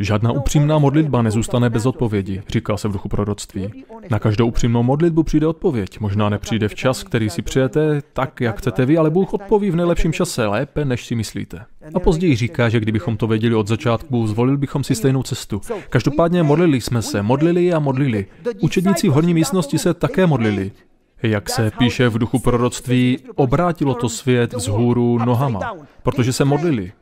Žádná 0.00 0.32
upřímná 0.32 0.78
modlitba 0.78 1.22
nezůstane 1.22 1.70
bez 1.70 1.86
odpovědi, 1.86 2.42
říká 2.48 2.76
se 2.76 2.88
v 2.88 2.92
duchu 2.92 3.08
proroctví. 3.08 3.84
Na 4.10 4.18
každou 4.18 4.46
upřímnou 4.46 4.82
modlitbu 4.82 5.22
přijde 5.22 5.46
odpověď. 5.46 6.00
Možná 6.00 6.28
nepřijde 6.28 6.68
v 6.68 6.74
čas, 6.74 7.02
který 7.02 7.30
si 7.30 7.42
přijete, 7.42 8.02
tak, 8.12 8.40
jak 8.40 8.58
chcete 8.58 8.86
vy, 8.86 8.98
ale 8.98 9.10
Bůh 9.10 9.34
odpoví 9.34 9.70
v 9.70 9.76
nejlepším 9.76 10.12
čase, 10.12 10.46
lépe, 10.46 10.84
než 10.84 11.06
si 11.06 11.14
myslíte. 11.14 11.64
A 11.94 12.00
později 12.00 12.36
říká, 12.36 12.68
že 12.68 12.80
kdybychom 12.80 13.16
to 13.16 13.26
věděli 13.26 13.54
od 13.54 13.66
začátku, 13.66 14.26
zvolili 14.26 14.56
bychom 14.56 14.84
si 14.84 14.94
stejnou 14.94 15.22
cestu. 15.22 15.60
Každopádně 15.90 16.42
modlili 16.42 16.80
jsme 16.80 17.02
se, 17.02 17.22
modlili 17.22 17.72
a 17.72 17.78
modlili. 17.78 18.26
Učedníci 18.60 19.08
v 19.08 19.12
horní 19.12 19.34
místnosti 19.34 19.78
se 19.78 19.94
také 19.94 20.26
modlili. 20.26 20.72
Jak 21.22 21.50
se 21.50 21.70
píše 21.78 22.08
v 22.08 22.18
duchu 22.18 22.38
proroctví, 22.38 23.18
obrátilo 23.34 23.94
to 23.94 24.08
svět 24.08 24.54
vzhůru 24.54 25.18
nohama, 25.18 25.76
protože 26.02 26.32
se 26.32 26.44
modlili. 26.44 26.92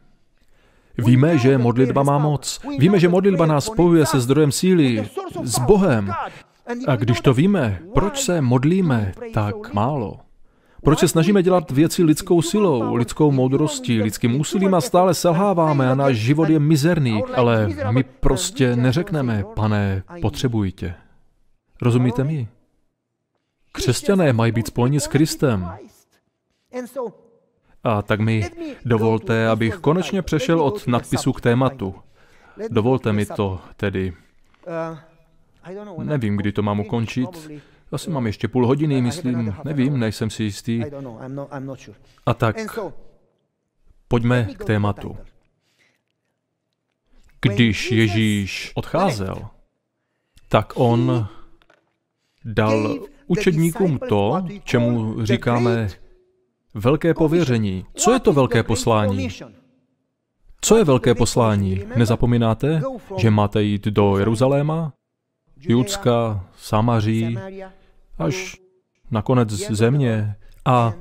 Víme, 0.99 1.39
že 1.39 1.59
modlitba 1.59 2.03
má 2.03 2.19
moc. 2.19 2.61
Víme, 2.79 3.01
že 3.01 3.09
modlitba 3.09 3.47
nás 3.47 3.65
spojuje 3.65 4.07
se 4.07 4.21
zdrojem 4.21 4.53
síly, 4.53 5.09
s 5.43 5.59
Bohem. 5.59 6.13
A 6.87 6.97
když 6.97 7.21
to 7.21 7.35
víme, 7.35 7.81
proč 7.95 8.23
se 8.23 8.41
modlíme 8.41 9.13
tak 9.35 9.75
málo? 9.75 10.19
Proč 10.83 10.99
se 10.99 11.09
snažíme 11.09 11.43
dělat 11.43 11.71
věci 11.71 12.03
lidskou 12.03 12.43
silou, 12.43 12.95
lidskou 12.95 13.31
moudrostí, 13.33 14.03
lidským 14.03 14.41
úsilím 14.41 14.75
a 14.75 14.81
stále 14.81 15.15
selháváme 15.15 15.91
a 15.91 15.95
náš 15.95 16.17
život 16.17 16.49
je 16.49 16.59
mizerný, 16.59 17.23
ale 17.35 17.69
my 17.91 18.03
prostě 18.03 18.77
neřekneme, 18.77 19.45
pane, 19.55 20.03
potřebuji 20.23 20.73
tě. 20.73 20.95
Rozumíte 21.83 22.25
mi? 22.25 22.49
Křesťané 23.73 24.33
mají 24.33 24.53
být 24.53 24.67
spojeni 24.67 25.01
s 25.01 25.07
Kristem. 25.07 25.71
A 27.87 28.03
tak 28.03 28.21
mi 28.21 28.51
dovolte, 28.85 29.49
abych 29.49 29.77
konečně 29.77 30.23
přešel 30.23 30.61
od 30.61 30.87
nadpisu 30.87 31.33
k 31.33 31.41
tématu. 31.41 31.95
Dovolte 32.71 33.13
mi 33.13 33.27
to 33.27 33.61
tedy. 33.77 34.13
Nevím, 36.03 36.37
kdy 36.37 36.53
to 36.53 36.63
mám 36.63 36.81
ukončit. 36.81 37.51
Asi 37.93 38.11
mám 38.11 38.27
ještě 38.27 38.49
půl 38.49 38.67
hodiny, 38.67 39.03
myslím. 39.03 39.55
Nevím, 39.65 39.99
nejsem 39.99 40.31
si 40.31 40.43
jistý. 40.43 40.83
A 42.27 42.35
tak, 42.35 42.57
pojďme 44.09 44.45
k 44.45 44.65
tématu. 44.65 45.17
Když 47.41 47.93
Ježíš 47.93 48.73
odcházel, 48.75 49.49
tak 50.49 50.73
on 50.77 51.27
dal 52.45 52.99
učedníkům 53.27 53.99
to, 53.99 54.47
čemu 54.65 55.25
říkáme 55.25 55.89
Velké 56.79 57.15
pověření. 57.15 57.85
Co 57.95 58.13
je 58.13 58.21
to 58.21 58.33
velké 58.33 58.63
poslání? 58.63 59.29
Co 60.61 60.77
je 60.77 60.85
velké 60.85 61.15
poslání? 61.15 61.81
Nezapomínáte, 61.97 62.83
že 63.17 63.31
máte 63.31 63.63
jít 63.63 63.85
do 63.85 64.19
Jeruzaléma, 64.19 64.93
Judska, 65.61 66.45
Samaří, 66.57 67.39
až 68.19 68.57
na 69.11 69.23
konec 69.23 69.51
země 69.51 70.37
a 70.65 70.93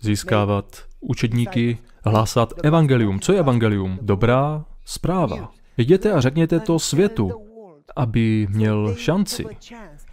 získávat 0.00 0.82
učedníky, 1.00 1.78
hlásat 2.04 2.52
evangelium. 2.62 3.20
Co 3.20 3.32
je 3.32 3.38
evangelium? 3.38 3.98
Dobrá 4.02 4.64
zpráva. 4.84 5.52
Jděte 5.76 6.12
a 6.12 6.20
řekněte 6.20 6.60
to 6.60 6.78
světu, 6.78 7.46
aby 7.96 8.46
měl 8.50 8.94
šanci. 8.94 9.44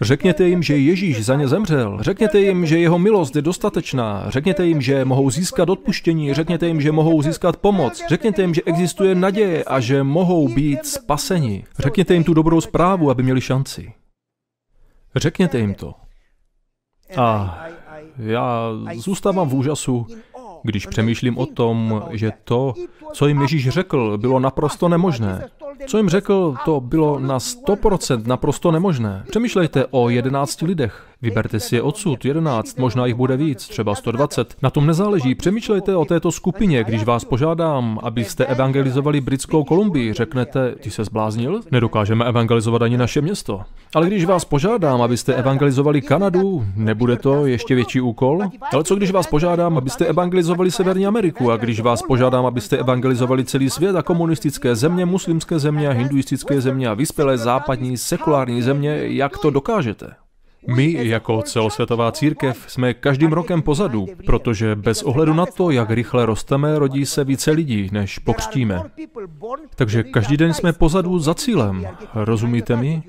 Řekněte 0.01 0.47
jim, 0.47 0.63
že 0.63 0.77
Ježíš 0.77 1.25
za 1.25 1.35
ně 1.35 1.47
zemřel. 1.47 1.97
Řekněte 2.01 2.39
jim, 2.39 2.65
že 2.65 2.79
jeho 2.79 2.99
milost 2.99 3.35
je 3.35 3.41
dostatečná. 3.41 4.25
Řekněte 4.27 4.65
jim, 4.65 4.81
že 4.81 5.05
mohou 5.05 5.29
získat 5.29 5.69
odpuštění. 5.69 6.33
Řekněte 6.33 6.67
jim, 6.67 6.81
že 6.81 6.91
mohou 6.91 7.21
získat 7.21 7.57
pomoc. 7.57 8.03
Řekněte 8.09 8.41
jim, 8.41 8.53
že 8.53 8.61
existuje 8.65 9.15
naděje 9.15 9.63
a 9.63 9.79
že 9.79 10.03
mohou 10.03 10.47
být 10.49 10.85
spaseni. 10.85 11.63
Řekněte 11.79 12.13
jim 12.13 12.23
tu 12.23 12.33
dobrou 12.33 12.61
zprávu, 12.61 13.09
aby 13.09 13.23
měli 13.23 13.41
šanci. 13.41 13.93
Řekněte 15.15 15.59
jim 15.59 15.73
to. 15.73 15.93
A 17.17 17.59
já 18.17 18.69
zůstávám 18.95 19.49
v 19.49 19.55
úžasu, 19.55 20.07
když 20.63 20.85
přemýšlím 20.85 21.37
o 21.37 21.45
tom, 21.45 22.03
že 22.11 22.31
to, 22.43 22.73
co 23.13 23.27
jim 23.27 23.41
Ježíš 23.41 23.69
řekl, 23.69 24.17
bylo 24.17 24.39
naprosto 24.39 24.89
nemožné. 24.89 25.49
Co 25.87 25.97
jim 25.97 26.09
řekl, 26.09 26.55
to 26.65 26.79
bylo 26.79 27.19
na 27.19 27.37
100% 27.37 28.27
naprosto 28.27 28.71
nemožné. 28.71 29.23
Přemýšlejte 29.29 29.85
o 29.91 30.09
11 30.09 30.61
lidech. 30.61 31.03
Vyberte 31.21 31.59
si 31.59 31.75
je 31.75 31.81
odsud, 31.81 32.25
11, 32.25 32.77
možná 32.79 33.05
jich 33.05 33.15
bude 33.15 33.37
víc, 33.37 33.67
třeba 33.67 33.95
120. 33.95 34.55
Na 34.61 34.69
tom 34.69 34.87
nezáleží. 34.87 35.35
Přemýšlejte 35.35 35.95
o 35.95 36.05
této 36.05 36.31
skupině. 36.31 36.83
Když 36.83 37.03
vás 37.03 37.25
požádám, 37.25 37.99
abyste 38.03 38.45
evangelizovali 38.45 39.21
britskou 39.21 39.63
Kolumbii, 39.63 40.13
řeknete, 40.13 40.75
ty 40.75 40.91
se 40.91 41.03
zbláznil? 41.03 41.61
Nedokážeme 41.71 42.25
evangelizovat 42.25 42.81
ani 42.81 42.97
naše 42.97 43.21
město. 43.21 43.61
Ale 43.95 44.07
když 44.07 44.25
vás 44.25 44.45
požádám, 44.45 45.01
abyste 45.01 45.33
evangelizovali 45.33 46.01
Kanadu, 46.01 46.65
nebude 46.75 47.15
to 47.15 47.45
ještě 47.45 47.75
větší 47.75 48.01
úkol? 48.01 48.41
Ale 48.73 48.83
co 48.83 48.95
když 48.95 49.11
vás 49.11 49.27
požádám, 49.27 49.77
abyste 49.77 50.05
evangelizovali 50.05 50.71
Severní 50.71 51.07
Ameriku 51.07 51.51
a 51.51 51.57
když 51.57 51.79
vás 51.79 52.01
požádám, 52.01 52.45
abyste 52.45 52.77
evangelizovali 52.77 53.45
celý 53.45 53.69
svět 53.69 53.95
a 53.95 54.01
komunistické 54.01 54.75
země, 54.75 55.05
muslimské 55.05 55.59
země 55.59 55.66
a 55.87 55.91
hinduistické 55.91 56.61
země 56.61 56.87
a 56.87 56.93
vyspělé 56.93 57.37
západní 57.37 57.97
sekulární 57.97 58.61
země, 58.61 58.99
jak 59.01 59.37
to 59.37 59.49
dokážete? 59.49 60.15
My 60.75 61.07
jako 61.07 61.41
celosvětová 61.41 62.11
církev 62.11 62.65
jsme 62.67 62.93
každým 62.93 63.33
rokem 63.33 63.61
pozadu, 63.61 64.07
protože 64.25 64.75
bez 64.75 65.03
ohledu 65.03 65.33
na 65.33 65.45
to, 65.45 65.71
jak 65.71 65.89
rychle 65.89 66.25
rosteme, 66.25 66.79
rodí 66.79 67.05
se 67.05 67.23
více 67.23 67.51
lidí, 67.51 67.89
než 67.91 68.19
pokřtíme. 68.19 68.83
Takže 69.75 70.03
každý 70.03 70.37
den 70.37 70.53
jsme 70.53 70.73
pozadu 70.73 71.19
za 71.19 71.33
cílem. 71.33 71.87
Rozumíte 72.13 72.75
mi? 72.75 73.03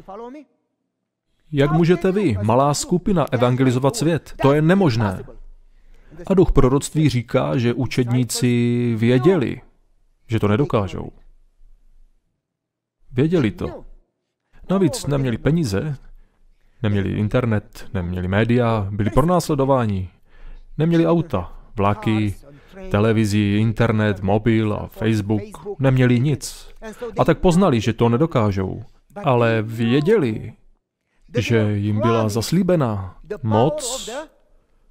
Jak 1.52 1.72
můžete 1.72 2.12
vy, 2.12 2.36
malá 2.42 2.74
skupina, 2.74 3.26
evangelizovat 3.32 3.96
svět? 3.96 4.32
To 4.42 4.52
je 4.52 4.62
nemožné. 4.62 5.24
A 6.26 6.34
duch 6.34 6.52
proroctví 6.52 7.08
říká, 7.08 7.56
že 7.56 7.74
učedníci 7.74 8.94
věděli, 8.98 9.60
že 10.26 10.40
to 10.40 10.48
nedokážou. 10.48 11.10
Věděli 13.18 13.50
to. 13.50 13.84
Navíc 14.70 15.06
neměli 15.06 15.38
peníze, 15.38 15.96
Neměli 16.82 17.10
internet, 17.10 17.88
neměli 17.94 18.28
média, 18.28 18.88
byli 18.90 19.10
pronásledováni. 19.10 20.08
Neměli 20.78 21.06
auta, 21.06 21.52
vlaky, 21.76 22.34
televizi, 22.90 23.58
internet, 23.60 24.20
mobil 24.20 24.72
a 24.74 24.86
Facebook. 24.86 25.42
Neměli 25.78 26.20
nic. 26.20 26.74
A 27.18 27.24
tak 27.24 27.38
poznali, 27.38 27.80
že 27.80 27.92
to 27.92 28.08
nedokážou. 28.08 28.82
Ale 29.24 29.62
věděli, 29.62 30.52
že 31.38 31.72
jim 31.72 32.00
byla 32.00 32.28
zaslíbena 32.28 33.16
moc 33.42 34.10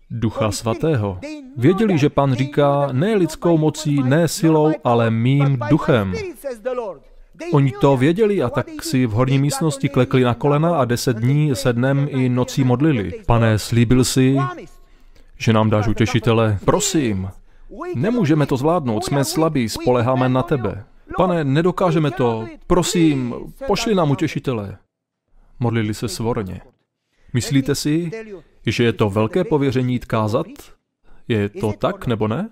Ducha 0.09 0.51
Svatého. 0.51 1.19
Věděli, 1.57 1.97
že 1.97 2.09
pan 2.09 2.33
říká 2.33 2.89
ne 2.91 3.15
lidskou 3.15 3.57
mocí, 3.57 4.03
ne 4.03 4.27
silou, 4.27 4.71
ale 4.83 5.11
mým 5.11 5.59
duchem. 5.69 6.13
Oni 7.53 7.71
to 7.81 7.97
věděli 7.97 8.43
a 8.43 8.49
tak 8.49 8.83
si 8.83 9.05
v 9.05 9.11
horní 9.11 9.39
místnosti 9.39 9.89
klekli 9.89 10.23
na 10.23 10.33
kolena 10.33 10.77
a 10.77 10.85
deset 10.85 11.17
dní 11.17 11.51
se 11.55 11.73
dnem 11.73 12.07
i 12.11 12.29
nocí 12.29 12.63
modlili. 12.63 13.11
Pane, 13.25 13.59
slíbil 13.59 14.03
si, 14.03 14.37
že 15.37 15.53
nám 15.53 15.69
dáš 15.69 15.87
utěšitele. 15.87 16.59
Prosím, 16.65 17.29
nemůžeme 17.95 18.45
to 18.45 18.57
zvládnout, 18.57 19.05
jsme 19.05 19.25
slabí, 19.25 19.69
spoleháme 19.69 20.29
na 20.29 20.43
tebe. 20.43 20.83
Pane, 21.17 21.43
nedokážeme 21.43 22.11
to, 22.11 22.45
prosím, 22.67 23.35
pošli 23.67 23.95
nám 23.95 24.11
utěšitele. 24.11 24.77
Modlili 25.59 25.93
se 25.93 26.07
svorně. 26.07 26.61
Myslíte 27.33 27.75
si, 27.75 28.11
že 28.65 28.83
je 28.83 28.93
to 28.93 29.09
velké 29.09 29.43
pověření 29.43 29.93
jít 29.93 30.05
kázat? 30.05 30.47
Je 31.27 31.49
to 31.49 31.73
tak 31.73 32.07
nebo 32.07 32.27
ne? 32.27 32.49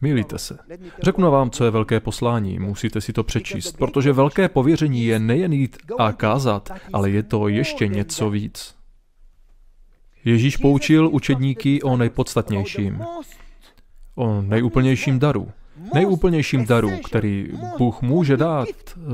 Milíte 0.00 0.38
se. 0.38 0.58
Řeknu 1.02 1.30
vám, 1.30 1.50
co 1.50 1.64
je 1.64 1.70
velké 1.70 2.00
poslání, 2.00 2.58
musíte 2.58 3.00
si 3.00 3.12
to 3.12 3.24
přečíst, 3.24 3.76
protože 3.78 4.12
velké 4.12 4.48
pověření 4.48 5.04
je 5.04 5.18
nejen 5.18 5.52
jít 5.52 5.76
a 5.98 6.12
kázat, 6.12 6.70
ale 6.92 7.10
je 7.10 7.22
to 7.22 7.48
ještě 7.48 7.88
něco 7.88 8.30
víc. 8.30 8.74
Ježíš 10.24 10.56
poučil 10.56 11.08
učedníky 11.12 11.82
o 11.82 11.96
nejpodstatnějším, 11.96 13.04
o 14.14 14.42
nejúplnějším 14.42 15.18
daru. 15.18 15.50
nejúplnějším 15.94 16.66
daru, 16.66 16.90
který 17.04 17.48
Bůh 17.78 18.02
může 18.02 18.36
dát 18.36 18.68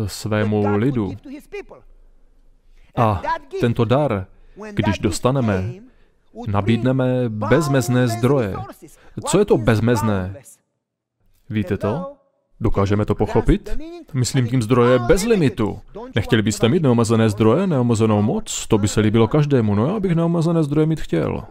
svému 0.07 0.77
lidu. 0.77 1.13
A 2.97 3.23
tento 3.61 3.85
dar, 3.85 4.27
když 4.73 4.99
dostaneme, 4.99 5.73
nabídneme 6.47 7.29
bezmezné 7.29 8.09
zdroje. 8.09 8.55
Co 9.27 9.39
je 9.39 9.45
to 9.45 9.59
bezmezné? 9.59 10.37
Víte 11.51 11.77
to? 11.77 12.13
Dokážeme 12.61 13.05
to 13.05 13.15
pochopit? 13.15 13.79
Myslím 14.15 14.49
tím 14.49 14.63
zdroje 14.63 14.99
bez 14.99 15.25
limitu. 15.25 15.79
Nechtěli 16.15 16.43
byste 16.43 16.69
mít 16.69 16.83
neomezené 16.83 17.31
zdroje, 17.31 17.67
neomezenou 17.67 18.23
moc? 18.23 18.67
To 18.67 18.79
by 18.79 18.89
se 18.89 19.01
líbilo 19.01 19.29
každému, 19.29 19.75
no 19.75 19.87
já 19.87 20.01
bych 20.01 20.15
neomezené 20.15 20.63
zdroje 20.63 20.87
mít 20.87 21.01
chtěl. 21.01 21.45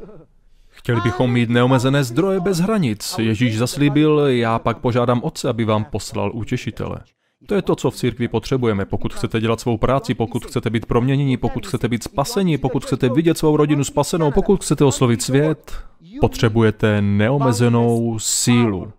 Chtěli 0.69 1.01
bychom 1.01 1.31
mít 1.31 1.49
neomezené 1.49 2.03
zdroje 2.03 2.39
bez 2.39 2.59
hranic. 2.59 3.15
Ježíš 3.19 3.57
zaslíbil, 3.57 4.19
já 4.19 4.59
pak 4.59 4.77
požádám 4.77 5.21
Otce, 5.23 5.49
aby 5.49 5.65
vám 5.65 5.85
poslal 5.85 6.31
utěšitele. 6.33 6.97
To 7.45 7.55
je 7.55 7.61
to, 7.61 7.75
co 7.75 7.91
v 7.91 7.95
církvi 7.95 8.27
potřebujeme. 8.27 8.85
Pokud 8.85 9.13
chcete 9.13 9.39
dělat 9.39 9.59
svou 9.59 9.77
práci, 9.77 10.13
pokud 10.13 10.45
chcete 10.45 10.69
být 10.69 10.85
proměnění, 10.85 11.37
pokud 11.37 11.67
chcete 11.67 11.87
být 11.87 12.03
spasení, 12.03 12.57
pokud 12.57 12.85
chcete 12.85 13.09
vidět 13.09 13.37
svou 13.37 13.57
rodinu 13.57 13.83
spasenou, 13.83 14.31
pokud 14.31 14.61
chcete 14.61 14.85
oslovit 14.85 15.21
svět, 15.21 15.73
potřebujete 16.21 17.01
neomezenou 17.01 18.19
sílu. 18.19 18.93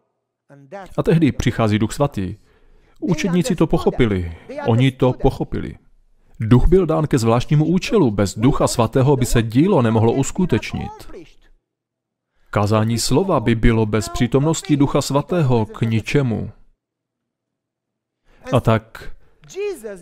A 0.97 1.03
tehdy 1.03 1.33
přichází 1.33 1.79
Duch 1.79 1.93
Svatý. 1.93 2.37
Učedníci 3.01 3.57
to 3.57 3.67
pochopili. 3.67 4.37
Oni 4.67 4.91
to 4.91 5.13
pochopili. 5.13 5.75
Duch 6.41 6.69
byl 6.69 6.87
dán 6.87 7.07
ke 7.07 7.19
zvláštnímu 7.19 7.65
účelu. 7.65 8.11
Bez 8.11 8.39
Ducha 8.39 8.67
Svatého 8.67 9.17
by 9.17 9.27
se 9.27 9.43
dílo 9.43 9.83
nemohlo 9.83 10.13
uskutečnit. 10.13 10.91
Kázání 12.51 12.99
slova 12.99 13.41
by 13.41 13.55
bylo 13.55 13.87
bez 13.87 14.09
přítomnosti 14.09 14.77
Ducha 14.77 15.03
Svatého 15.03 15.67
k 15.67 15.81
ničemu. 15.83 16.51
A 18.53 18.61
tak, 18.61 19.11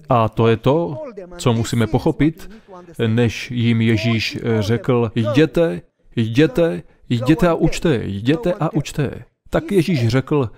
a 0.08 0.28
to 0.28 0.48
je 0.48 0.56
to, 0.56 1.02
co 1.38 1.52
musíme 1.52 1.86
pochopit, 1.86 2.50
než 3.06 3.50
jim 3.50 3.80
Ježíš 3.80 4.38
řekl, 4.60 5.12
jděte, 5.14 5.82
jděte, 6.16 6.82
jděte 7.08 7.48
a 7.48 7.54
učte, 7.54 7.94
jděte 8.04 8.54
a 8.54 8.72
učte. 8.72 9.24
Tak 9.52 9.72
Ježíš 9.72 10.08
řekl, 10.08 10.50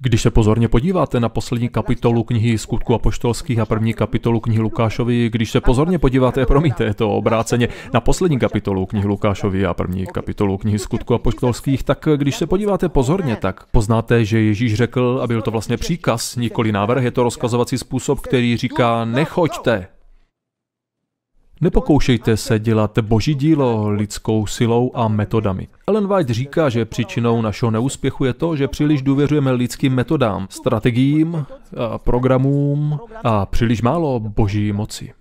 když 0.00 0.22
se 0.22 0.30
pozorně 0.30 0.68
podíváte 0.68 1.20
na 1.20 1.28
poslední 1.28 1.68
kapitolu 1.68 2.24
knihy 2.24 2.58
Skutku 2.58 2.94
apoštolských 2.94 3.58
a 3.58 3.66
první 3.66 3.94
kapitolu 3.94 4.40
knihy 4.40 4.60
Lukášovi, 4.60 5.30
když 5.30 5.50
se 5.50 5.60
pozorně 5.60 5.98
podíváte, 5.98 6.46
promiňte, 6.46 6.84
je 6.84 6.94
to 6.94 7.10
obráceně, 7.10 7.68
na 7.94 8.00
poslední 8.00 8.38
kapitolu 8.38 8.86
knihy 8.86 9.06
Lukášovi 9.06 9.66
a 9.66 9.74
první 9.74 10.06
kapitolu 10.06 10.58
knihy 10.58 10.78
Skutku 10.78 11.14
apoštolských, 11.14 11.82
tak 11.82 12.08
když 12.16 12.36
se 12.36 12.46
podíváte 12.46 12.88
pozorně, 12.88 13.36
tak 13.36 13.66
poznáte, 13.70 14.24
že 14.24 14.40
Ježíš 14.40 14.74
řekl, 14.74 15.20
a 15.22 15.26
byl 15.26 15.42
to 15.42 15.50
vlastně 15.50 15.76
příkaz, 15.76 16.36
nikoli 16.36 16.72
návrh, 16.72 17.04
je 17.04 17.10
to 17.10 17.22
rozkazovací 17.22 17.78
způsob, 17.78 18.20
který 18.20 18.56
říká 18.56 19.04
nechoďte, 19.04 19.86
Nepokoušejte 21.60 22.36
se 22.36 22.58
dělat 22.58 22.98
boží 22.98 23.34
dílo 23.34 23.88
lidskou 23.88 24.46
silou 24.46 24.90
a 24.94 25.08
metodami. 25.08 25.68
Ellen 25.86 26.06
White 26.06 26.30
říká, 26.30 26.68
že 26.68 26.84
příčinou 26.84 27.42
našeho 27.42 27.70
neúspěchu 27.70 28.24
je 28.24 28.32
to, 28.32 28.56
že 28.56 28.68
příliš 28.68 29.02
důvěřujeme 29.02 29.50
lidským 29.52 29.94
metodám, 29.94 30.46
strategiím, 30.50 31.46
a 31.76 31.98
programům 31.98 33.00
a 33.24 33.46
příliš 33.46 33.82
málo 33.82 34.20
boží 34.20 34.72
moci. 34.72 35.12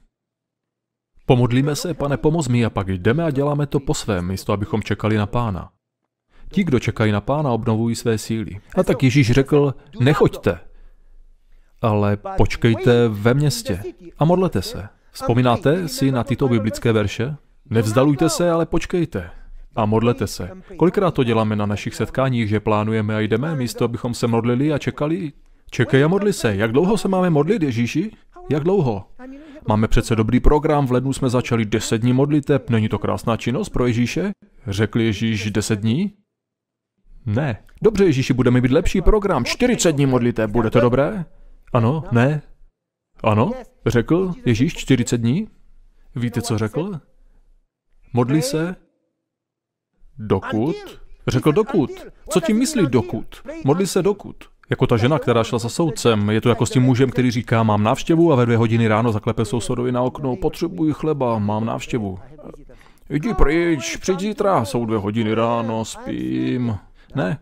Pomodlíme 1.26 1.76
se, 1.76 1.94
pane, 1.94 2.18
pomoz 2.18 2.48
mi 2.48 2.66
a 2.66 2.70
pak 2.70 2.90
jdeme 2.90 3.24
a 3.24 3.32
děláme 3.32 3.68
to 3.68 3.80
po 3.80 3.94
svém, 3.94 4.28
místo 4.28 4.54
abychom 4.54 4.84
čekali 4.84 5.18
na 5.18 5.26
pána. 5.26 5.70
Ti, 6.52 6.64
kdo 6.64 6.80
čekají 6.80 7.12
na 7.12 7.22
pána, 7.22 7.52
obnovují 7.52 7.96
své 7.96 8.18
síly. 8.18 8.60
A 8.76 8.84
tak 8.84 9.04
Ježíš 9.04 9.32
řekl, 9.32 9.74
nechoďte, 10.00 10.60
ale 11.82 12.18
počkejte 12.38 13.08
ve 13.08 13.34
městě 13.34 13.84
a 14.18 14.26
modlete 14.26 14.62
se. 14.62 14.90
Vzpomínáte 15.14 15.88
si 15.88 16.12
na 16.12 16.24
tyto 16.24 16.48
biblické 16.48 16.92
verše? 16.92 17.36
Nevzdalujte 17.70 18.30
se, 18.30 18.52
ale 18.52 18.66
počkejte. 18.66 19.30
A 19.76 19.86
modlete 19.86 20.28
se. 20.28 20.50
Kolikrát 20.78 21.12
to 21.12 21.24
děláme 21.24 21.56
na 21.56 21.66
našich 21.66 21.96
setkáních, 21.96 22.50
že 22.50 22.60
plánujeme 22.60 23.16
a 23.16 23.20
jdeme, 23.20 23.56
místo 23.56 23.86
abychom 23.86 24.14
se 24.14 24.28
modlili 24.28 24.74
a 24.74 24.78
čekali? 24.78 25.32
Čekej 25.70 26.04
a 26.04 26.08
modli 26.08 26.34
se. 26.34 26.56
Jak 26.56 26.72
dlouho 26.72 26.98
se 26.98 27.08
máme 27.08 27.30
modlit, 27.30 27.64
Ježíši? 27.64 28.12
Jak 28.50 28.64
dlouho? 28.64 29.06
Máme 29.68 29.88
přece 29.88 30.16
dobrý 30.16 30.40
program, 30.40 30.88
v 30.88 30.92
lednu 30.92 31.14
jsme 31.14 31.30
začali 31.30 31.66
deset 31.66 31.98
dní 31.98 32.14
modliteb, 32.14 32.70
není 32.70 32.90
to 32.90 33.00
krásná 33.00 33.38
činnost 33.38 33.70
pro 33.70 33.88
Ježíše? 33.88 34.32
Řekl 34.68 35.00
Ježíš 35.00 35.52
deset 35.52 35.80
dní? 35.80 36.14
Ne. 37.26 37.58
Dobře, 37.82 38.06
Ježíši, 38.06 38.34
budeme 38.34 38.62
mít 38.62 38.72
lepší 38.72 39.02
program, 39.02 39.46
40 39.46 39.92
dní 39.92 40.06
modliteb, 40.06 40.52
bude 40.52 40.70
to 40.70 40.80
dobré? 40.80 41.26
Ano, 41.74 42.04
ne, 42.12 42.42
ano, 43.24 43.52
řekl 43.86 44.32
Ježíš 44.46 44.74
40 44.74 45.18
dní. 45.18 45.48
Víte, 46.16 46.42
co 46.42 46.58
řekl? 46.58 47.00
Modlí 48.14 48.42
se 48.42 48.76
dokud. 50.18 50.76
Řekl 51.28 51.52
dokud. 51.52 51.92
Co 52.30 52.40
tím 52.40 52.60
myslí 52.60 52.88
dokud? 52.88 53.28
Modlí 53.66 53.88
se 53.88 54.02
dokud. 54.02 54.36
Jako 54.70 54.88
ta 54.88 54.98
žena, 54.98 55.20
která 55.20 55.44
šla 55.44 55.60
za 55.60 55.70
soudcem. 55.70 56.30
Je 56.30 56.42
to 56.42 56.50
jako 56.50 56.66
s 56.66 56.70
tím 56.70 56.84
mužem, 56.84 57.10
který 57.10 57.32
říká, 57.32 57.64
mám 57.64 57.84
návštěvu 57.84 58.34
a 58.34 58.36
ve 58.36 58.46
dvě 58.46 58.58
hodiny 58.58 58.88
ráno 58.88 59.12
zaklepe 59.12 59.46
sousedovi 59.46 59.92
na 59.92 60.02
okno, 60.02 60.36
potřebuji 60.36 60.94
chleba, 60.94 61.40
mám 61.40 61.66
návštěvu. 61.66 62.20
Jdi 63.10 63.34
pryč, 63.34 63.98
přijď 63.98 64.20
zítra, 64.20 64.66
jsou 64.66 64.86
dvě 64.86 64.98
hodiny 64.98 65.34
ráno, 65.34 65.86
spím. 65.86 66.78
Ne, 67.16 67.40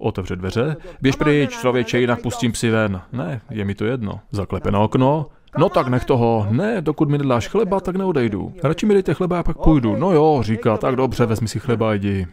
Otevře 0.00 0.36
dveře. 0.36 0.76
Běž 1.00 1.16
pryč, 1.16 1.50
člověče, 1.50 2.00
jinak 2.00 2.22
pustím 2.22 2.54
si 2.54 2.70
ven. 2.70 3.00
Ne, 3.12 3.40
je 3.50 3.64
mi 3.64 3.74
to 3.74 3.84
jedno. 3.84 4.20
Zaklepe 4.30 4.70
na 4.70 4.80
okno. 4.80 5.26
No 5.58 5.68
tak 5.68 5.88
nech 5.88 6.04
toho. 6.04 6.46
Ne, 6.50 6.80
dokud 6.80 7.08
mi 7.08 7.18
nedáš 7.18 7.48
chleba, 7.48 7.80
tak 7.80 7.96
neodejdu. 7.96 8.52
Radši 8.62 8.86
mi 8.86 8.94
dejte 8.94 9.14
chleba 9.14 9.40
a 9.40 9.42
pak 9.42 9.58
půjdu. 9.58 9.96
No 9.96 10.12
jo, 10.12 10.38
říká, 10.42 10.76
tak 10.76 10.96
dobře, 10.96 11.26
vezmi 11.26 11.48
si 11.48 11.60
chleba 11.60 11.90
a 11.90 11.92
jdi. 11.92 12.26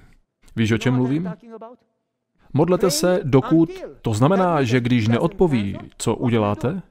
Víš, 0.56 0.72
o 0.72 0.78
čem 0.78 0.94
mluvím? 0.94 1.34
Modlete 2.54 2.92
se, 2.92 3.20
dokud, 3.24 3.70
to 4.02 4.14
znamená, 4.14 4.64
že 4.64 4.80
když 4.80 5.08
neodpoví, 5.08 5.78
co 5.98 6.16
uděláte, 6.16 6.82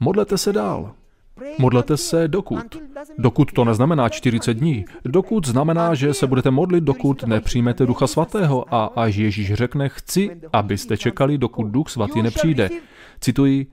modlete 0.00 0.38
se 0.38 0.52
dál. 0.52 0.92
Modlete 1.58 1.96
se 1.96 2.28
dokud. 2.28 2.76
Dokud 3.18 3.52
to 3.52 3.64
neznamená 3.64 4.08
40 4.08 4.54
dní. 4.54 4.84
Dokud 5.04 5.46
znamená, 5.46 5.94
že 5.94 6.14
se 6.14 6.26
budete 6.26 6.50
modlit, 6.50 6.84
dokud 6.84 7.22
nepřijmete 7.22 7.86
Ducha 7.86 8.06
Svatého 8.06 8.74
a 8.74 8.84
až 8.96 9.16
Ježíš 9.16 9.54
řekne, 9.54 9.88
chci, 9.88 10.30
abyste 10.52 10.96
čekali, 10.96 11.38
dokud 11.38 11.64
Duch 11.64 11.88
Svatý 11.88 12.22
nepřijde. 12.22 12.70
Cituji, 13.20 13.66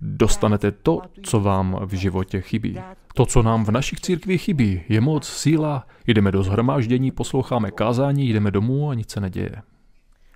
dostanete 0.00 0.70
to, 0.70 1.00
co 1.22 1.40
vám 1.40 1.80
v 1.86 1.92
životě 1.92 2.40
chybí. 2.40 2.78
To, 3.14 3.26
co 3.26 3.42
nám 3.42 3.64
v 3.64 3.70
našich 3.70 4.00
církvích 4.00 4.42
chybí, 4.42 4.82
je 4.88 5.00
moc, 5.00 5.28
síla, 5.28 5.86
jdeme 6.06 6.32
do 6.32 6.42
zhromáždění, 6.42 7.10
posloucháme 7.10 7.70
kázání, 7.70 8.28
jdeme 8.28 8.50
domů 8.50 8.90
a 8.90 8.94
nic 8.94 9.10
se 9.10 9.20
neděje. 9.20 9.62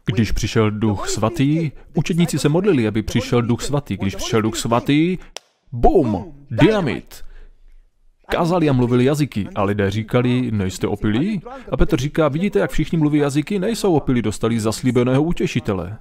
Když 0.06 0.32
přišel 0.32 0.70
Duch 0.70 1.08
Svatý, 1.08 1.70
učedníci 1.94 2.38
se 2.38 2.48
modlili, 2.48 2.86
aby 2.86 3.02
přišel 3.02 3.42
Duch 3.42 3.62
Svatý. 3.62 3.96
Když 3.96 4.14
přišel 4.14 4.42
Duch 4.42 4.56
Svatý, 4.56 5.18
Bum! 5.72 6.34
Dynamit! 6.50 7.24
Kázali 8.30 8.68
a 8.68 8.72
mluvili 8.72 9.04
jazyky 9.04 9.48
a 9.54 9.62
lidé 9.62 9.90
říkali, 9.90 10.50
nejste 10.50 10.86
opilí? 10.86 11.42
A 11.72 11.76
Petr 11.76 12.00
říká, 12.00 12.28
vidíte, 12.28 12.58
jak 12.58 12.70
všichni 12.70 12.98
mluví 12.98 13.18
jazyky, 13.18 13.58
nejsou 13.58 13.94
opilí, 13.94 14.22
dostali 14.22 14.60
zaslíbeného 14.60 15.22
utěšitele. 15.22 15.98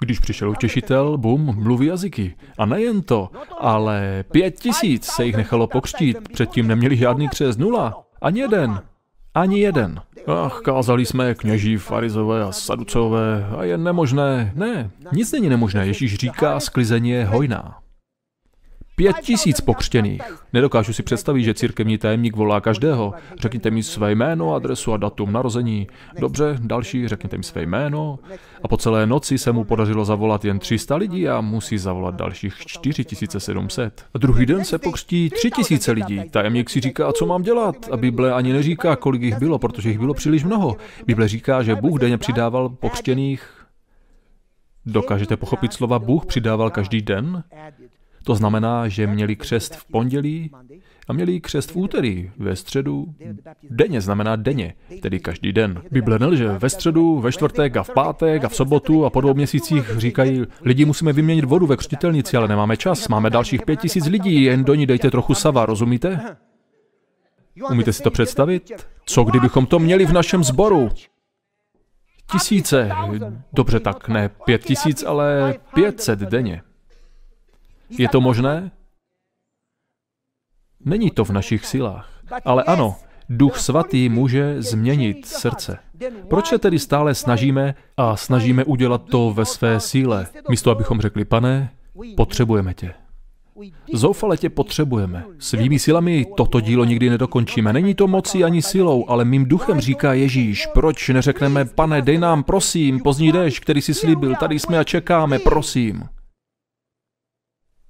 Když 0.00 0.18
přišel 0.18 0.50
utěšitel, 0.50 1.18
bum, 1.18 1.54
mluví 1.62 1.86
jazyky. 1.86 2.34
A 2.58 2.66
nejen 2.66 3.02
to, 3.02 3.30
ale 3.58 4.24
pět 4.32 4.60
tisíc 4.60 5.04
se 5.04 5.24
jich 5.24 5.36
nechalo 5.36 5.66
pokřtít, 5.66 6.28
předtím 6.32 6.68
neměli 6.68 6.96
žádný 6.96 7.28
křes, 7.28 7.56
nula. 7.56 8.04
Ani 8.22 8.40
jeden. 8.40 8.80
Ani 9.34 9.60
jeden. 9.60 10.00
Ach, 10.26 10.60
kázali 10.64 11.06
jsme 11.06 11.34
kněží, 11.34 11.76
farizové 11.76 12.44
a 12.44 12.52
saducové 12.52 13.46
a 13.58 13.64
je 13.64 13.78
nemožné. 13.78 14.52
Ne, 14.54 14.90
nic 15.12 15.32
není 15.32 15.48
nemožné. 15.48 15.86
Ježíš 15.86 16.14
říká, 16.14 16.60
sklizení 16.60 17.10
je 17.10 17.24
hojná. 17.24 17.78
Pět 19.00 19.16
tisíc 19.16 19.60
pokřtěných. 19.60 20.22
Nedokážu 20.52 20.92
si 20.92 21.02
představit, 21.02 21.42
že 21.42 21.54
církevní 21.54 21.98
tajemník 21.98 22.36
volá 22.36 22.60
každého. 22.60 23.14
Řekněte 23.38 23.70
mi 23.70 23.82
své 23.82 24.12
jméno, 24.12 24.54
adresu 24.54 24.92
a 24.92 24.96
datum 24.96 25.32
narození. 25.32 25.86
Dobře, 26.18 26.56
další, 26.60 27.08
řekněte 27.08 27.36
mi 27.36 27.42
své 27.42 27.62
jméno. 27.62 28.18
A 28.62 28.68
po 28.68 28.76
celé 28.76 29.06
noci 29.06 29.38
se 29.38 29.52
mu 29.52 29.64
podařilo 29.64 30.04
zavolat 30.04 30.44
jen 30.44 30.58
300 30.58 30.96
lidí 30.96 31.28
a 31.28 31.40
musí 31.40 31.78
zavolat 31.78 32.14
dalších 32.14 32.54
4700. 32.56 34.04
A 34.14 34.18
druhý 34.18 34.46
den 34.46 34.64
se 34.64 34.78
pokřtí 34.78 35.30
3000 35.30 35.92
lidí. 35.92 36.20
Tajemník 36.30 36.70
si 36.70 36.80
říká, 36.80 37.12
co 37.12 37.26
mám 37.26 37.42
dělat. 37.42 37.76
A 37.92 37.96
Bible 37.96 38.32
ani 38.32 38.52
neříká, 38.52 38.96
kolik 38.96 39.22
jich 39.22 39.38
bylo, 39.38 39.58
protože 39.58 39.88
jich 39.88 39.98
bylo 39.98 40.14
příliš 40.14 40.44
mnoho. 40.44 40.76
Bible 41.06 41.28
říká, 41.28 41.62
že 41.62 41.74
Bůh 41.74 42.00
denně 42.00 42.18
přidával 42.18 42.68
pokřtěných 42.68 43.60
Dokážete 44.86 45.36
pochopit 45.36 45.72
slova 45.72 45.98
Bůh 45.98 46.26
přidával 46.26 46.70
každý 46.70 47.02
den? 47.02 47.44
To 48.24 48.34
znamená, 48.34 48.88
že 48.88 49.06
měli 49.06 49.36
křest 49.36 49.76
v 49.76 49.84
pondělí 49.84 50.50
a 51.08 51.12
měli 51.12 51.40
křest 51.40 51.70
v 51.70 51.76
úterý, 51.76 52.30
ve 52.38 52.56
středu. 52.56 53.14
Denně 53.70 54.00
znamená 54.00 54.36
denně, 54.36 54.74
tedy 55.02 55.20
každý 55.20 55.52
den. 55.52 55.82
Bible 55.90 56.18
nelže 56.18 56.48
ve 56.48 56.70
středu, 56.70 57.20
ve 57.20 57.32
čtvrtek 57.32 57.76
a 57.76 57.82
v 57.82 57.90
pátek 57.90 58.44
a 58.44 58.48
v 58.48 58.54
sobotu 58.54 59.04
a 59.04 59.10
po 59.10 59.20
dvou 59.20 59.34
měsících 59.34 59.90
říkají, 59.96 60.42
lidi 60.62 60.84
musíme 60.84 61.12
vyměnit 61.12 61.44
vodu 61.44 61.66
ve 61.66 61.76
křtitelnici, 61.76 62.36
ale 62.36 62.48
nemáme 62.48 62.76
čas, 62.76 63.08
máme 63.08 63.30
dalších 63.30 63.62
pět 63.62 63.80
tisíc 63.80 64.06
lidí, 64.06 64.42
jen 64.42 64.64
do 64.64 64.74
ní 64.74 64.86
dejte 64.86 65.10
trochu 65.10 65.34
sava, 65.34 65.66
rozumíte? 65.66 66.36
Umíte 67.70 67.92
si 67.92 68.02
to 68.02 68.10
představit? 68.10 68.72
Co 69.04 69.24
kdybychom 69.24 69.66
to 69.66 69.78
měli 69.78 70.06
v 70.06 70.12
našem 70.12 70.44
sboru? 70.44 70.88
Tisíce, 72.32 72.90
dobře 73.52 73.80
tak 73.80 74.08
ne 74.08 74.30
pět 74.44 74.64
tisíc, 74.64 75.04
ale 75.04 75.54
pětset 75.74 76.18
denně. 76.18 76.62
Je 77.98 78.08
to 78.08 78.20
možné? 78.20 78.70
Není 80.84 81.10
to 81.10 81.24
v 81.24 81.30
našich 81.30 81.66
silách. 81.66 82.22
Ale 82.44 82.64
ano, 82.64 82.96
Duch 83.28 83.58
Svatý 83.58 84.08
může 84.08 84.62
změnit 84.62 85.26
srdce. 85.26 85.78
Proč 86.28 86.46
se 86.46 86.58
tedy 86.58 86.78
stále 86.78 87.14
snažíme 87.14 87.74
a 87.96 88.16
snažíme 88.16 88.64
udělat 88.64 89.02
to 89.10 89.32
ve 89.32 89.44
své 89.44 89.80
síle, 89.80 90.26
místo 90.50 90.70
abychom 90.70 91.00
řekli, 91.00 91.24
pane, 91.24 91.70
potřebujeme 92.16 92.74
tě. 92.74 92.94
Zoufale 93.92 94.36
tě 94.36 94.50
potřebujeme. 94.50 95.24
Svými 95.38 95.78
silami 95.78 96.26
toto 96.36 96.60
dílo 96.60 96.84
nikdy 96.84 97.10
nedokončíme. 97.10 97.72
Není 97.72 97.94
to 97.94 98.06
mocí 98.06 98.44
ani 98.44 98.62
silou, 98.62 99.04
ale 99.08 99.24
mým 99.24 99.44
duchem 99.44 99.80
říká 99.80 100.12
Ježíš. 100.12 100.66
Proč 100.66 101.08
neřekneme, 101.08 101.64
pane, 101.64 102.02
dej 102.02 102.18
nám, 102.18 102.42
prosím, 102.42 103.00
pozdní 103.00 103.32
déšť, 103.32 103.62
který 103.62 103.82
si 103.82 103.94
slíbil, 103.94 104.34
tady 104.34 104.58
jsme 104.58 104.78
a 104.78 104.84
čekáme, 104.84 105.38
prosím. 105.38 106.08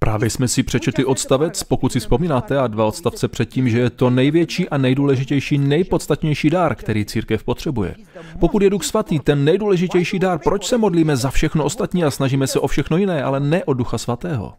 Právě 0.03 0.29
jsme 0.29 0.47
si 0.47 0.63
přečetli 0.63 1.05
odstavec, 1.05 1.63
pokud 1.63 1.91
si 1.91 1.99
vzpomínáte, 1.99 2.59
a 2.59 2.67
dva 2.67 2.85
odstavce 2.85 3.27
předtím, 3.27 3.69
že 3.69 3.79
je 3.79 3.89
to 3.89 4.09
největší 4.09 4.69
a 4.69 4.77
nejdůležitější, 4.77 5.57
nejpodstatnější 5.57 6.49
dár, 6.49 6.75
který 6.75 7.05
církev 7.05 7.43
potřebuje. 7.43 7.95
Pokud 8.39 8.61
je 8.61 8.69
Duch 8.69 8.83
Svatý 8.83 9.19
ten 9.19 9.45
nejdůležitější 9.45 10.19
dár, 10.19 10.39
proč 10.43 10.65
se 10.65 10.77
modlíme 10.77 11.17
za 11.17 11.29
všechno 11.29 11.63
ostatní 11.63 12.03
a 12.03 12.11
snažíme 12.11 12.47
se 12.47 12.59
o 12.59 12.67
všechno 12.67 12.97
jiné, 12.97 13.23
ale 13.23 13.39
ne 13.39 13.63
o 13.63 13.73
Ducha 13.73 13.97
Svatého? 13.97 14.53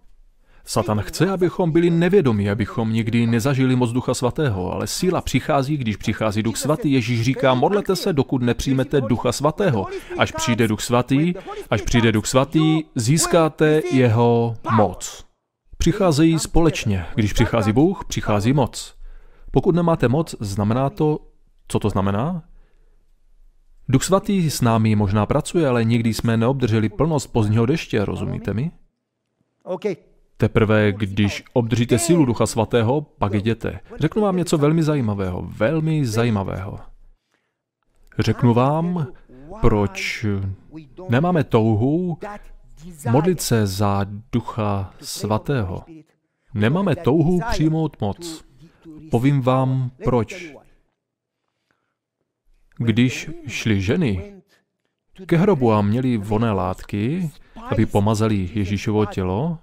Satan 0.64 1.00
chce, 1.00 1.30
abychom 1.30 1.70
byli 1.70 1.90
nevědomí, 1.90 2.50
abychom 2.50 2.92
nikdy 2.92 3.26
nezažili 3.26 3.76
moc 3.76 3.92
Ducha 3.92 4.14
Svatého, 4.14 4.72
ale 4.72 4.86
síla 4.86 5.20
přichází, 5.20 5.76
když 5.76 5.96
přichází 5.96 6.42
Duch 6.42 6.56
Svatý. 6.56 6.92
Ježíš 6.92 7.22
říká, 7.22 7.54
modlete 7.54 7.96
se, 7.96 8.12
dokud 8.12 8.42
nepřijmete 8.42 9.00
Ducha 9.00 9.32
Svatého. 9.32 9.86
Až 10.18 10.32
přijde 10.32 10.68
Duch 10.68 10.80
Svatý, 10.80 11.34
až 11.70 11.82
přijde 11.82 12.12
Duch 12.12 12.26
Svatý, 12.26 12.82
získáte 12.94 13.82
jeho 13.92 14.56
moc. 14.76 15.31
Přicházejí 15.82 16.38
společně. 16.38 17.06
Když 17.14 17.32
přichází 17.32 17.72
Bůh, 17.72 18.04
přichází 18.04 18.52
moc. 18.52 18.94
Pokud 19.50 19.74
nemáte 19.74 20.08
moc, 20.08 20.34
znamená 20.40 20.90
to, 20.90 21.18
co 21.68 21.78
to 21.78 21.90
znamená? 21.90 22.42
Duch 23.88 24.04
svatý 24.04 24.50
s 24.50 24.60
námi 24.60 24.96
možná 24.96 25.26
pracuje, 25.26 25.68
ale 25.68 25.84
nikdy 25.84 26.14
jsme 26.14 26.36
neobdrželi 26.36 26.88
plnost 26.88 27.32
pozdního 27.32 27.66
deště, 27.66 28.04
rozumíte 28.04 28.54
mi? 28.54 28.70
Teprve, 30.36 30.92
když 30.92 31.44
obdržíte 31.52 31.98
sílu 31.98 32.24
Ducha 32.24 32.46
Svatého, 32.46 33.00
pak 33.00 33.34
jděte. 33.34 33.80
Řeknu 34.00 34.22
vám 34.22 34.36
něco 34.36 34.58
velmi 34.58 34.82
zajímavého, 34.82 35.42
velmi 35.42 36.06
zajímavého. 36.06 36.78
Řeknu 38.18 38.54
vám, 38.54 39.06
proč 39.60 40.26
nemáme 41.08 41.44
touhu 41.44 42.18
modlit 43.10 43.40
se 43.40 43.66
za 43.66 44.06
Ducha 44.32 44.94
Svatého. 45.00 45.84
Nemáme 46.54 46.96
touhu 46.96 47.40
přijmout 47.50 48.00
moc. 48.00 48.44
Povím 49.10 49.40
vám 49.40 49.90
proč. 50.04 50.54
Když 52.78 53.30
šly 53.46 53.80
ženy 53.80 54.42
ke 55.26 55.36
hrobu 55.36 55.72
a 55.72 55.82
měli 55.82 56.16
voné 56.16 56.52
látky, 56.52 57.30
aby 57.70 57.86
pomazali 57.86 58.50
Ježíšovo 58.54 59.06
tělo, 59.06 59.58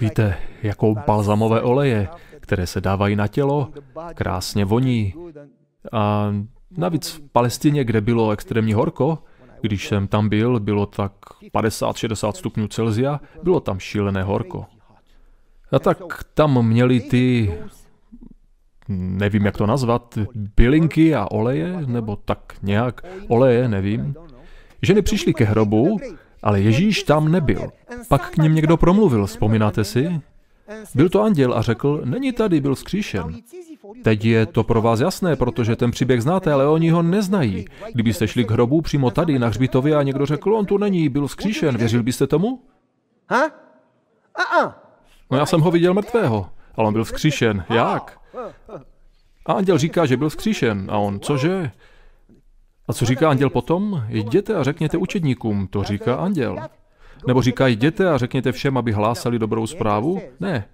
víte, 0.00 0.36
jako 0.62 0.94
balzamové 1.06 1.62
oleje, 1.62 2.08
které 2.40 2.66
se 2.66 2.80
dávají 2.80 3.16
na 3.16 3.28
tělo, 3.28 3.72
krásně 4.14 4.64
voní. 4.64 5.14
A 5.92 6.32
navíc 6.70 7.08
v 7.08 7.20
Palestině, 7.32 7.84
kde 7.84 8.00
bylo 8.00 8.30
extrémně 8.30 8.74
horko, 8.74 9.18
když 9.64 9.88
jsem 9.88 10.08
tam 10.08 10.28
byl, 10.28 10.60
bylo 10.60 10.86
tak 10.86 11.12
50-60 11.54 12.32
stupňů 12.32 12.68
Celzia, 12.68 13.20
bylo 13.42 13.60
tam 13.60 13.78
šílené 13.78 14.22
horko. 14.22 14.66
A 15.72 15.78
tak 15.78 16.24
tam 16.34 16.66
měli 16.66 17.00
ty, 17.00 17.54
nevím 18.88 19.44
jak 19.44 19.56
to 19.56 19.66
nazvat, 19.66 20.18
bylinky 20.56 21.14
a 21.14 21.30
oleje, 21.30 21.86
nebo 21.86 22.16
tak 22.16 22.54
nějak, 22.62 23.06
oleje, 23.28 23.68
nevím. 23.68 24.14
Ženy 24.82 25.02
přišly 25.02 25.34
ke 25.34 25.44
hrobu, 25.44 25.98
ale 26.42 26.60
Ježíš 26.60 27.02
tam 27.02 27.32
nebyl. 27.32 27.70
Pak 28.08 28.30
k 28.30 28.36
ním 28.36 28.54
někdo 28.54 28.76
promluvil, 28.76 29.26
vzpomínáte 29.26 29.84
si? 29.84 30.20
Byl 30.94 31.08
to 31.08 31.22
anděl 31.22 31.54
a 31.54 31.62
řekl, 31.62 32.02
není 32.04 32.32
tady, 32.32 32.60
byl 32.60 32.74
skříšen. 32.74 33.36
Teď 34.02 34.24
je 34.24 34.46
to 34.46 34.64
pro 34.64 34.82
vás 34.82 35.00
jasné, 35.00 35.36
protože 35.36 35.76
ten 35.76 35.90
příběh 35.90 36.22
znáte, 36.22 36.52
ale 36.52 36.68
oni 36.68 36.90
ho 36.90 37.02
neznají. 37.02 37.64
Kdybyste 37.92 38.28
šli 38.28 38.44
k 38.44 38.50
hrobu 38.50 38.80
přímo 38.80 39.10
tady 39.10 39.38
na 39.38 39.48
hřbitově 39.48 39.96
a 39.96 40.02
někdo 40.02 40.26
řekl, 40.26 40.54
on 40.54 40.66
tu 40.66 40.78
není, 40.78 41.08
byl 41.08 41.26
vzkříšen, 41.26 41.76
věřil 41.76 42.02
byste 42.02 42.26
tomu? 42.26 42.62
No 45.30 45.38
já 45.38 45.46
jsem 45.46 45.60
ho 45.60 45.70
viděl 45.70 45.94
mrtvého, 45.94 46.50
ale 46.74 46.86
on 46.88 46.92
byl 46.92 47.04
vzkříšen. 47.04 47.64
Jak? 47.70 48.20
A 49.46 49.52
anděl 49.52 49.78
říká, 49.78 50.06
že 50.06 50.16
byl 50.16 50.28
vzkříšen. 50.28 50.86
A 50.90 50.98
on, 50.98 51.20
cože? 51.20 51.70
A 52.88 52.92
co 52.92 53.04
říká 53.04 53.30
anděl 53.30 53.50
potom? 53.50 54.04
Jděte 54.08 54.54
a 54.54 54.62
řekněte 54.62 54.96
učedníkům, 54.96 55.66
to 55.66 55.82
říká 55.82 56.14
anděl. 56.16 56.58
Nebo 57.26 57.42
říká, 57.42 57.66
jděte 57.66 58.10
a 58.10 58.18
řekněte 58.18 58.52
všem, 58.52 58.76
aby 58.78 58.92
hlásali 58.92 59.38
dobrou 59.38 59.66
zprávu? 59.66 60.20
Ne. 60.40 60.68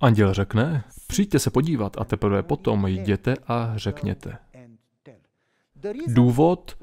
Anděl 0.00 0.34
řekne, 0.34 0.84
přijďte 1.06 1.38
se 1.38 1.50
podívat 1.50 1.96
a 1.98 2.04
teprve 2.04 2.42
potom 2.42 2.86
jděte 2.86 3.34
a 3.46 3.72
řekněte. 3.76 4.38
Důvod, 6.06 6.76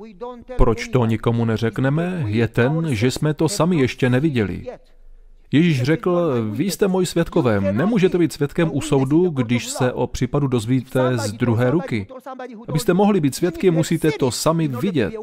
proč 0.57 0.87
to 0.87 1.05
nikomu 1.05 1.45
neřekneme, 1.45 2.23
je 2.27 2.47
ten, 2.47 2.95
že 2.95 3.11
jsme 3.11 3.33
to 3.33 3.49
sami 3.49 3.77
ještě 3.77 4.09
neviděli. 4.09 4.65
Ježíš 5.51 5.83
řekl, 5.83 6.33
vy 6.51 6.63
jste 6.63 6.87
můj 6.87 7.05
svědkovem, 7.05 7.77
nemůžete 7.77 8.17
být 8.17 8.33
svědkem 8.33 8.69
u 8.73 8.81
soudu, 8.81 9.29
když 9.29 9.67
se 9.67 9.93
o 9.93 10.07
případu 10.07 10.47
dozvíte 10.47 11.17
z 11.17 11.31
druhé 11.31 11.71
ruky. 11.71 12.07
Abyste 12.67 12.93
mohli 12.93 13.21
být 13.21 13.35
svědky, 13.35 13.71
musíte 13.71 14.11
to 14.11 14.31
sami 14.31 14.67
vidět. 14.67 15.13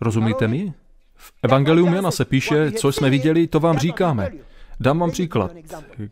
Rozumíte 0.00 0.48
mi? 0.48 0.72
V 1.14 1.32
Evangelium 1.42 1.94
Jana 1.94 2.10
se 2.10 2.24
píše, 2.24 2.72
co 2.72 2.92
jsme 2.92 3.10
viděli, 3.10 3.46
to 3.46 3.60
vám 3.60 3.78
říkáme. 3.78 4.30
Dám 4.82 4.98
vám 4.98 5.10
příklad. 5.10 5.52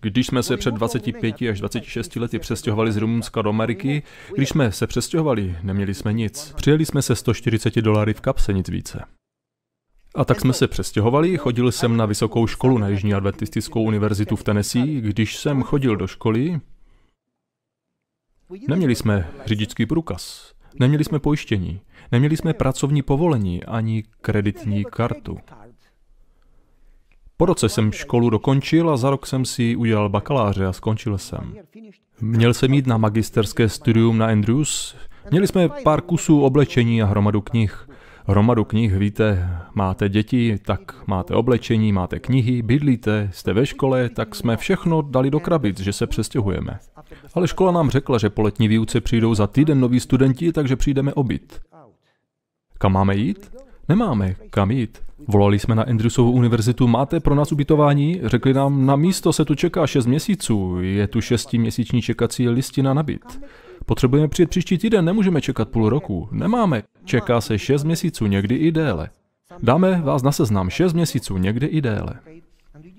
Když 0.01 0.27
jsme 0.27 0.43
se 0.43 0.57
před 0.57 0.75
25 0.75 1.43
až 1.51 1.61
26 1.61 2.17
lety 2.17 2.39
přestěhovali 2.39 2.93
z 2.93 2.97
Rumunska 2.97 3.43
do 3.43 3.51
Ameriky, 3.51 4.03
když 4.35 4.49
jsme 4.49 4.73
se 4.73 4.87
přestěhovali, 4.87 5.57
neměli 5.63 5.95
jsme 5.95 6.13
nic. 6.13 6.53
Přijeli 6.57 6.87
jsme 6.87 7.03
se 7.03 7.17
140 7.17 7.77
dolary 7.77 8.15
v 8.15 8.21
kapse, 8.21 8.53
nic 8.53 8.69
více. 8.69 9.05
A 10.15 10.25
tak 10.25 10.41
jsme 10.41 10.53
se 10.53 10.69
přestěhovali, 10.69 11.37
chodil 11.37 11.73
jsem 11.73 11.97
na 11.97 12.07
vysokou 12.07 12.47
školu 12.47 12.79
na 12.79 12.89
Jižní 12.89 13.15
adventistickou 13.15 13.83
univerzitu 13.83 14.37
v 14.37 14.45
Tennessee. 14.45 15.01
Když 15.01 15.37
jsem 15.37 15.63
chodil 15.63 15.97
do 15.97 16.07
školy, 16.07 16.61
neměli 18.69 18.95
jsme 18.95 19.31
řidičský 19.47 19.87
průkaz, 19.87 20.53
neměli 20.81 21.05
jsme 21.05 21.19
pojištění, 21.19 21.81
neměli 22.13 22.37
jsme 22.37 22.55
pracovní 22.55 23.03
povolení 23.03 23.65
ani 23.65 24.05
kreditní 24.21 24.85
kartu. 24.85 25.39
Po 27.41 27.47
roce 27.47 27.69
jsem 27.69 27.93
školu 27.93 28.31
dokončil 28.31 28.91
a 28.91 28.97
za 28.97 29.11
rok 29.11 29.27
jsem 29.27 29.45
si 29.45 29.77
udělal 29.77 30.09
bakaláře 30.09 30.67
a 30.67 30.73
skončil 30.73 31.19
jsem. 31.19 31.55
Měl 32.21 32.55
jsem 32.55 32.75
jít 32.75 32.87
na 32.87 32.97
magisterské 32.97 33.69
studium 33.69 34.19
na 34.19 34.27
Andrews. 34.27 34.97
Měli 35.31 35.47
jsme 35.47 35.69
pár 35.69 36.01
kusů 36.01 36.41
oblečení 36.41 37.03
a 37.03 37.07
hromadu 37.07 37.41
knih. 37.41 37.89
Hromadu 38.27 38.65
knih, 38.65 38.97
víte, 38.97 39.51
máte 39.75 40.09
děti, 40.09 40.59
tak 40.65 40.81
máte 41.07 41.35
oblečení, 41.35 41.93
máte 41.93 42.19
knihy, 42.19 42.63
bydlíte, 42.63 43.31
jste 43.33 43.53
ve 43.53 43.67
škole, 43.67 44.09
tak 44.09 44.35
jsme 44.35 44.57
všechno 44.57 45.03
dali 45.03 45.31
do 45.31 45.41
krabic, 45.41 45.81
že 45.81 45.93
se 45.93 46.07
přestěhujeme. 46.07 46.79
Ale 47.35 47.49
škola 47.49 47.73
nám 47.73 47.91
řekla, 47.91 48.19
že 48.19 48.31
po 48.31 48.43
letní 48.43 48.69
výuce 48.69 49.01
přijdou 49.01 49.35
za 49.35 49.47
týden 49.47 49.81
noví 49.81 50.01
studenti, 50.01 50.53
takže 50.53 50.77
přijdeme 50.77 51.15
obyt. 51.15 51.61
Kam 52.79 52.93
máme 52.93 53.17
jít? 53.17 53.53
Nemáme 53.89 54.35
kam 54.51 54.71
jít. 54.71 55.08
Volali 55.27 55.59
jsme 55.59 55.75
na 55.75 55.83
Andrewsovu 55.83 56.33
univerzitu, 56.33 56.89
máte 56.89 57.21
pro 57.21 57.35
nás 57.35 57.53
ubytování? 57.53 58.21
Řekli 58.25 58.55
nám, 58.55 58.87
na 58.87 58.97
místo 58.97 59.33
se 59.33 59.45
tu 59.45 59.55
čeká 59.55 59.87
6 59.87 60.07
měsíců, 60.07 60.81
je 60.81 61.07
tu 61.07 61.21
šestiměsíční 61.21 62.03
čekací 62.03 62.49
listina 62.49 62.95
na 62.95 63.03
byt. 63.03 63.41
Potřebujeme 63.87 64.29
přijet 64.29 64.51
příští 64.51 64.79
týden, 64.79 65.05
nemůžeme 65.05 65.41
čekat 65.41 65.69
půl 65.69 65.89
roku. 65.89 66.29
Nemáme, 66.33 66.83
čeká 67.05 67.41
se 67.41 67.59
6 67.59 67.85
měsíců, 67.85 68.27
někdy 68.27 68.55
i 68.55 68.73
déle. 68.73 69.09
Dáme 69.63 70.01
vás 70.05 70.23
na 70.23 70.33
seznam 70.33 70.71
6 70.71 70.93
měsíců, 70.93 71.37
někdy 71.37 71.67
i 71.67 71.81
déle. 71.81 72.15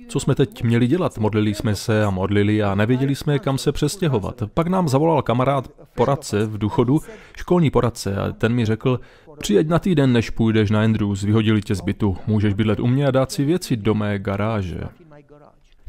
Co 0.08 0.20
jsme 0.20 0.36
teď 0.36 0.64
měli 0.64 0.88
dělat? 0.88 1.18
Modlili 1.18 1.54
jsme 1.54 1.76
se 1.76 2.04
a 2.04 2.10
modlili 2.10 2.64
a 2.64 2.76
nevěděli 2.76 3.16
jsme, 3.16 3.40
kam 3.40 3.58
se 3.58 3.72
přestěhovat. 3.72 4.44
Pak 4.54 4.68
nám 4.68 4.88
zavolal 4.88 5.22
kamarád 5.22 5.70
poradce 5.96 6.46
v 6.46 6.58
důchodu, 6.58 7.00
školní 7.38 7.70
poradce, 7.70 8.16
a 8.16 8.32
ten 8.32 8.54
mi 8.54 8.66
řekl, 8.66 9.00
přijeď 9.40 9.68
na 9.68 9.80
týden, 9.80 10.14
než 10.14 10.30
půjdeš 10.30 10.72
na 10.72 10.82
Andrews, 10.82 11.24
vyhodili 11.24 11.62
tě 11.62 11.76
z 11.76 11.82
bytu, 11.82 12.18
můžeš 12.28 12.54
bydlet 12.54 12.80
u 12.80 12.88
mě 12.88 13.08
a 13.08 13.12
dát 13.12 13.32
si 13.32 13.46
věci 13.46 13.78
do 13.78 13.96
mé 13.96 14.20
garáže. 14.20 14.82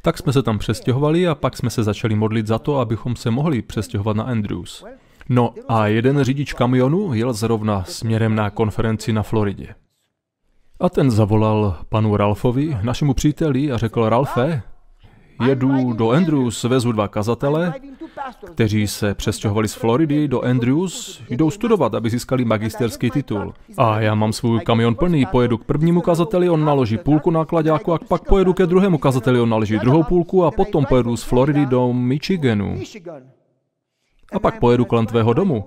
Tak 0.03 0.19
jsme 0.19 0.33
se 0.33 0.43
tam 0.43 0.59
přestěhovali 0.59 1.29
a 1.29 1.35
pak 1.35 1.57
jsme 1.57 1.71
se 1.71 1.83
začali 1.83 2.15
modlit 2.15 2.47
za 2.47 2.59
to, 2.59 2.79
abychom 2.79 3.17
se 3.17 3.31
mohli 3.31 3.63
přestěhovat 3.63 4.17
na 4.17 4.25
Andrews. 4.25 4.85
No 5.29 5.55
a 5.69 5.87
jeden 5.87 6.25
řidič 6.25 6.53
kamionu 6.53 7.15
jel 7.15 7.33
zrovna 7.33 7.85
směrem 7.85 8.35
na 8.35 8.51
konferenci 8.51 9.13
na 9.13 9.23
Floridě. 9.23 9.75
A 10.81 10.89
ten 10.89 11.11
zavolal 11.11 11.77
panu 11.89 12.17
Ralfovi, 12.17 12.79
našemu 12.83 13.15
příteli, 13.15 13.73
a 13.73 13.79
řekl, 13.79 14.09
Ralfe, 14.09 14.63
jedu 15.47 15.93
do 15.93 16.11
Andrews, 16.11 16.65
vezu 16.65 16.93
dva 16.93 17.09
kazatele, 17.09 17.75
kteří 18.55 18.87
se 18.87 19.15
přestěhovali 19.15 19.69
z 19.69 19.75
Floridy 19.75 20.29
do 20.29 20.45
Andrews, 20.45 21.23
jdou 21.31 21.51
studovat, 21.51 21.95
aby 21.95 22.11
získali 22.11 22.45
magisterský 22.45 23.11
titul. 23.11 23.55
A 23.77 24.01
já 24.01 24.15
mám 24.15 24.33
svůj 24.33 24.61
kamion 24.61 24.95
plný, 24.95 25.27
pojedu 25.27 25.59
k 25.59 25.65
prvnímu 25.65 26.01
kazateli, 26.01 26.51
on 26.51 26.65
naloží 26.65 26.99
půlku 26.99 27.31
nákladáku 27.31 27.93
a 27.93 27.99
pak 28.09 28.25
pojedu 28.25 28.53
ke 28.53 28.67
druhému 28.67 28.99
kazateli, 28.99 29.41
on 29.41 29.49
naloží 29.49 29.79
druhou 29.79 30.03
půlku 30.03 30.45
a 30.45 30.51
potom 30.51 30.85
pojedu 30.85 31.17
z 31.17 31.23
Floridy 31.23 31.67
do 31.67 31.93
Michiganu. 31.93 32.81
A 34.33 34.39
pak 34.39 34.59
pojedu 34.59 34.85
kolem 34.85 35.07
tvého 35.07 35.33
domu. 35.33 35.65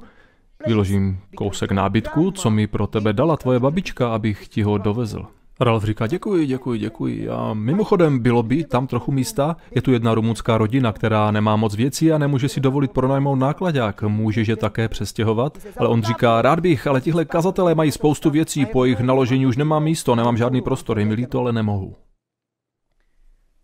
Vyložím 0.67 1.19
kousek 1.35 1.71
nábytku, 1.71 2.31
co 2.31 2.49
mi 2.49 2.67
pro 2.67 2.87
tebe 2.87 3.13
dala 3.13 3.37
tvoje 3.37 3.59
babička, 3.59 4.13
abych 4.13 4.47
ti 4.47 4.63
ho 4.63 4.77
dovezl. 4.77 5.25
Ralf 5.63 5.83
říká, 5.83 6.07
děkuji, 6.07 6.47
děkuji, 6.47 6.79
děkuji. 6.79 7.29
A 7.29 7.53
mimochodem, 7.53 8.19
bylo 8.19 8.43
by 8.43 8.63
tam 8.63 8.87
trochu 8.87 9.11
místa. 9.11 9.55
Je 9.75 9.81
tu 9.81 9.91
jedna 9.91 10.15
rumunská 10.15 10.57
rodina, 10.57 10.93
která 10.93 11.31
nemá 11.31 11.55
moc 11.55 11.75
věcí 11.75 12.11
a 12.11 12.17
nemůže 12.17 12.49
si 12.49 12.59
dovolit 12.59 12.91
pronajmout 12.91 13.39
nákladák. 13.39 14.03
Můžeš 14.03 14.47
je 14.47 14.55
také 14.55 14.87
přestěhovat? 14.87 15.57
Ale 15.77 15.89
on 15.89 16.03
říká, 16.03 16.41
rád 16.41 16.59
bych, 16.59 16.87
ale 16.87 17.01
tihle 17.01 17.25
kazatelé 17.25 17.75
mají 17.75 17.91
spoustu 17.91 18.29
věcí, 18.29 18.65
po 18.65 18.85
jejich 18.85 18.99
naložení 18.99 19.45
už 19.45 19.57
nemám 19.57 19.83
místo, 19.83 20.15
nemám 20.15 20.37
žádný 20.37 20.61
prostor, 20.61 20.99
je 20.99 21.05
mi 21.05 21.13
líto, 21.13 21.39
ale 21.39 21.53
nemohu. 21.53 21.95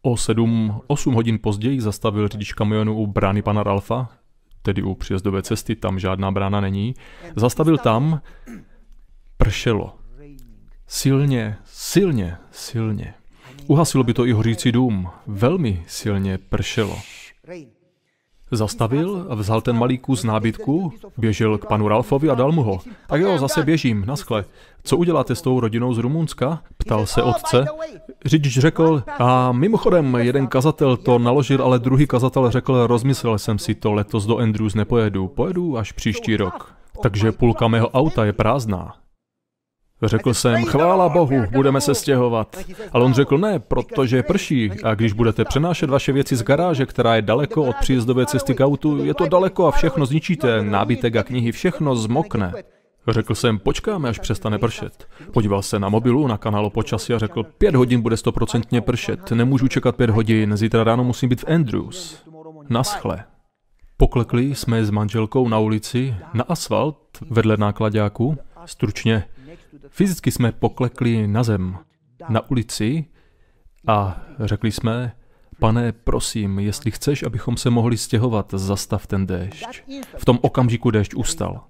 O 0.02 0.18
sedm, 0.18 0.82
osm 0.88 1.14
hodin 1.14 1.39
později 1.41 1.82
zastavil 1.82 2.28
řidič 2.28 2.54
kamionu 2.54 2.95
u 2.95 3.08
brány 3.08 3.41
pana 3.41 3.64
Ralfa, 3.64 4.10
tedy 4.62 4.84
u 4.84 4.95
příjezdové 4.95 5.41
cesty, 5.41 5.76
tam 5.76 6.00
žádná 6.00 6.32
brána 6.32 6.62
není. 6.62 6.93
Zastavil 7.36 7.78
tam, 7.78 8.22
pršelo. 9.38 9.99
Silně, 10.92 11.58
silně, 11.66 12.38
silně. 12.52 13.14
Uhasilo 13.68 14.04
by 14.04 14.14
to 14.14 14.26
i 14.26 14.32
hořící 14.32 14.72
dům. 14.72 15.10
Velmi 15.28 15.84
silně 15.88 16.38
pršelo. 16.38 16.98
Zastavil, 18.52 19.28
vzal 19.36 19.62
ten 19.62 19.78
malý 19.78 19.98
kus 19.98 20.24
nábytku, 20.24 20.94
běžel 21.18 21.58
k 21.58 21.66
panu 21.66 21.88
Ralfovi 21.88 22.30
a 22.30 22.36
dal 22.36 22.52
mu 22.52 22.64
ho. 22.64 22.80
Tak 23.08 23.22
jo, 23.22 23.38
zase 23.38 23.64
běžím, 23.64 24.04
naskle. 24.06 24.46
Co 24.84 24.98
uděláte 24.98 25.36
s 25.36 25.42
tou 25.42 25.60
rodinou 25.60 25.94
z 25.94 25.98
Rumunska? 25.98 26.64
Ptal 26.78 27.06
se 27.06 27.24
otce. 27.24 27.66
Řidič 28.26 28.58
řekl, 28.58 29.04
a 29.20 29.52
mimochodem, 29.52 30.16
jeden 30.16 30.48
kazatel 30.48 30.98
to 30.98 31.20
naložil, 31.20 31.64
ale 31.64 31.80
druhý 31.80 32.08
kazatel 32.08 32.52
řekl, 32.52 32.88
rozmyslel 32.88 33.38
jsem 33.40 33.60
si 33.60 33.76
to, 33.76 33.94
letos 33.94 34.26
do 34.26 34.38
Andrews 34.38 34.76
nepojedu, 34.76 35.28
pojedu 35.28 35.78
až 35.78 35.92
příští 35.92 36.38
rok. 36.38 36.76
Takže 37.02 37.32
půlka 37.32 37.68
mého 37.68 37.90
auta 37.90 38.26
je 38.26 38.34
prázdná. 38.34 38.96
Řekl 40.04 40.34
jsem, 40.34 40.66
chvála 40.66 41.10
Bohu, 41.10 41.43
budeme 41.52 41.82
se 41.82 41.95
stěhovat. 41.95 42.58
Ale 42.93 43.06
on 43.06 43.14
řekl 43.14 43.38
ne, 43.38 43.60
protože 43.60 44.24
prší 44.24 44.72
a 44.84 44.95
když 44.95 45.14
budete 45.14 45.45
přenášet 45.45 45.89
vaše 45.89 46.12
věci 46.12 46.36
z 46.36 46.43
garáže, 46.43 46.86
která 46.86 47.16
je 47.16 47.22
daleko 47.22 47.64
od 47.64 47.76
příjezdové 47.76 48.26
cesty 48.26 48.54
k 48.54 48.66
autu, 48.66 49.06
je 49.06 49.14
to 49.14 49.28
daleko 49.28 49.68
a 49.68 49.72
všechno 49.72 50.06
zničíte, 50.06 50.64
nábytek 50.64 51.16
a 51.16 51.24
knihy, 51.24 51.52
všechno 51.52 51.95
zmokne. 51.95 52.54
Řekl 53.08 53.36
jsem, 53.36 53.60
počkáme, 53.60 54.10
až 54.10 54.20
přestane 54.20 54.58
pršet. 54.58 55.08
Podíval 55.34 55.62
se 55.62 55.80
na 55.80 55.89
mobilu, 55.89 56.28
na 56.28 56.38
kanálu 56.38 56.70
počasí 56.70 57.14
a 57.14 57.20
řekl, 57.20 57.43
pět 57.43 57.76
hodin 57.76 58.02
bude 58.02 58.18
stoprocentně 58.18 58.82
pršet, 58.82 59.32
nemůžu 59.32 59.68
čekat 59.68 59.95
pět 59.95 60.10
hodin, 60.10 60.58
zítra 60.58 60.84
ráno 60.84 61.04
musím 61.04 61.30
být 61.30 61.41
v 61.41 61.50
Andrews. 61.54 62.24
Naschle. 62.70 63.24
Poklekli 63.97 64.56
jsme 64.56 64.86
s 64.86 64.89
manželkou 64.89 65.47
na 65.47 65.60
ulici, 65.60 66.16
na 66.34 66.43
asfalt, 66.43 66.97
vedle 67.30 67.58
nákladáku, 67.58 68.38
stručně 68.66 69.24
Fyzicky 69.90 70.32
jsme 70.32 70.52
poklekli 70.52 71.28
na 71.28 71.44
zem, 71.44 71.78
na 72.30 72.50
ulici 72.50 73.06
a 73.88 74.22
řekli 74.40 74.72
jsme, 74.72 75.12
pane, 75.60 75.92
prosím, 75.92 76.60
jestli 76.60 76.92
chceš, 76.92 77.24
abychom 77.24 77.58
se 77.58 77.70
mohli 77.70 77.98
stěhovat, 77.98 78.54
zastav 78.54 79.08
ten 79.08 79.28
déšť. 79.28 79.84
V 80.18 80.26
tom 80.26 80.40
okamžiku 80.42 80.92
déšť 80.92 81.16
ustal. 81.16 81.62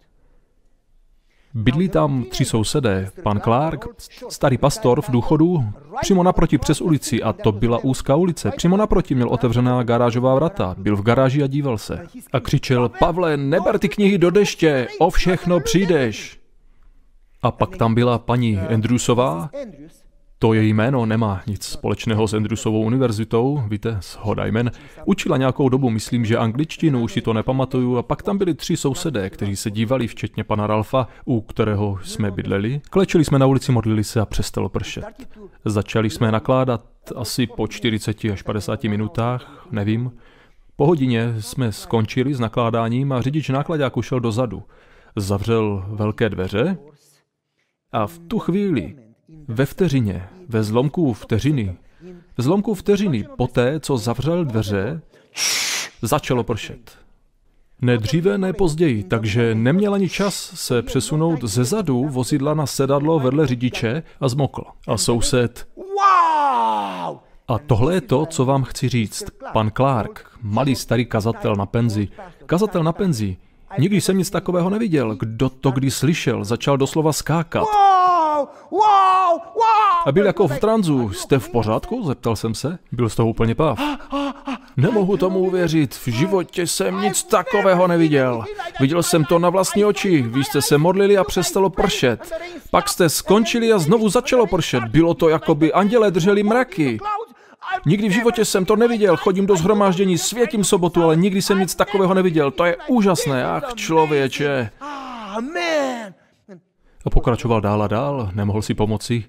Bydlí 1.54 1.90
tam 1.90 2.24
tři 2.24 2.46
sousedé, 2.46 3.12
pan 3.24 3.40
Clark, 3.40 3.86
starý 4.30 4.58
pastor 4.58 5.02
v 5.02 5.10
důchodu, 5.10 5.66
přímo 6.02 6.24
naproti 6.24 6.58
přes 6.58 6.82
ulici 6.82 7.24
a 7.24 7.34
to 7.34 7.52
byla 7.52 7.78
úzká 7.78 8.16
ulice. 8.16 8.52
Přímo 8.58 8.78
naproti 8.78 9.16
měl 9.16 9.30
otevřená 9.30 9.84
garážová 9.84 10.36
vrata, 10.36 10.76
byl 10.78 10.96
v 10.96 11.02
garáži 11.02 11.44
a 11.44 11.48
díval 11.48 11.78
se. 11.78 12.08
A 12.34 12.40
křičel, 12.40 12.90
Pavle, 12.90 13.38
neber 13.38 13.80
ty 13.80 13.90
knihy 13.90 14.18
do 14.18 14.30
deště, 14.30 14.88
o 15.00 15.10
všechno 15.10 15.60
přijdeš. 15.60 16.39
A 17.42 17.52
pak 17.52 17.78
tam 17.78 17.96
byla 17.96 18.20
paní 18.20 18.58
Andrewsová, 18.58 19.50
to 20.42 20.54
její 20.54 20.74
jméno 20.74 21.06
nemá 21.06 21.42
nic 21.48 21.64
společného 21.64 22.28
s 22.28 22.34
Andrewsovou 22.34 22.84
univerzitou, 22.84 23.64
víte, 23.68 23.98
s 24.00 24.18
Hodajmen. 24.22 24.72
Učila 25.06 25.38
nějakou 25.38 25.70
dobu, 25.70 25.90
myslím, 25.90 26.26
že 26.26 26.38
angličtinu, 26.38 27.04
už 27.04 27.14
si 27.14 27.22
to 27.22 27.34
nepamatuju, 27.34 27.98
a 27.98 28.04
pak 28.04 28.24
tam 28.24 28.38
byli 28.38 28.54
tři 28.54 28.78
sousedé, 28.78 29.30
kteří 29.30 29.56
se 29.56 29.72
dívali, 29.72 30.08
včetně 30.08 30.44
pana 30.44 30.68
Ralfa, 30.68 31.08
u 31.26 31.42
kterého 31.42 32.00
jsme 32.04 32.32
bydleli. 32.32 32.82
Klečeli 32.90 33.26
jsme 33.26 33.40
na 33.40 33.46
ulici, 33.46 33.72
modlili 33.72 34.04
se 34.04 34.22
a 34.22 34.26
přestalo 34.26 34.70
pršet. 34.70 35.06
Začali 35.66 36.10
jsme 36.10 36.32
nakládat 36.32 36.86
asi 37.16 37.48
po 37.48 37.68
40 37.68 38.26
až 38.26 38.42
50 38.42 38.84
minutách, 38.84 39.68
nevím. 39.72 40.12
Po 40.76 40.86
hodině 40.88 41.36
jsme 41.40 41.72
skončili 41.72 42.34
s 42.34 42.40
nakládáním 42.40 43.12
a 43.12 43.22
řidič 43.22 43.50
nákladáku 43.50 44.02
šel 44.02 44.20
dozadu. 44.20 44.64
Zavřel 45.16 45.86
velké 45.88 46.30
dveře, 46.30 46.78
a 47.92 48.08
v 48.08 48.20
tu 48.20 48.40
chvíli, 48.40 48.96
ve 49.48 49.66
vteřině, 49.66 50.30
ve 50.48 50.64
zlomku 50.64 51.14
vteřiny, 51.14 51.76
v 52.38 52.42
zlomku 52.42 52.74
vteřiny, 52.74 53.26
poté, 53.38 53.80
co 53.80 53.98
zavřel 53.98 54.46
dveře, 54.46 55.02
začalo 56.02 56.44
pršet. 56.44 56.98
Ne 57.82 57.98
dříve, 57.98 58.38
ne 58.38 58.54
později, 58.54 59.04
takže 59.04 59.56
neměl 59.56 59.94
ani 59.94 60.10
čas 60.10 60.36
se 60.56 60.82
přesunout 60.82 61.44
ze 61.44 61.64
zadu 61.64 62.08
vozidla 62.10 62.54
na 62.54 62.66
sedadlo 62.66 63.20
vedle 63.20 63.48
řidiče 63.48 64.04
a 64.20 64.28
zmokl. 64.30 64.64
A 64.88 64.98
soused... 64.98 65.68
A 67.48 67.60
tohle 67.60 67.94
je 67.94 68.02
to, 68.02 68.26
co 68.26 68.46
vám 68.46 68.64
chci 68.64 68.90
říct. 68.90 69.24
Pan 69.54 69.72
Clark, 69.76 70.26
malý 70.42 70.76
starý 70.76 71.06
kazatel 71.06 71.56
na 71.56 71.66
penzi. 71.66 72.08
Kazatel 72.46 72.84
na 72.84 72.94
penzi, 72.94 73.38
Nikdy 73.78 74.02
jsem 74.02 74.18
nic 74.18 74.30
takového 74.30 74.70
neviděl. 74.70 75.16
Kdo 75.16 75.50
to 75.50 75.72
kdy 75.72 75.92
slyšel, 75.92 76.46
začal 76.46 76.78
doslova 76.78 77.14
skákat. 77.14 77.68
A 80.06 80.12
byl 80.12 80.26
jako 80.26 80.48
v 80.48 80.60
tranzu. 80.60 81.10
Jste 81.14 81.40
v 81.40 81.50
pořádku? 81.50 82.04
Zeptal 82.04 82.36
jsem 82.36 82.56
se. 82.56 82.80
Byl 82.92 83.10
z 83.10 83.16
toho 83.16 83.30
úplně 83.30 83.56
pav. 83.56 83.80
Nemohu 84.78 85.18
tomu 85.18 85.40
uvěřit. 85.40 85.94
V 85.94 86.08
životě 86.08 86.68
jsem 86.68 87.02
nic 87.02 87.24
takového 87.24 87.88
neviděl. 87.88 88.44
Viděl 88.80 89.04
jsem 89.04 89.26
to 89.26 89.40
na 89.40 89.50
vlastní 89.50 89.86
oči. 89.86 90.22
Vy 90.22 90.44
jste 90.44 90.62
se 90.62 90.78
modlili 90.78 91.18
a 91.18 91.24
přestalo 91.24 91.70
pršet. 91.70 92.32
Pak 92.72 92.90
jste 92.90 93.10
skončili 93.10 93.74
a 93.74 93.80
znovu 93.80 94.10
začalo 94.10 94.48
pršet. 94.48 94.84
Bylo 94.84 95.14
to, 95.14 95.30
jako 95.30 95.56
by 95.56 95.74
anděle 95.74 96.12
drželi 96.12 96.44
mraky. 96.44 97.00
Nikdy 97.86 98.10
v 98.10 98.12
životě 98.12 98.46
jsem 98.46 98.66
to 98.66 98.76
neviděl, 98.76 99.18
chodím 99.18 99.46
do 99.46 99.56
zhromáždění, 99.56 100.18
světím 100.18 100.64
sobotu, 100.64 101.04
ale 101.04 101.16
nikdy 101.16 101.42
jsem 101.42 101.60
nic 101.60 101.76
takového 101.76 102.14
neviděl. 102.14 102.52
To 102.52 102.66
je 102.66 102.78
úžasné, 102.88 103.46
ach 103.46 103.74
člověče. 103.76 104.70
A 107.06 107.10
pokračoval 107.12 107.62
dál 107.62 107.84
a 107.84 107.88
dál, 107.88 108.30
nemohl 108.34 108.62
si 108.62 108.74
pomoci. 108.74 109.24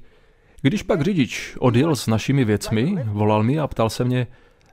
Když 0.62 0.82
pak 0.82 1.02
řidič 1.02 1.56
odjel 1.58 1.96
s 1.96 2.06
našimi 2.06 2.44
věcmi, 2.44 2.96
volal 3.04 3.42
mi 3.42 3.58
a 3.58 3.66
ptal 3.66 3.90
se 3.90 4.04
mě, 4.04 4.26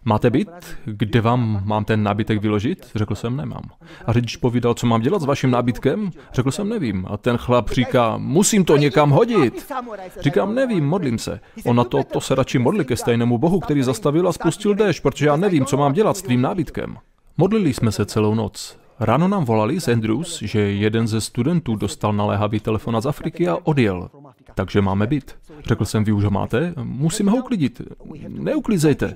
Máte 0.06 0.30
byt? 0.30 0.78
Kde 0.86 1.22
vám 1.22 1.62
mám 1.66 1.86
ten 1.86 2.04
nábytek 2.04 2.42
vyložit? 2.42 2.88
Řekl 2.96 3.16
jsem, 3.16 3.38
nemám. 3.38 3.62
A 4.06 4.14
řidič 4.14 4.36
povídal, 4.36 4.74
co 4.74 4.88
mám 4.88 5.02
dělat 5.02 5.22
s 5.22 5.26
vaším 5.26 5.52
nábytkem? 5.52 6.10
Řekl 6.34 6.52
jsem, 6.52 6.70
nevím. 6.70 7.06
A 7.10 7.18
ten 7.18 7.38
chlap 7.38 7.70
říká, 7.70 8.18
musím 8.18 8.66
to 8.66 8.78
někam 8.78 9.10
hodit. 9.10 9.74
Říkám, 10.20 10.56
nevím, 10.56 10.86
modlím 10.86 11.18
se. 11.18 11.40
On 11.66 11.76
na 11.76 11.84
to, 11.84 12.04
to 12.04 12.22
se 12.22 12.36
radši 12.36 12.60
modli 12.60 12.86
ke 12.86 12.96
stejnému 12.96 13.38
bohu, 13.38 13.60
který 13.60 13.84
zastavil 13.84 14.28
a 14.28 14.34
spustil 14.34 14.76
déšť, 14.76 15.04
protože 15.04 15.28
já 15.28 15.36
nevím, 15.36 15.66
co 15.66 15.78
mám 15.78 15.94
dělat 15.94 16.18
s 16.18 16.22
tvým 16.22 16.42
nábytkem. 16.42 16.98
Modlili 17.38 17.74
jsme 17.74 17.92
se 17.92 18.06
celou 18.06 18.36
noc. 18.36 18.78
Ráno 19.00 19.28
nám 19.28 19.46
volali 19.46 19.82
z 19.82 19.88
Andrews, 19.88 20.42
že 20.42 20.60
jeden 20.60 21.08
ze 21.08 21.22
studentů 21.22 21.76
dostal 21.76 22.14
naléhavý 22.14 22.60
telefon 22.60 23.02
z 23.02 23.06
Afriky 23.06 23.48
a 23.48 23.58
odjel. 23.64 24.10
takže 24.56 24.82
máme 24.82 25.08
byt. 25.08 25.36
Řekl 25.66 25.86
jsem, 25.86 26.04
vy 26.04 26.12
už 26.12 26.24
ho 26.24 26.32
máte? 26.32 26.74
Musíme 26.84 27.32
ho 27.32 27.38
uklidit. 27.38 27.82
Neuklízejte. 28.28 29.16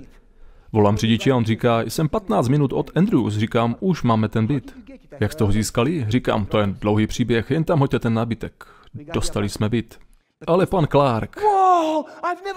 Volám 0.74 0.98
řidiči 0.98 1.32
a 1.32 1.36
on 1.36 1.46
říká, 1.46 1.82
jsem 1.82 2.10
15 2.10 2.48
minut 2.48 2.74
od 2.74 2.92
Andrews. 2.96 3.38
Říkám, 3.38 3.76
už 3.80 4.04
máme 4.04 4.30
ten 4.30 4.48
byt. 4.48 4.76
Jak 5.20 5.34
jste 5.34 5.44
ho 5.44 5.52
získali? 5.52 6.06
Říkám, 6.10 6.46
to 6.46 6.60
je 6.60 6.68
dlouhý 6.82 7.08
příběh, 7.08 7.52
jen 7.52 7.64
tam 7.64 7.80
hoďte 7.80 8.00
ten 8.00 8.14
nábytek. 8.14 8.66
Dostali 9.14 9.50
jsme 9.50 9.70
byt. 9.70 10.00
Ale 10.48 10.66
pan 10.66 10.88
Clark, 10.88 11.40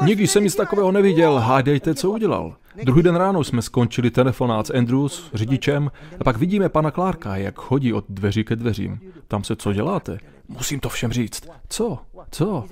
nikdy 0.04 0.26
jsem 0.26 0.44
nic 0.44 0.56
takového 0.56 0.92
neviděl, 0.92 1.38
hádejte, 1.38 1.94
co 1.94 2.10
udělal. 2.10 2.56
Druhý 2.84 3.02
den 3.02 3.16
ráno 3.16 3.44
jsme 3.44 3.62
skončili 3.62 4.10
telefonát 4.10 4.66
s 4.66 4.70
Andrews, 4.70 5.30
řidičem, 5.34 5.90
a 6.20 6.24
pak 6.24 6.36
vidíme 6.36 6.68
pana 6.68 6.90
Clarka, 6.90 7.36
jak 7.36 7.54
chodí 7.54 7.92
od 7.92 8.04
dveří 8.08 8.44
ke 8.44 8.56
dveřím. 8.56 9.00
Tam 9.28 9.44
se, 9.44 9.56
co 9.56 9.72
děláte? 9.72 10.18
Musím 10.48 10.80
to 10.80 10.88
všem 10.88 11.12
říct. 11.12 11.48
Co? 11.68 11.98
Co? 12.30 12.64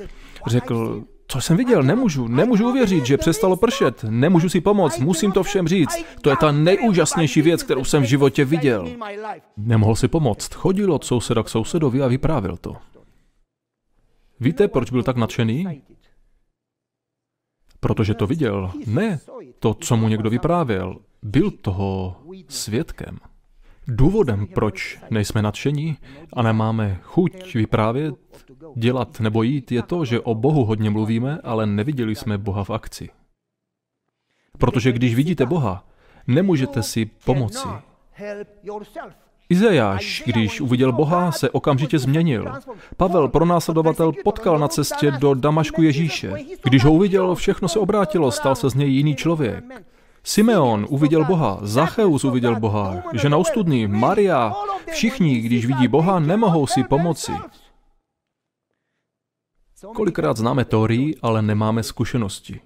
Řekl, 0.47 1.03
co 1.33 1.41
jsem 1.41 1.57
viděl, 1.57 1.83
nemůžu, 1.83 2.29
nemůžu 2.29 2.69
uvěřit, 2.69 3.07
že 3.07 3.17
přestalo 3.17 3.57
pršet, 3.57 4.05
nemůžu 4.09 4.49
si 4.49 4.61
pomoct, 4.61 4.99
musím 4.99 5.33
to 5.33 5.43
všem 5.43 5.69
říct. 5.69 6.05
To 6.23 6.31
je 6.31 6.37
ta 6.37 6.53
nejúžasnější 6.53 7.43
věc, 7.43 7.63
kterou 7.63 7.85
jsem 7.85 8.03
v 8.03 8.07
životě 8.07 8.45
viděl. 8.45 8.89
Nemohl 9.57 9.97
si 9.97 10.09
pomoct, 10.09 10.55
chodil 10.55 10.93
od 10.93 11.05
souseda 11.05 11.43
k 11.43 11.49
sousedovi 11.49 12.03
a 12.03 12.07
vyprávěl 12.09 12.57
to. 12.57 12.77
Víte, 14.41 14.69
proč 14.69 14.91
byl 14.91 15.03
tak 15.03 15.17
nadšený? 15.17 15.83
Protože 17.81 18.15
to 18.15 18.27
viděl. 18.27 18.73
Ne 18.87 19.21
to, 19.59 19.75
co 19.75 19.97
mu 19.97 20.09
někdo 20.09 20.31
vyprávěl. 20.31 20.97
Byl 21.23 21.51
toho 21.51 22.17
svědkem. 22.49 23.19
Důvodem, 23.87 24.47
proč 24.47 24.99
nejsme 25.11 25.43
nadšení 25.43 25.97
a 26.33 26.43
nemáme 26.43 27.01
chuť 27.03 27.55
vyprávět, 27.55 28.15
dělat 28.77 29.21
nebo 29.21 29.43
jít, 29.43 29.73
je 29.73 29.83
to, 29.83 30.05
že 30.05 30.21
o 30.21 30.35
Bohu 30.35 30.65
hodně 30.65 30.91
mluvíme, 30.91 31.39
ale 31.45 31.67
neviděli 31.67 32.15
jsme 32.15 32.39
Boha 32.39 32.65
v 32.65 32.71
akci. 32.71 33.09
Protože 34.59 34.93
když 34.93 35.15
vidíte 35.15 35.47
Boha, 35.47 35.85
nemůžete 36.27 36.83
si 36.83 37.11
pomoci. 37.25 37.69
Izajáš, 39.49 40.23
když 40.27 40.61
uviděl 40.61 40.93
Boha, 40.93 41.33
se 41.33 41.51
okamžitě 41.51 41.99
změnil. 41.99 42.53
Pavel, 42.97 43.29
pronásledovatel, 43.29 44.13
potkal 44.25 44.59
na 44.59 44.69
cestě 44.69 45.11
do 45.11 45.35
Damašku 45.35 45.83
Ježíše. 45.83 46.33
Když 46.65 46.85
ho 46.85 46.93
uviděl, 46.93 47.35
všechno 47.35 47.69
se 47.69 47.79
obrátilo, 47.79 48.31
stal 48.31 48.55
se 48.55 48.71
z 48.71 48.75
něj 48.75 48.91
jiný 48.91 49.17
člověk. 49.17 49.65
Simeon 50.25 50.87
uviděl 50.89 51.25
Boha, 51.25 51.59
Zacheus 51.63 52.25
uviděl 52.25 52.61
Boha, 52.61 53.03
žena 53.13 53.37
ostudný, 53.37 53.87
Maria, 53.87 54.55
všichni, 54.93 55.41
když 55.41 55.67
vidí 55.67 55.89
Boha, 55.89 56.19
nemohou 56.19 56.67
si 56.67 56.85
pomoci. 56.85 57.33
Kolikrát 59.95 60.37
známe 60.37 60.65
teorii, 60.65 61.17
ale 61.23 61.43
nemáme 61.43 61.83
zkušenosti. 61.83 62.61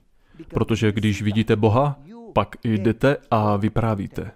Protože 0.49 0.93
když 0.93 1.23
vidíte 1.23 1.57
Boha, 1.57 1.99
pak 2.33 2.57
jdete 2.65 3.17
a 3.31 3.57
vyprávíte. 3.57 4.31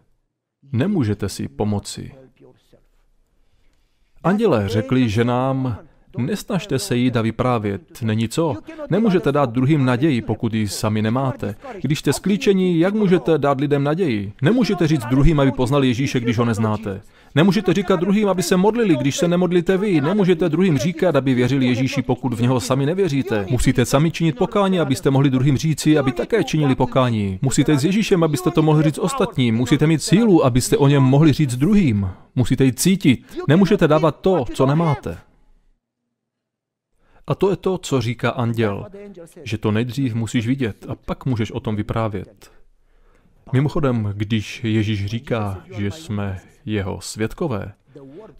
Nemůžete 0.73 1.29
si 1.29 1.49
pomoci. 1.49 2.15
Andělé 4.23 4.69
řekli 4.69 5.09
ženám, 5.09 5.79
Nesnažte 6.19 6.79
se 6.79 6.97
jít 6.97 7.17
a 7.17 7.23
vyprávět, 7.23 7.83
není 8.03 8.29
co. 8.29 8.57
Nemůžete 8.91 9.33
dát 9.33 9.51
druhým 9.51 9.85
naději, 9.85 10.23
pokud 10.23 10.55
ji 10.55 10.69
sami 10.69 11.03
nemáte. 11.03 11.55
Když 11.83 11.99
jste 11.99 12.13
sklíčení, 12.13 12.79
jak 12.79 12.95
můžete 12.95 13.39
dát 13.39 13.61
lidem 13.61 13.85
naději? 13.85 14.33
Nemůžete 14.43 14.87
říct 14.87 15.05
druhým, 15.05 15.41
aby 15.41 15.53
poznali 15.53 15.87
Ježíše, 15.87 16.21
když 16.21 16.39
ho 16.39 16.45
neznáte. 16.45 17.01
Nemůžete 17.35 17.75
říkat 17.75 18.01
druhým, 18.01 18.29
aby 18.29 18.43
se 18.43 18.57
modlili, 18.57 18.97
když 18.97 19.17
se 19.17 19.29
nemodlíte 19.29 19.77
vy. 19.77 20.01
Nemůžete 20.01 20.49
druhým 20.49 20.79
říkat, 20.79 21.17
aby 21.17 21.35
věřili 21.35 21.67
Ježíši, 21.67 22.03
pokud 22.03 22.35
v 22.35 22.43
něho 22.43 22.61
sami 22.61 22.87
nevěříte. 22.87 23.47
Musíte 23.51 23.85
sami 23.85 24.11
činit 24.11 24.37
pokání, 24.39 24.81
abyste 24.81 25.11
mohli 25.11 25.31
druhým 25.31 25.57
říci, 25.57 25.99
aby 25.99 26.13
také 26.13 26.45
činili 26.45 26.75
pokání. 26.75 27.39
Musíte 27.43 27.73
jít 27.73 27.81
s 27.81 27.85
Ježíšem, 27.85 28.25
abyste 28.25 28.51
to 28.51 28.63
mohli 28.63 28.83
říct 28.83 28.99
ostatním. 28.99 29.55
Musíte 29.55 29.87
mít 29.87 30.03
sílu, 30.03 30.45
abyste 30.45 30.77
o 30.77 30.89
něm 30.89 31.03
mohli 31.03 31.33
říct 31.33 31.57
druhým. 31.57 32.09
Musíte 32.37 32.65
jít 32.65 32.81
cítit. 32.81 33.21
Nemůžete 33.49 33.89
dávat 33.89 34.21
to, 34.21 34.45
co 34.55 34.67
nemáte. 34.67 35.19
A 37.31 37.35
to 37.35 37.51
je 37.51 37.57
to, 37.57 37.79
co 37.79 38.01
říká 38.01 38.31
anděl, 38.31 38.87
že 39.43 39.59
to 39.59 39.71
nejdřív 39.71 40.15
musíš 40.15 40.47
vidět 40.47 40.87
a 40.89 40.95
pak 40.95 41.27
můžeš 41.27 41.51
o 41.51 41.61
tom 41.61 41.77
vyprávět. 41.77 42.53
Mimochodem, 43.53 44.13
když 44.17 44.65
Ježíš 44.65 45.07
říká, 45.07 45.65
že 45.79 45.91
jsme 45.91 46.41
jeho 46.65 47.01
svědkové, 47.01 47.73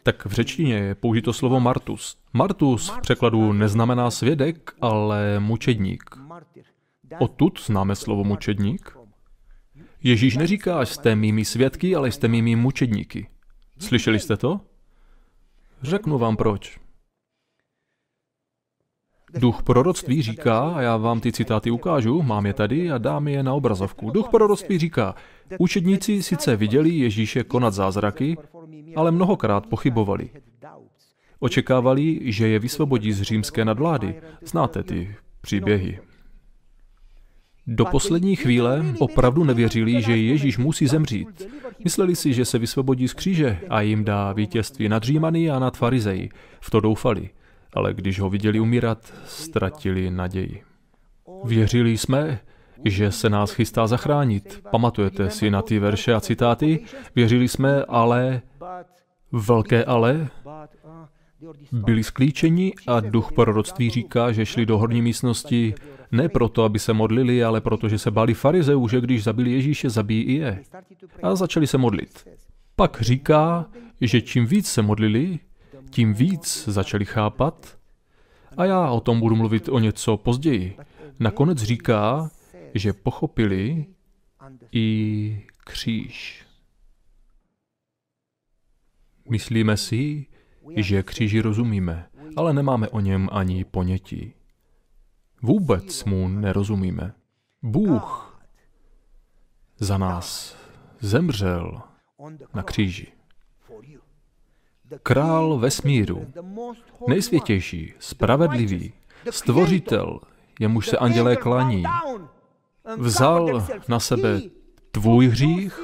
tak 0.03 0.27
v 0.27 0.33
řečtině 0.33 0.75
je 0.75 0.95
použito 0.95 1.33
slovo 1.33 1.61
martus. 1.61 2.17
Martus 2.33 2.89
v 2.91 3.01
překladu 3.01 3.53
neznamená 3.53 4.11
svědek, 4.11 4.73
ale 4.81 5.41
mučedník. 5.41 6.11
Odtud 7.19 7.61
známe 7.67 7.97
slovo 7.97 8.25
mučedník. 8.25 8.97
Ježíš 10.03 10.37
neříká, 10.37 10.85
jste 10.85 11.17
mými 11.17 11.45
svědky, 11.45 11.97
ale 11.97 12.13
jste 12.13 12.29
mými 12.29 12.57
mučedníky. 12.57 13.29
Slyšeli 13.79 14.19
jste 14.19 14.37
to? 14.37 14.61
Řeknu 15.83 16.19
vám 16.19 16.37
proč. 16.37 16.81
Duch 19.39 19.63
proroctví 19.63 20.23
říká, 20.23 20.61
a 20.61 20.81
já 20.81 20.97
vám 20.97 21.21
ty 21.21 21.33
citáty 21.33 21.71
ukážu, 21.71 22.23
mám 22.23 22.47
je 22.47 22.53
tady 22.53 22.91
a 22.91 22.99
dám 22.99 23.29
je 23.29 23.43
na 23.43 23.55
obrazovku. 23.55 24.11
Duch 24.11 24.29
proroctví 24.29 24.79
říká, 24.79 25.15
učedníci 25.59 26.23
sice 26.23 26.57
viděli 26.57 26.91
Ježíše 26.91 27.45
konat 27.45 27.75
zázraky, 27.75 28.37
ale 28.97 29.11
mnohokrát 29.11 29.67
pochybovali. 29.67 30.31
Očekávali, 31.39 32.21
že 32.25 32.49
je 32.49 32.59
vysvobodí 32.59 33.13
z 33.13 33.23
římské 33.23 33.65
nadvlády. 33.65 34.15
Znáte 34.45 34.83
ty 34.83 35.15
příběhy. 35.41 35.99
Do 37.67 37.85
poslední 37.85 38.37
chvíle 38.37 38.85
opravdu 38.99 39.45
nevěřili, 39.45 40.03
že 40.03 40.17
Ježíš 40.17 40.59
musí 40.59 40.87
zemřít. 40.87 41.49
Mysleli 41.85 42.17
si, 42.17 42.35
že 42.35 42.45
se 42.45 42.59
vysvobodí 42.59 43.09
z 43.09 43.15
kříže 43.15 43.61
a 43.69 43.81
jim 43.81 44.05
dá 44.05 44.33
vítězství 44.33 44.89
nad 44.89 45.03
Římany 45.03 45.51
a 45.51 45.59
nad 45.59 45.77
farizeji. 45.77 46.29
V 46.61 46.71
to 46.71 46.81
doufali 46.81 47.31
ale 47.73 47.95
když 47.95 48.21
ho 48.21 48.31
viděli 48.31 48.61
umírat, 48.61 49.13
ztratili 49.25 50.11
naději. 50.11 50.63
Věřili 51.45 51.99
jsme, 51.99 52.41
že 52.85 53.13
se 53.13 53.31
nás 53.31 53.53
chystá 53.53 53.87
zachránit. 53.87 54.63
Pamatujete 54.71 55.31
si 55.31 55.51
na 55.51 55.63
ty 55.63 55.79
verše 55.79 56.15
a 56.15 56.21
citáty? 56.21 56.81
Věřili 57.15 57.49
jsme, 57.49 57.85
ale 57.85 58.43
velké 59.33 59.85
ale 59.85 60.29
byli 61.73 62.05
sklíčeni 62.05 62.73
a 62.87 63.01
duch 63.01 63.33
proroctví 63.33 63.91
říká, 63.91 64.33
že 64.33 64.47
šli 64.47 64.67
do 64.67 64.79
horní 64.79 65.03
místnosti 65.03 65.75
ne 66.13 66.29
proto, 66.29 66.65
aby 66.65 66.79
se 66.79 66.93
modlili, 66.93 67.45
ale 67.45 67.61
proto, 67.61 67.89
že 67.89 67.99
se 67.99 68.11
báli 68.11 68.35
farizeů, 68.35 68.89
že 68.89 69.01
když 69.01 69.25
zabili 69.25 69.51
Ježíše, 69.51 69.91
zabijí 69.91 70.23
i 70.23 70.33
je. 70.33 70.63
A 71.23 71.35
začali 71.35 71.67
se 71.67 71.79
modlit. 71.79 72.29
Pak 72.77 73.01
říká, 73.01 73.67
že 74.01 74.21
čím 74.21 74.47
víc 74.47 74.69
se 74.69 74.83
modlili, 74.83 75.39
tím 75.91 76.15
víc 76.15 76.69
začali 76.69 77.05
chápat, 77.05 77.81
a 78.57 78.65
já 78.65 78.91
o 78.91 79.01
tom 79.01 79.21
budu 79.21 79.37
mluvit 79.37 79.69
o 79.69 79.79
něco 79.79 80.17
později. 80.17 80.77
Nakonec 81.21 81.59
říká, 81.59 82.31
že 82.75 82.93
pochopili 82.93 83.87
i 84.73 85.47
kříž. 85.65 86.47
Myslíme 89.31 89.77
si, 89.77 90.27
že 90.77 91.03
kříži 91.03 91.41
rozumíme, 91.41 92.09
ale 92.37 92.53
nemáme 92.53 92.89
o 92.89 93.01
něm 93.01 93.29
ani 93.33 93.65
ponětí. 93.65 94.35
Vůbec 95.43 96.05
mu 96.05 96.29
nerozumíme. 96.29 97.15
Bůh 97.63 98.41
za 99.79 99.99
nás 99.99 100.57
zemřel 101.01 101.83
na 102.55 102.63
kříži 102.63 103.20
král 105.03 105.59
vesmíru, 105.59 106.27
nejsvětější, 107.09 107.95
spravedlivý, 107.99 108.93
stvořitel, 109.31 110.21
jemuž 110.61 110.89
se 110.89 110.99
andělé 110.99 111.37
klaní, 111.37 111.83
vzal 112.97 113.67
na 113.89 114.01
sebe 114.01 114.41
tvůj 114.91 115.29
hřích 115.29 115.81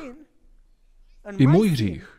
i 1.38 1.46
můj 1.46 1.68
hřích. 1.68 2.12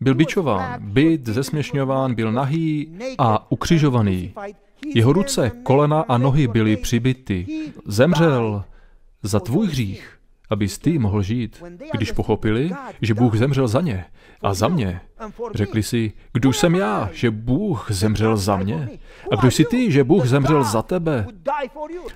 Byl 0.00 0.14
bičován, 0.14 0.92
byt, 0.92 1.26
zesměšňován, 1.26 2.14
byl 2.14 2.32
nahý 2.32 2.98
a 3.18 3.52
ukřižovaný. 3.52 4.34
Jeho 4.94 5.12
ruce, 5.12 5.50
kolena 5.62 6.00
a 6.00 6.18
nohy 6.18 6.48
byly 6.48 6.76
přibity. 6.76 7.46
Zemřel 7.86 8.64
za 9.22 9.40
tvůj 9.40 9.66
hřích 9.66 10.18
abys 10.50 10.78
ty 10.78 10.98
mohl 10.98 11.22
žít. 11.22 11.62
Když 11.92 12.12
pochopili, 12.12 12.70
že 13.02 13.14
Bůh 13.14 13.36
zemřel 13.36 13.68
za 13.68 13.80
ně 13.80 14.04
a 14.42 14.54
za 14.54 14.68
mě, 14.68 15.00
řekli 15.54 15.82
si, 15.82 16.12
kdo 16.32 16.52
jsem 16.52 16.74
já, 16.74 17.10
že 17.12 17.30
Bůh 17.30 17.86
zemřel 17.90 18.36
za 18.36 18.56
mě? 18.56 18.88
A 19.32 19.36
kdo 19.36 19.50
jsi 19.50 19.64
ty, 19.64 19.92
že 19.92 20.04
Bůh 20.04 20.26
zemřel 20.26 20.64
za 20.64 20.82
tebe? 20.82 21.26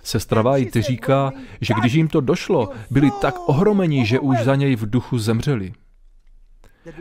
Sestra 0.02 0.42
White 0.42 0.76
říká, 0.76 1.32
že 1.60 1.74
když 1.80 1.92
jim 1.92 2.08
to 2.08 2.20
došlo, 2.20 2.70
byli 2.90 3.10
tak 3.20 3.48
ohromeni, 3.48 4.06
že 4.06 4.20
už 4.20 4.38
za 4.38 4.54
něj 4.54 4.76
v 4.76 4.90
duchu 4.90 5.18
zemřeli. 5.18 5.72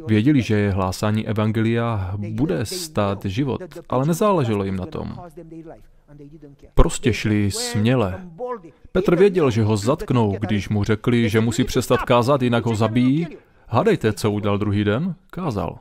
Věděli, 0.08 0.42
že 0.42 0.72
hlásání 0.72 1.28
Evangelia 1.28 2.14
bude 2.18 2.66
stát 2.66 3.26
život, 3.26 3.62
ale 3.90 4.06
nezáleželo 4.06 4.64
jim 4.64 4.76
na 4.76 4.86
tom. 4.86 5.20
Prostě 6.74 7.14
šli 7.14 7.52
směle. 7.52 8.30
Petr 8.92 9.16
věděl, 9.16 9.52
že 9.52 9.64
ho 9.64 9.78
zatknou, 9.78 10.38
když 10.40 10.70
mu 10.70 10.84
řekli, 10.84 11.30
že 11.30 11.42
musí 11.42 11.64
přestat 11.64 12.02
kázat, 12.02 12.42
jinak 12.42 12.66
ho 12.66 12.76
zabijí. 12.76 13.28
Hádejte, 13.68 14.14
co 14.14 14.32
udělal 14.32 14.58
druhý 14.58 14.84
den? 14.84 15.16
Kázal. 15.30 15.80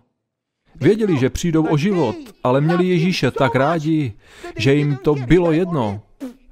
Věděli, 0.80 1.18
že 1.18 1.30
přijdou 1.30 1.66
o 1.66 1.76
život, 1.76 2.16
ale 2.44 2.60
měli 2.60 2.86
Ježíše 2.86 3.30
tak 3.30 3.54
rádi, 3.54 4.12
že 4.56 4.74
jim 4.74 4.96
to 4.96 5.14
bylo 5.14 5.52
jedno. 5.52 6.00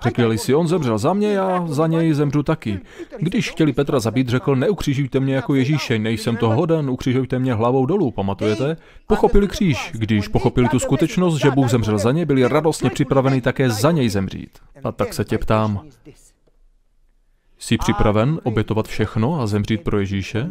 Řekli 0.05 0.39
si, 0.39 0.55
on 0.55 0.69
zemřel 0.69 0.99
za 0.99 1.13
mě, 1.13 1.33
já 1.33 1.67
za 1.67 1.87
něj 1.87 2.13
zemřu 2.13 2.43
taky. 2.43 2.81
Když 3.19 3.51
chtěli 3.51 3.73
Petra 3.73 4.01
zabít, 4.01 4.29
řekl, 4.29 4.57
neukřižujte 4.57 5.21
mě 5.21 5.35
jako 5.35 5.55
Ježíše, 5.55 5.99
nejsem 5.99 6.37
to 6.37 6.51
hoden, 6.51 6.91
ukřižujte 6.91 7.39
mě 7.39 7.55
hlavou 7.55 7.87
dolů, 7.87 8.11
pamatujete? 8.11 8.77
Pochopili 9.07 9.49
kříž. 9.49 9.91
Když 9.93 10.29
pochopili 10.29 10.69
tu 10.69 10.79
skutečnost, 10.79 11.37
že 11.37 11.51
Bůh 11.51 11.71
zemřel 11.71 11.99
za 11.99 12.13
ně, 12.13 12.27
byli 12.27 12.49
radostně 12.49 12.91
připraveni 12.91 13.41
také 13.41 13.71
za 13.71 13.91
něj 13.91 14.09
zemřít. 14.09 14.59
A 14.85 14.93
tak 14.93 15.15
se 15.15 15.25
tě 15.25 15.39
ptám, 15.39 15.81
jsi 17.59 17.79
připraven 17.79 18.41
obětovat 18.45 18.89
všechno 18.89 19.41
a 19.41 19.47
zemřít 19.47 19.81
pro 19.83 19.99
Ježíše? 19.99 20.51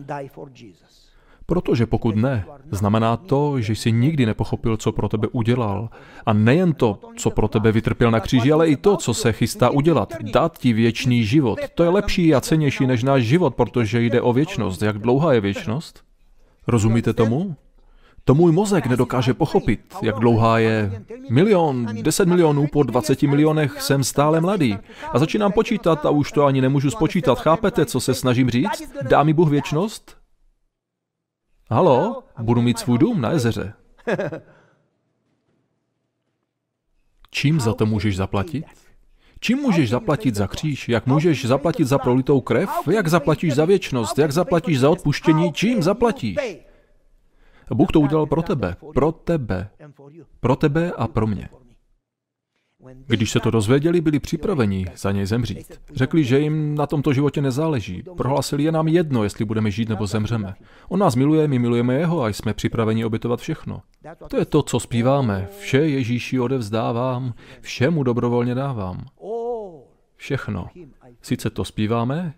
Protože 1.45 1.85
pokud 1.85 2.15
ne, 2.15 2.45
znamená 2.71 3.17
to, 3.17 3.61
že 3.61 3.73
jsi 3.73 3.91
nikdy 3.91 4.25
nepochopil, 4.25 4.77
co 4.77 4.91
pro 4.91 5.09
tebe 5.09 5.27
udělal. 5.31 5.89
A 6.25 6.33
nejen 6.33 6.73
to, 6.73 6.99
co 7.17 7.29
pro 7.29 7.47
tebe 7.47 7.71
vytrpěl 7.71 8.11
na 8.11 8.19
kříži, 8.19 8.51
ale 8.51 8.67
i 8.67 8.75
to, 8.75 8.97
co 8.97 9.13
se 9.13 9.33
chystá 9.33 9.69
udělat. 9.69 10.13
Dát 10.33 10.57
ti 10.57 10.73
věčný 10.73 11.23
život. 11.23 11.59
To 11.75 11.83
je 11.83 11.89
lepší 11.89 12.35
a 12.35 12.41
cenější 12.41 12.87
než 12.87 13.03
náš 13.03 13.23
život, 13.23 13.55
protože 13.55 14.01
jde 14.01 14.21
o 14.21 14.33
věčnost. 14.33 14.81
Jak 14.81 14.97
dlouhá 14.97 15.33
je 15.33 15.41
věčnost? 15.41 16.03
Rozumíte 16.67 17.13
tomu? 17.13 17.55
To 18.25 18.35
můj 18.35 18.51
mozek 18.51 18.87
nedokáže 18.87 19.33
pochopit, 19.33 19.79
jak 20.01 20.19
dlouhá 20.19 20.59
je. 20.59 21.03
Milion, 21.29 21.87
deset 22.01 22.27
milionů, 22.27 22.67
po 22.67 22.83
20 22.83 23.21
milionech 23.21 23.81
jsem 23.81 24.03
stále 24.03 24.41
mladý. 24.41 24.77
A 25.11 25.19
začínám 25.19 25.51
počítat 25.51 26.05
a 26.05 26.09
už 26.09 26.31
to 26.31 26.45
ani 26.45 26.61
nemůžu 26.61 26.91
spočítat. 26.91 27.39
Chápete, 27.39 27.85
co 27.85 27.99
se 27.99 28.13
snažím 28.13 28.49
říct? 28.49 28.93
Dá 29.09 29.23
mi 29.23 29.33
Bůh 29.33 29.49
věčnost? 29.49 30.22
Halo, 31.73 32.23
budu 32.41 32.61
mít 32.61 32.79
svůj 32.79 32.97
dům 32.97 33.21
na 33.21 33.31
jezeře. 33.31 33.73
Čím 37.29 37.59
za 37.59 37.73
to 37.73 37.85
můžeš 37.85 38.17
zaplatit? 38.17 38.65
Čím 39.39 39.57
můžeš 39.57 39.89
zaplatit 39.89 40.35
za 40.35 40.47
kříž? 40.47 40.89
Jak 40.89 41.07
můžeš 41.07 41.45
zaplatit 41.45 41.85
za 41.85 41.97
prolitou 41.97 42.41
krev? 42.41 42.69
Jak 42.91 43.07
zaplatíš 43.07 43.55
za 43.55 43.65
věčnost? 43.65 44.17
Jak 44.19 44.31
zaplatíš 44.31 44.79
za 44.79 44.89
odpuštění? 44.89 45.53
Čím 45.53 45.83
zaplatíš? 45.83 46.37
Bůh 47.73 47.91
to 47.91 47.99
udělal 47.99 48.25
pro 48.25 48.41
tebe. 48.41 48.75
Pro 48.93 49.11
tebe. 49.11 49.69
Pro 50.39 50.55
tebe 50.55 50.91
a 50.91 51.07
pro 51.07 51.27
mě. 51.27 51.49
Když 53.07 53.31
se 53.31 53.39
to 53.39 53.51
dozvěděli, 53.51 54.01
byli 54.01 54.19
připraveni 54.19 54.85
za 54.95 55.11
něj 55.11 55.25
zemřít. 55.25 55.79
Řekli, 55.93 56.23
že 56.23 56.39
jim 56.39 56.75
na 56.75 56.87
tomto 56.87 57.13
životě 57.13 57.41
nezáleží. 57.41 58.03
Prohlásili 58.17 58.63
je 58.63 58.71
nám 58.71 58.87
jedno, 58.87 59.23
jestli 59.23 59.45
budeme 59.45 59.71
žít 59.71 59.89
nebo 59.89 60.07
zemřeme. 60.07 60.53
On 60.89 60.99
nás 60.99 61.15
miluje, 61.15 61.47
my 61.47 61.59
milujeme 61.59 61.95
jeho 61.95 62.23
a 62.23 62.29
jsme 62.29 62.53
připraveni 62.53 63.05
obětovat 63.05 63.39
všechno. 63.39 63.81
To 64.27 64.37
je 64.37 64.45
to, 64.45 64.63
co 64.63 64.79
zpíváme. 64.79 65.47
Vše 65.59 65.77
Ježíši 65.77 66.39
odevzdávám, 66.39 67.33
všemu 67.61 68.03
dobrovolně 68.03 68.55
dávám. 68.55 69.05
Všechno. 70.15 70.67
Sice 71.21 71.49
to 71.49 71.65
zpíváme, 71.65 72.33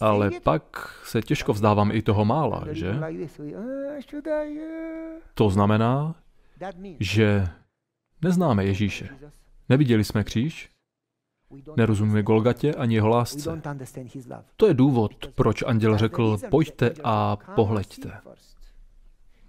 ale 0.00 0.30
pak 0.42 0.90
se 1.04 1.22
těžko 1.22 1.52
vzdáváme 1.52 1.94
i 1.94 2.02
toho 2.02 2.24
mála, 2.24 2.64
že? 2.70 3.00
To 5.34 5.50
znamená, 5.50 6.14
že 7.00 7.48
neznáme 8.22 8.64
Ježíše. 8.64 9.08
Neviděli 9.68 10.04
jsme 10.04 10.24
kříž, 10.24 10.68
nerozumíme 11.76 12.22
Golgatě 12.22 12.74
ani 12.74 12.94
jeho 12.94 13.08
lásce. 13.08 13.62
To 14.56 14.66
je 14.66 14.74
důvod, 14.74 15.12
proč 15.34 15.62
anděl 15.62 15.98
řekl, 15.98 16.38
pojďte 16.50 16.90
a 17.04 17.36
pohleďte. 17.54 18.12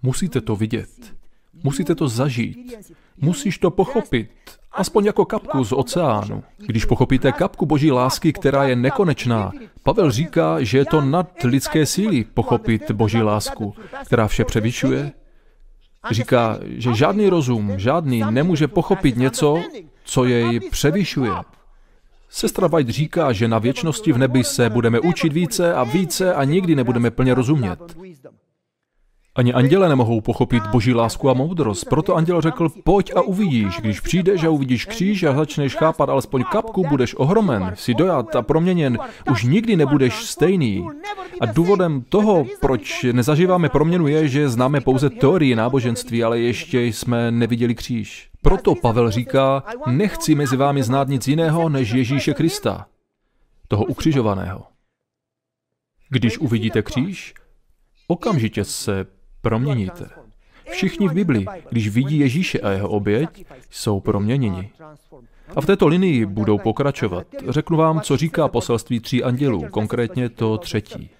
Musíte 0.02 0.40
to 0.40 0.56
vidět. 0.56 1.14
Musíte 1.62 1.94
to 1.94 2.08
zažít. 2.08 2.74
Musíš 3.16 3.58
to 3.58 3.70
pochopit. 3.70 4.30
Aspoň 4.72 5.04
jako 5.04 5.24
kapku 5.24 5.64
z 5.64 5.72
oceánu. 5.72 6.44
Když 6.66 6.84
pochopíte 6.84 7.32
kapku 7.32 7.66
boží 7.66 7.92
lásky, 7.92 8.32
která 8.32 8.64
je 8.64 8.76
nekonečná, 8.76 9.52
Pavel 9.82 10.10
říká, 10.10 10.62
že 10.62 10.78
je 10.78 10.84
to 10.84 11.00
nad 11.00 11.42
lidské 11.44 11.86
síly 11.86 12.24
pochopit 12.24 12.90
boží 12.90 13.22
lásku, 13.22 13.74
která 14.04 14.28
vše 14.28 14.44
převyšuje. 14.44 15.12
Říká, 16.10 16.58
že 16.64 16.94
žádný 16.94 17.28
rozum, 17.28 17.72
žádný 17.76 18.22
nemůže 18.30 18.68
pochopit 18.68 19.16
něco, 19.16 19.62
co 20.10 20.24
jej 20.24 20.60
převyšuje. 20.60 21.32
Sestra 22.28 22.66
White 22.66 22.88
říká, 22.88 23.32
že 23.32 23.48
na 23.48 23.58
věčnosti 23.58 24.12
v 24.12 24.18
nebi 24.18 24.44
se 24.44 24.70
budeme 24.70 25.00
učit 25.00 25.32
více 25.32 25.74
a 25.74 25.84
více 25.84 26.34
a 26.34 26.44
nikdy 26.44 26.74
nebudeme 26.74 27.10
plně 27.10 27.34
rozumět. 27.34 27.96
Ani 29.34 29.52
anděle 29.52 29.88
nemohou 29.88 30.20
pochopit 30.20 30.66
boží 30.66 30.94
lásku 30.94 31.30
a 31.30 31.34
moudrost. 31.34 31.88
Proto 31.88 32.16
anděl 32.16 32.40
řekl, 32.40 32.68
pojď 32.84 33.12
a 33.16 33.20
uvidíš. 33.20 33.76
Když 33.80 34.00
přijdeš 34.00 34.44
a 34.44 34.50
uvidíš 34.50 34.84
kříž 34.84 35.22
a 35.22 35.34
začneš 35.34 35.74
chápat 35.74 36.08
alespoň 36.08 36.44
kapku, 36.52 36.84
budeš 36.88 37.14
ohromen, 37.14 37.72
si 37.74 37.94
dojat 37.94 38.36
a 38.36 38.42
proměněn. 38.42 38.98
Už 39.30 39.44
nikdy 39.44 39.76
nebudeš 39.76 40.14
stejný. 40.14 40.88
A 41.40 41.46
důvodem 41.46 42.04
toho, 42.08 42.44
proč 42.60 43.06
nezažíváme 43.12 43.68
proměnu, 43.68 44.08
je, 44.08 44.28
že 44.28 44.48
známe 44.48 44.80
pouze 44.80 45.10
teorii 45.10 45.54
náboženství, 45.54 46.24
ale 46.24 46.38
ještě 46.38 46.82
jsme 46.82 47.30
neviděli 47.30 47.74
kříž. 47.74 48.29
Proto 48.42 48.74
Pavel 48.74 49.10
říká, 49.10 49.62
nechci 49.86 50.34
mezi 50.34 50.56
vámi 50.56 50.82
znát 50.82 51.08
nic 51.08 51.28
jiného 51.28 51.68
než 51.68 51.90
Ježíše 51.90 52.34
Krista, 52.34 52.86
toho 53.68 53.84
ukřižovaného. 53.84 54.66
Když 56.08 56.38
uvidíte 56.38 56.82
kříž, 56.82 57.34
okamžitě 58.06 58.64
se 58.64 59.06
proměníte. 59.40 60.10
Všichni 60.70 61.08
v 61.08 61.12
Bibli, 61.12 61.46
když 61.70 61.88
vidí 61.88 62.18
Ježíše 62.18 62.60
a 62.60 62.70
jeho 62.70 62.88
oběť, 62.88 63.46
jsou 63.70 64.00
proměněni. 64.00 64.70
A 65.56 65.60
v 65.60 65.66
této 65.66 65.86
linii 65.88 66.26
budou 66.26 66.58
pokračovat. 66.58 67.26
Řeknu 67.48 67.76
vám, 67.76 68.00
co 68.00 68.16
říká 68.16 68.48
poselství 68.48 69.00
tří 69.00 69.24
andělů, 69.24 69.68
konkrétně 69.70 70.28
to 70.28 70.58
třetí. 70.58 71.10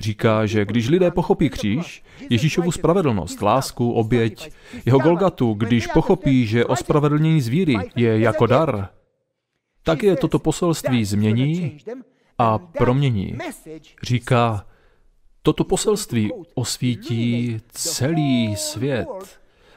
Říká, 0.00 0.46
že 0.46 0.64
když 0.64 0.88
lidé 0.88 1.10
pochopí 1.10 1.50
kříž, 1.50 2.04
Ježíšovu 2.30 2.72
spravedlnost, 2.72 3.42
lásku, 3.42 3.92
oběť, 3.92 4.52
jeho 4.86 4.98
Golgatu, 4.98 5.52
když 5.52 5.86
pochopí, 5.86 6.46
že 6.46 6.64
ospravedlnění 6.64 7.40
z 7.40 7.48
víry 7.48 7.76
je 7.96 8.20
jako 8.20 8.46
dar, 8.46 8.88
tak 9.82 10.02
je 10.02 10.16
toto 10.16 10.38
poselství 10.38 11.04
změní 11.04 11.78
a 12.38 12.58
promění. 12.58 13.38
Říká, 14.02 14.66
Toto 15.42 15.64
poselství 15.64 16.32
osvítí 16.54 17.58
celý 17.68 18.56
svět 18.56 19.08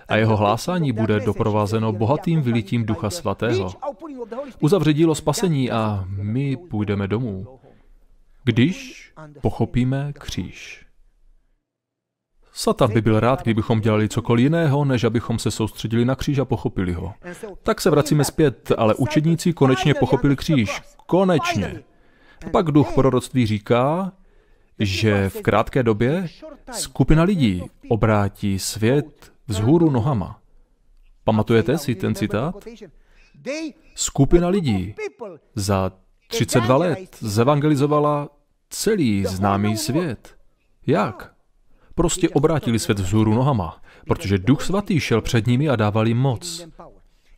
a 0.07 0.15
jeho 0.15 0.37
hlásání 0.37 0.91
bude 0.91 1.19
doprovázeno 1.19 1.91
bohatým 1.91 2.41
vylitím 2.41 2.85
Ducha 2.85 3.09
Svatého. 3.09 3.73
Uzavře 4.59 4.93
dílo 4.93 5.15
spasení 5.15 5.71
a 5.71 6.05
my 6.07 6.57
půjdeme 6.57 7.07
domů, 7.07 7.59
když 8.43 9.02
pochopíme 9.41 10.13
kříž. 10.13 10.85
Satan 12.55 12.93
by 12.93 13.01
byl 13.01 13.19
rád, 13.19 13.41
kdybychom 13.41 13.81
dělali 13.81 14.09
cokoliv 14.09 14.43
jiného, 14.43 14.85
než 14.85 15.03
abychom 15.03 15.39
se 15.39 15.51
soustředili 15.51 16.05
na 16.05 16.15
kříž 16.15 16.39
a 16.39 16.45
pochopili 16.45 16.93
ho. 16.93 17.13
Tak 17.63 17.81
se 17.81 17.89
vracíme 17.89 18.23
zpět, 18.23 18.71
ale 18.77 18.95
učedníci 18.95 19.53
konečně 19.53 19.93
pochopili 19.93 20.35
kříž. 20.35 20.81
Konečně. 21.07 21.83
A 22.45 22.49
pak 22.49 22.71
duch 22.71 22.93
proroctví 22.93 23.45
říká, 23.45 24.11
že 24.79 25.29
v 25.29 25.41
krátké 25.41 25.83
době 25.83 26.27
skupina 26.71 27.23
lidí 27.23 27.63
obrátí 27.89 28.59
svět 28.59 29.31
vzhůru 29.47 29.89
nohama. 29.89 30.39
Pamatujete 31.23 31.77
si 31.77 31.95
ten 31.95 32.15
citát? 32.15 32.55
Skupina 33.95 34.47
lidí 34.47 34.95
za 35.55 35.91
32 36.27 36.77
let 36.77 37.17
zevangelizovala 37.19 38.29
celý 38.73 39.25
známý 39.25 39.77
svět. 39.77 40.37
Jak? 40.87 41.33
Prostě 41.95 42.29
obrátili 42.29 42.79
svět 42.79 42.99
vzhůru 42.99 43.33
nohama, 43.33 43.81
protože 44.07 44.37
Duch 44.37 44.61
Svatý 44.61 44.99
šel 44.99 45.21
před 45.21 45.47
nimi 45.47 45.69
a 45.69 45.75
dával 45.75 46.07
jim 46.07 46.17
moc. 46.17 46.67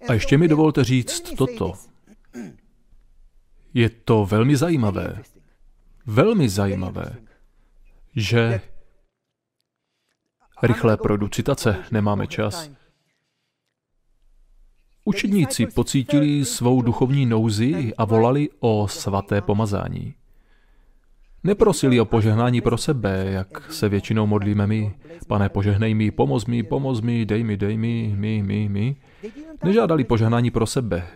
A 0.10 0.14
ještě 0.14 0.38
mi 0.38 0.48
dovolte 0.48 0.84
říct 0.84 1.34
toto. 1.38 1.74
Je 3.74 3.90
to 3.90 4.26
velmi 4.26 4.58
zajímavé. 4.58 5.22
Velmi 6.06 6.50
zajímavé 6.50 7.26
že 8.16 8.62
rychle 10.64 10.98
projdu 10.98 11.28
citace, 11.28 11.86
nemáme 11.92 12.28
čas. 12.28 12.70
Učedníci 15.04 15.66
pocítili 15.66 16.46
svou 16.46 16.82
duchovní 16.82 17.26
nouzi 17.26 17.94
a 17.98 18.06
volali 18.06 18.50
o 18.60 18.88
svaté 18.88 19.42
pomazání. 19.42 20.16
Neprosili 21.46 22.00
o 22.00 22.06
požehnání 22.06 22.62
pro 22.62 22.78
sebe, 22.78 23.26
jak 23.30 23.72
se 23.72 23.90
většinou 23.90 24.28
modlíme 24.28 24.68
my. 24.68 24.94
Pane, 25.28 25.50
požehnej 25.50 25.94
mi, 25.94 26.12
pomoz 26.12 26.46
mi, 26.46 26.64
pomoz 26.64 27.02
mi, 27.02 27.26
dej 27.26 27.44
mi, 27.44 27.58
dej 27.58 27.78
mi, 27.78 28.14
mi, 28.18 28.44
mi, 28.44 28.70
mi. 28.70 28.96
Nežádali 29.64 30.04
požehnání 30.04 30.52
pro 30.52 30.66
sebe, 30.66 31.08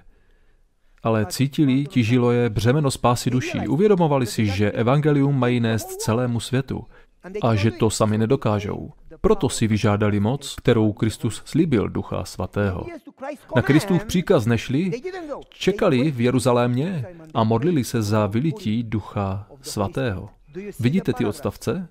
ale 1.04 1.26
cítili, 1.26 1.86
tížilo 1.86 2.32
je 2.32 2.50
břemeno 2.50 2.92
spásy 2.92 3.30
duší. 3.30 3.68
Uvědomovali 3.68 4.26
si, 4.26 4.46
že 4.46 4.72
evangelium 4.72 5.40
mají 5.40 5.60
nést 5.60 5.86
celému 5.86 6.40
světu 6.40 6.86
a 7.42 7.56
že 7.56 7.72
to 7.72 7.90
sami 7.90 8.18
nedokážou. 8.18 8.92
Proto 9.22 9.50
si 9.50 9.68
vyžádali 9.68 10.20
moc, 10.20 10.56
kterou 10.56 10.94
Kristus 10.94 11.42
slíbil 11.46 11.90
Ducha 11.90 12.26
Svatého. 12.26 12.86
Na 13.56 13.62
Kristův 13.62 14.06
příkaz 14.06 14.46
nešli, 14.46 14.92
čekali 15.50 16.12
v 16.12 16.22
Jeruzalémě 16.22 17.06
a 17.34 17.44
modlili 17.44 17.84
se 17.84 18.02
za 18.02 18.28
vylití 18.28 18.84
Ducha 18.84 19.48
Svatého. 19.62 20.30
Vidíte 20.80 21.14
ty 21.14 21.26
odstavce? 21.26 21.90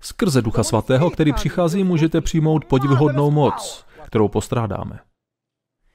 Skrze 0.00 0.42
Ducha 0.42 0.62
Svatého, 0.62 1.10
který 1.10 1.32
přichází, 1.32 1.84
můžete 1.84 2.20
přijmout 2.20 2.64
podivuhodnou 2.64 3.30
moc, 3.30 3.84
kterou 4.06 4.28
postrádáme. 4.28 4.98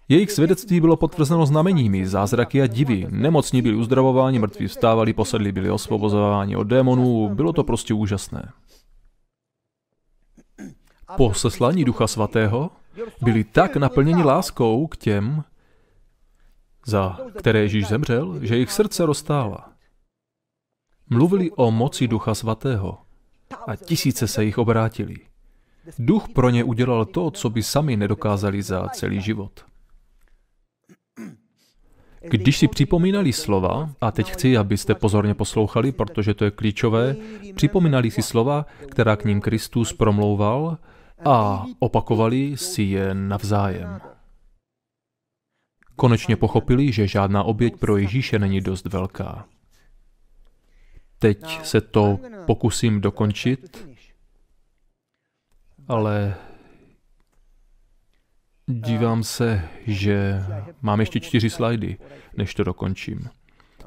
Jejich 0.10 0.32
svědectví 0.32 0.82
bylo 0.82 0.98
potvrzeno 0.98 1.46
znameními, 1.46 2.08
zázraky 2.08 2.62
a 2.62 2.68
divy. 2.68 3.08
Nemocní 3.10 3.62
byli 3.62 3.76
uzdravováni, 3.76 4.40
mrtví 4.40 4.68
vstávali, 4.68 5.14
posedli 5.14 5.52
byli 5.52 5.72
osvobozováni 5.72 6.56
od 6.56 6.64
démonů. 6.64 7.30
Bylo 7.36 7.54
to 7.54 7.64
prostě 7.64 7.94
úžasné. 7.94 8.52
Po 11.18 11.34
seslání 11.34 11.86
Ducha 11.86 12.08
Svatého 12.08 12.72
byli 13.22 13.44
tak 13.44 13.76
naplněni 13.76 14.24
láskou 14.24 14.88
k 14.88 14.98
těm, 14.98 15.44
za 16.86 17.20
které 17.38 17.60
Ježíš 17.60 17.88
zemřel, 17.88 18.40
že 18.42 18.56
jejich 18.56 18.72
srdce 18.72 19.06
roztála. 19.06 19.74
Mluvili 21.10 21.52
o 21.52 21.72
moci 21.72 22.08
Ducha 22.08 22.36
Svatého 22.36 22.98
a 23.68 23.76
tisíce 23.76 24.28
se 24.28 24.46
jich 24.46 24.58
obrátili. 24.58 25.16
Duch 26.00 26.30
pro 26.30 26.50
ně 26.50 26.64
udělal 26.64 27.06
to, 27.06 27.32
co 27.32 27.50
by 27.50 27.64
sami 27.64 27.98
nedokázali 27.98 28.62
za 28.62 28.90
celý 28.90 29.22
život. 29.22 29.66
Když 32.30 32.58
si 32.58 32.68
připomínali 32.68 33.34
slova, 33.34 33.90
a 34.02 34.12
teď 34.12 34.32
chci, 34.32 34.58
abyste 34.58 34.96
pozorně 34.96 35.34
poslouchali, 35.34 35.92
protože 35.92 36.34
to 36.34 36.46
je 36.46 36.52
klíčové, 36.52 37.16
připomínali 37.56 38.12
si 38.12 38.22
slova, 38.22 38.66
která 38.92 39.16
k 39.16 39.26
ním 39.26 39.42
Kristus 39.42 39.94
promlouval 39.94 40.78
a 41.26 41.66
opakovali 41.80 42.58
si 42.58 42.84
je 42.84 43.14
navzájem. 43.14 44.02
Konečně 45.96 46.36
pochopili, 46.36 46.92
že 46.92 47.08
žádná 47.08 47.44
oběť 47.44 47.78
pro 47.78 47.98
Ježíše 47.98 48.40
není 48.40 48.62
dost 48.62 48.86
velká. 48.86 49.46
Teď 51.20 51.66
se 51.66 51.82
to 51.82 52.20
pokusím 52.46 53.02
dokončit, 53.02 53.88
ale 55.88 56.36
Dívám 58.70 59.24
se, 59.24 59.70
že 59.86 60.44
mám 60.82 61.00
ještě 61.00 61.20
čtyři 61.20 61.50
slajdy, 61.50 61.98
než 62.38 62.54
to 62.54 62.64
dokončím. 62.64 63.30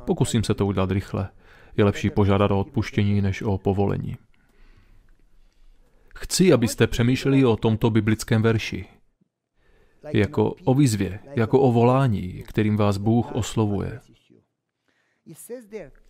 Pokusím 0.07 0.45
se 0.45 0.55
to 0.55 0.67
udělat 0.67 0.91
rychle. 0.91 1.31
Je 1.77 1.85
lepší 1.85 2.11
požádat 2.11 2.51
o 2.51 2.61
odpuštění, 2.61 3.21
než 3.21 3.43
o 3.43 3.59
povolení. 3.59 4.17
Chci, 6.15 6.53
abyste 6.53 6.87
přemýšleli 6.87 7.45
o 7.45 7.57
tomto 7.57 7.91
biblickém 7.91 8.43
verši. 8.43 8.87
Jako 10.13 10.55
o 10.65 10.75
výzvě, 10.75 11.19
jako 11.37 11.61
o 11.61 11.73
volání, 11.73 12.45
kterým 12.47 12.77
vás 12.77 12.97
Bůh 12.97 13.33
oslovuje. 13.33 14.01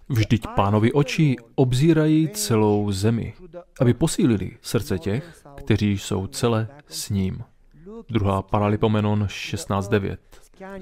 Vždyť 0.09 0.47
pánovi 0.57 0.93
oči 0.93 1.37
obzírají 1.55 2.29
celou 2.29 2.93
zemi, 2.93 3.35
aby 3.81 3.95
posílili 3.95 4.59
srdce 4.63 4.99
těch, 4.99 5.45
kteří 5.57 5.99
jsou 5.99 6.27
celé 6.27 6.69
s 6.89 7.11
ním. 7.11 7.45
Druhá 8.09 8.43
Paralipomenon 8.43 9.27
16.9. 9.27 10.19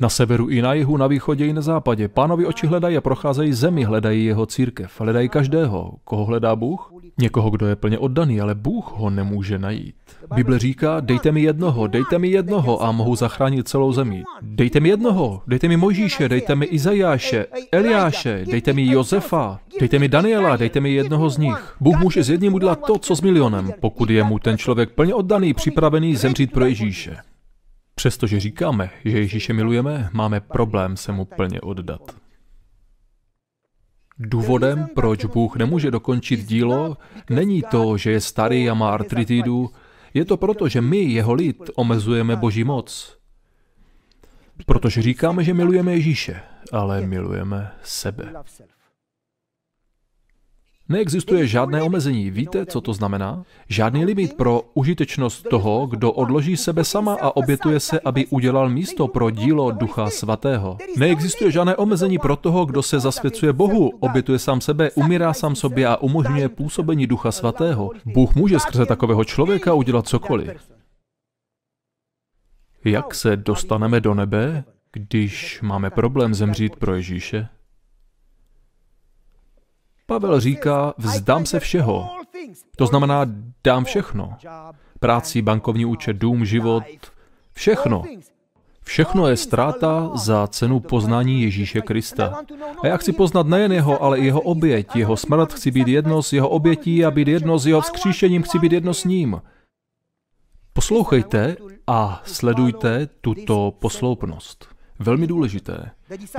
Na 0.01 0.09
severu 0.09 0.49
i 0.49 0.63
na 0.63 0.75
jihu, 0.75 0.97
na 0.97 1.07
východě 1.07 1.47
i 1.47 1.53
na 1.53 1.61
západě. 1.61 2.09
Pánovi 2.09 2.47
oči 2.47 2.67
hledají 2.67 2.97
a 2.97 3.01
procházejí 3.01 3.53
zemi, 3.53 3.85
hledají 3.85 4.25
jeho 4.25 4.47
církev. 4.47 5.01
Hledají 5.01 5.29
každého. 5.29 5.93
Koho 6.05 6.25
hledá 6.25 6.57
Bůh? 6.57 6.93
Někoho, 7.19 7.51
kdo 7.51 7.67
je 7.67 7.77
plně 7.77 7.99
oddaný, 7.99 8.41
ale 8.41 8.55
Bůh 8.55 8.93
ho 8.97 9.11
nemůže 9.11 9.59
najít. 9.59 9.95
Bible 10.35 10.59
říká, 10.59 11.01
dejte 11.01 11.33
mi 11.33 11.41
jednoho, 11.41 11.87
dejte 11.87 12.19
mi 12.19 12.29
jednoho 12.29 12.83
a 12.83 12.93
mohu 12.93 13.17
zachránit 13.17 13.69
celou 13.69 13.93
zemi. 13.93 14.23
Dejte 14.43 14.81
mi 14.81 14.89
jednoho, 14.89 15.43
dejte 15.47 15.69
mi 15.69 15.77
Mojžíše, 15.77 16.29
dejte 16.29 16.55
mi 16.55 16.67
Izajáše, 16.67 17.47
Eliáše, 17.73 18.45
dejte 18.51 18.73
mi 18.73 18.87
Josefa, 18.87 19.61
dejte 19.81 19.99
mi 19.99 20.09
Daniela, 20.09 20.57
dejte 20.57 20.81
mi 20.81 20.91
jednoho 20.91 21.31
z 21.31 21.39
nich. 21.39 21.77
Bůh 21.81 22.01
může 22.01 22.25
s 22.25 22.31
jedním 22.31 22.55
udělat 22.55 22.81
to, 22.87 22.99
co 22.99 23.17
s 23.17 23.21
milionem, 23.21 23.71
pokud 23.81 24.11
je 24.11 24.25
mu 24.25 24.39
ten 24.39 24.59
člověk 24.59 24.91
plně 24.91 25.15
oddaný, 25.15 25.55
připravený 25.55 26.17
zemřít 26.17 26.53
pro 26.53 26.65
Ježíše. 26.65 27.17
Přestože 27.99 28.41
říkáme, 28.41 28.91
že 29.05 29.19
Ježíše 29.19 29.53
milujeme, 29.53 30.11
máme 30.13 30.41
problém 30.41 30.97
se 30.97 31.13
mu 31.13 31.25
plně 31.25 31.61
oddat. 31.61 32.17
Důvodem, 34.19 34.89
proč 34.95 35.25
Bůh 35.25 35.57
nemůže 35.57 35.91
dokončit 35.91 36.47
dílo, 36.47 36.97
není 37.31 37.63
to, 37.71 37.97
že 37.97 38.11
je 38.11 38.21
starý 38.21 38.71
a 38.71 38.75
má 38.75 38.91
artritidu, 38.91 39.71
je 40.15 40.25
to 40.25 40.37
proto, 40.37 40.69
že 40.69 40.81
my, 40.81 40.97
jeho 40.99 41.35
lid, 41.35 41.71
omezujeme 41.75 42.37
Boží 42.37 42.65
moc. 42.65 43.19
Protože 44.67 45.03
říkáme, 45.03 45.45
že 45.45 45.55
milujeme 45.55 45.93
Ježíše, 45.93 46.41
ale 46.73 47.01
milujeme 47.01 47.71
sebe. 47.83 48.33
Neexistuje 50.91 51.47
žádné 51.47 51.83
omezení. 51.83 52.31
Víte, 52.31 52.67
co 52.67 52.81
to 52.81 52.93
znamená? 52.93 53.45
Žádný 53.69 54.05
limit 54.05 54.37
pro 54.37 54.63
užitečnost 54.75 55.49
toho, 55.51 55.87
kdo 55.87 56.13
odloží 56.13 56.57
sebe 56.57 56.85
sama 56.85 57.15
a 57.21 57.37
obětuje 57.37 57.81
se, 57.81 58.01
aby 58.01 58.27
udělal 58.27 58.69
místo 58.69 59.09
pro 59.09 59.31
dílo 59.31 59.71
Ducha 59.71 60.11
Svatého. 60.11 60.79
Neexistuje 60.97 61.51
žádné 61.51 61.77
omezení 61.77 62.19
pro 62.19 62.37
toho, 62.37 62.65
kdo 62.67 62.83
se 62.83 63.01
zasvěcuje 63.01 63.53
Bohu, 63.53 63.89
obětuje 63.89 64.39
sám 64.39 64.61
sebe, 64.61 64.91
umírá 64.91 65.33
sám 65.35 65.57
sobě 65.57 65.87
a 65.87 65.97
umožňuje 65.97 66.49
působení 66.49 67.07
Ducha 67.07 67.33
Svatého. 67.33 67.91
Bůh 68.05 68.35
může 68.35 68.59
skrze 68.59 68.87
takového 68.87 69.25
člověka 69.25 69.75
udělat 69.75 70.09
cokoliv. 70.09 70.73
Jak 72.85 73.15
se 73.15 73.37
dostaneme 73.37 74.01
do 74.01 74.15
nebe, 74.15 74.65
když 74.93 75.61
máme 75.63 75.91
problém 75.91 76.35
zemřít 76.35 76.77
pro 76.77 76.95
Ježíše? 76.95 77.49
Pavel 80.11 80.41
říká, 80.41 80.95
vzdám 80.99 81.47
se 81.47 81.61
všeho. 81.61 82.09
To 82.77 82.87
znamená, 82.87 83.27
dám 83.65 83.85
všechno. 83.85 84.37
Práci, 85.01 85.43
bankovní 85.43 85.85
účet, 85.85 86.17
dům, 86.17 86.45
život, 86.45 86.83
všechno. 87.53 88.03
Všechno 88.83 89.29
je 89.29 89.37
ztráta 89.37 90.11
za 90.15 90.47
cenu 90.47 90.81
poznání 90.81 91.43
Ježíše 91.43 91.81
Krista. 91.81 92.41
A 92.83 92.87
já 92.87 92.97
chci 92.97 93.13
poznat 93.13 93.47
nejen 93.47 93.73
jeho, 93.73 94.03
ale 94.03 94.19
i 94.19 94.25
jeho 94.25 94.41
oběť. 94.41 94.97
Jeho 94.97 95.17
smrt 95.17 95.53
chci 95.53 95.71
být 95.71 95.89
jedno 95.89 96.23
s 96.23 96.33
jeho 96.33 96.49
obětí 96.49 97.05
a 97.05 97.11
být 97.11 97.29
jedno 97.29 97.59
s 97.59 97.67
jeho 97.67 97.81
vzkříšením 97.81 98.43
chci 98.43 98.59
být 98.59 98.73
jedno 98.73 98.95
s 98.95 99.05
ním. 99.05 99.43
Poslouchejte 100.73 101.57
a 101.87 102.23
sledujte 102.25 103.09
tuto 103.21 103.73
posloupnost. 103.79 104.69
Velmi 104.99 105.27
důležité. 105.27 105.91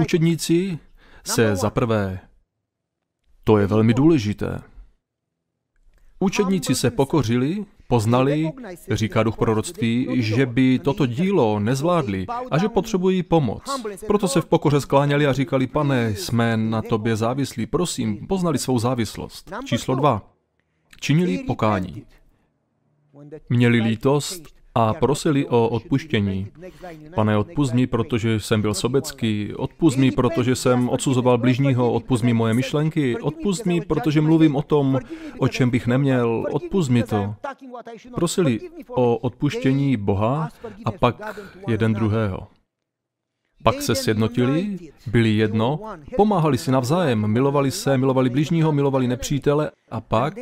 Učedníci 0.02 0.80
se 1.24 1.56
zaprvé 1.56 2.20
to 3.50 3.58
je 3.58 3.68
velmi 3.68 3.94
důležité. 3.94 4.62
Učedníci 6.20 6.76
se 6.76 6.92
pokořili, 6.92 7.66
poznali, 7.88 8.52
říká 8.92 9.24
duch 9.24 9.38
proroctví, 9.38 10.08
že 10.24 10.46
by 10.46 10.80
toto 10.80 11.06
dílo 11.06 11.60
nezvládli 11.60 12.26
a 12.52 12.58
že 12.58 12.70
potřebují 12.70 13.24
pomoc. 13.24 13.64
Proto 14.08 14.28
se 14.28 14.42
v 14.42 14.46
pokoře 14.46 14.82
skláněli 14.82 15.28
a 15.28 15.34
říkali, 15.34 15.68
pane, 15.68 16.10
jsme 16.10 16.58
na 16.58 16.82
tobě 16.82 17.16
závislí, 17.16 17.66
prosím, 17.66 18.28
poznali 18.28 18.58
svou 18.58 18.80
závislost. 18.80 19.52
Číslo 19.66 19.96
dva. 19.96 20.34
Činili 21.00 21.38
pokání. 21.38 22.04
Měli 23.50 23.80
lítost 23.80 24.59
a 24.76 24.94
prosili 24.94 25.48
o 25.48 25.70
odpuštění. 25.70 26.48
Pane, 27.16 27.38
odpust 27.38 27.74
mi, 27.74 27.88
protože 27.88 28.40
jsem 28.40 28.62
byl 28.62 28.74
sobecký, 28.74 29.54
odpust 29.56 29.98
mi, 29.98 30.12
protože 30.12 30.56
jsem 30.56 30.90
odsuzoval 30.90 31.38
bližního, 31.38 31.94
odpust 31.94 32.24
mi 32.24 32.34
moje 32.34 32.54
myšlenky, 32.54 33.18
odpust 33.18 33.66
mi, 33.66 33.82
protože 33.82 34.22
mluvím 34.22 34.56
o 34.56 34.62
tom, 34.62 35.00
o 35.38 35.48
čem 35.48 35.70
bych 35.70 35.88
neměl, 35.88 36.46
odpust 36.52 36.90
mi 36.90 37.04
to. 37.04 37.36
Prosili 38.16 38.60
o 38.90 39.18
odpuštění 39.18 39.98
Boha 39.98 40.50
a 40.86 40.92
pak 40.92 41.38
jeden 41.68 41.94
druhého. 41.94 42.48
Pak 43.64 43.82
se 43.82 43.96
sjednotili, 43.96 44.78
byli 45.08 45.30
jedno, 45.30 45.80
pomáhali 46.16 46.58
si 46.58 46.72
navzájem, 46.72 47.28
milovali 47.28 47.72
se, 47.72 47.98
milovali 47.98 48.30
bližního, 48.30 48.72
milovali 48.72 49.08
nepřítele 49.08 49.72
a 49.92 50.02
pak 50.02 50.34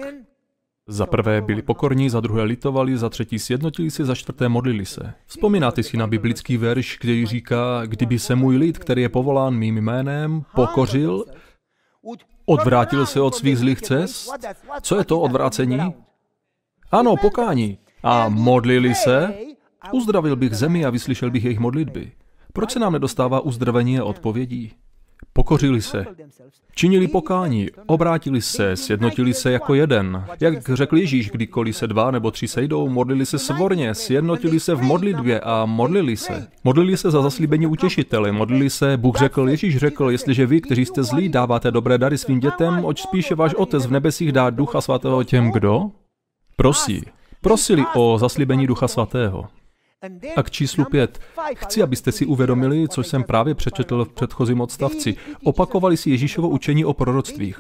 za 0.88 1.06
prvé 1.06 1.42
byli 1.42 1.62
pokorní, 1.62 2.10
za 2.10 2.20
druhé 2.20 2.44
litovali, 2.44 2.98
za 2.98 3.10
třetí 3.10 3.40
sjednotili 3.40 3.92
se, 3.92 4.06
za 4.06 4.16
čtvrté 4.16 4.50
modlili 4.50 4.86
se. 4.86 5.14
Vzpomínáte 5.26 5.84
si 5.84 5.98
na 5.98 6.08
biblický 6.08 6.58
verš, 6.58 6.98
který 6.98 7.26
říká, 7.26 7.86
kdyby 7.86 8.20
se 8.20 8.36
můj 8.36 8.58
lid, 8.58 8.78
který 8.78 9.02
je 9.02 9.10
povolán 9.10 9.56
mým 9.56 9.76
jménem, 9.76 10.44
pokořil, 10.56 11.26
Odvrátil 12.50 13.06
se 13.06 13.22
od 13.22 13.36
svých 13.36 13.58
zlých 13.58 13.82
cest? 13.82 14.30
Co 14.82 14.98
je 14.98 15.06
to 15.06 15.20
odvrácení? 15.22 15.80
Ano, 16.92 17.16
pokání. 17.22 17.78
A 18.04 18.30
modlili 18.30 18.96
se? 18.96 19.34
Uzdravil 19.92 20.36
bych 20.36 20.56
zemi 20.56 20.86
a 20.86 20.90
vyslyšel 20.90 21.32
bych 21.32 21.44
jejich 21.44 21.60
modlitby. 21.60 22.12
Proč 22.54 22.72
se 22.72 22.80
nám 22.80 22.94
nedostává 22.94 23.40
uzdravení 23.40 24.00
a 24.00 24.04
odpovědí? 24.04 24.74
Pokořili 25.34 25.82
se, 25.82 26.06
činili 26.76 27.08
pokání, 27.08 27.68
obrátili 27.86 28.42
se, 28.42 28.76
sjednotili 28.76 29.34
se 29.34 29.52
jako 29.52 29.74
jeden. 29.74 30.26
Jak 30.40 30.70
řekl 30.74 30.98
Ježíš, 30.98 31.32
kdykoliv 31.32 31.78
se 31.78 31.88
dva 31.88 32.12
nebo 32.12 32.32
tři 32.32 32.48
sejdou, 32.48 32.90
modlili 32.90 33.26
se 33.26 33.40
svorně, 33.40 33.96
sjednotili 33.96 34.60
se 34.60 34.76
v 34.76 34.82
modlitbě 34.82 35.40
a 35.40 35.66
modlili 35.66 36.18
se. 36.18 36.48
Modlili 36.64 36.98
se 36.98 37.12
za 37.12 37.22
zaslíbení 37.22 37.68
utěšitele, 37.68 38.32
modlili 38.32 38.70
se, 38.70 38.98
Bůh 38.98 39.18
řekl, 39.18 39.50
Ježíš 39.50 39.78
řekl, 39.78 40.10
jestliže 40.10 40.46
vy, 40.46 40.62
kteří 40.62 40.86
jste 40.86 41.04
zlí, 41.04 41.30
dáváte 41.30 41.72
dobré 41.72 41.98
dary 41.98 42.18
svým 42.18 42.40
dětem, 42.40 42.86
oč 42.86 43.02
spíše 43.02 43.36
váš 43.36 43.54
otec 43.54 43.86
v 43.86 43.92
nebesích 43.92 44.32
dá 44.32 44.50
ducha 44.50 44.82
svatého 44.82 45.24
těm, 45.24 45.52
kdo? 45.52 45.82
Prosí. 46.56 47.02
Prosili 47.42 47.84
o 47.96 48.18
zaslíbení 48.20 48.68
ducha 48.68 48.88
svatého. 48.88 49.46
A 50.36 50.44
k 50.44 50.52
číslu 50.52 50.86
pět. 50.86 51.20
Chci, 51.56 51.84
abyste 51.84 52.12
si 52.12 52.26
uvědomili, 52.26 52.88
co 52.88 53.04
jsem 53.04 53.24
právě 53.24 53.56
přečetl 53.56 54.06
v 54.06 54.14
předchozím 54.14 54.62
odstavci. 54.62 55.16
Opakovali 55.44 55.98
si 55.98 56.10
Ježíšovo 56.10 56.50
učení 56.50 56.86
o 56.86 56.94
proroctvích. 56.94 57.60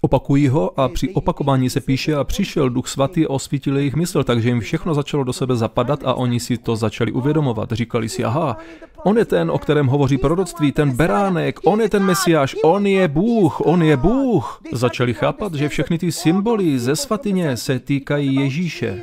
Opakují 0.00 0.48
ho 0.48 0.80
a 0.80 0.88
při 0.88 1.14
opakování 1.14 1.70
se 1.70 1.80
píše 1.80 2.14
a 2.14 2.24
přišel 2.24 2.70
Duch 2.70 2.88
Svatý 2.88 3.26
a 3.26 3.30
osvítil 3.30 3.76
jejich 3.76 3.94
mysl, 3.94 4.24
takže 4.24 4.48
jim 4.48 4.60
všechno 4.60 4.94
začalo 4.94 5.24
do 5.24 5.32
sebe 5.32 5.56
zapadat 5.56 6.00
a 6.04 6.14
oni 6.14 6.40
si 6.40 6.58
to 6.58 6.76
začali 6.76 7.12
uvědomovat. 7.12 7.72
Říkali 7.72 8.08
si, 8.08 8.24
aha, 8.24 8.56
on 9.04 9.18
je 9.18 9.24
ten, 9.24 9.50
o 9.50 9.58
kterém 9.58 9.86
hovoří 9.86 10.18
proroctví, 10.18 10.72
ten 10.72 10.96
beránek, 10.96 11.60
on 11.64 11.80
je 11.80 11.88
ten 11.88 12.04
mesiáš, 12.04 12.56
on 12.64 12.86
je 12.86 13.08
Bůh, 13.08 13.60
on 13.60 13.82
je 13.82 13.96
Bůh. 13.96 14.60
Začali 14.72 15.14
chápat, 15.14 15.54
že 15.54 15.68
všechny 15.68 15.98
ty 15.98 16.12
symboly 16.12 16.78
ze 16.78 16.96
svatyně 16.96 17.56
se 17.56 17.78
týkají 17.78 18.34
Ježíše. 18.34 19.02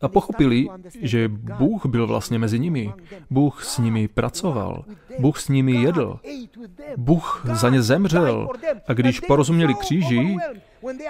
A 0.00 0.08
pochopili, 0.08 0.68
že 1.00 1.28
Bůh 1.28 1.86
byl 1.86 2.06
vlastně 2.06 2.38
mezi 2.38 2.58
nimi. 2.58 2.92
Bůh 3.30 3.64
s 3.64 3.78
nimi 3.78 4.08
pracoval. 4.08 4.84
Bůh 5.18 5.38
s 5.38 5.48
nimi 5.48 5.72
jedl. 5.72 6.20
Bůh 6.96 7.42
za 7.52 7.70
ně 7.70 7.82
zemřel. 7.82 8.48
A 8.86 8.92
když 8.92 9.20
porozuměli 9.20 9.74
kříži, 9.74 10.36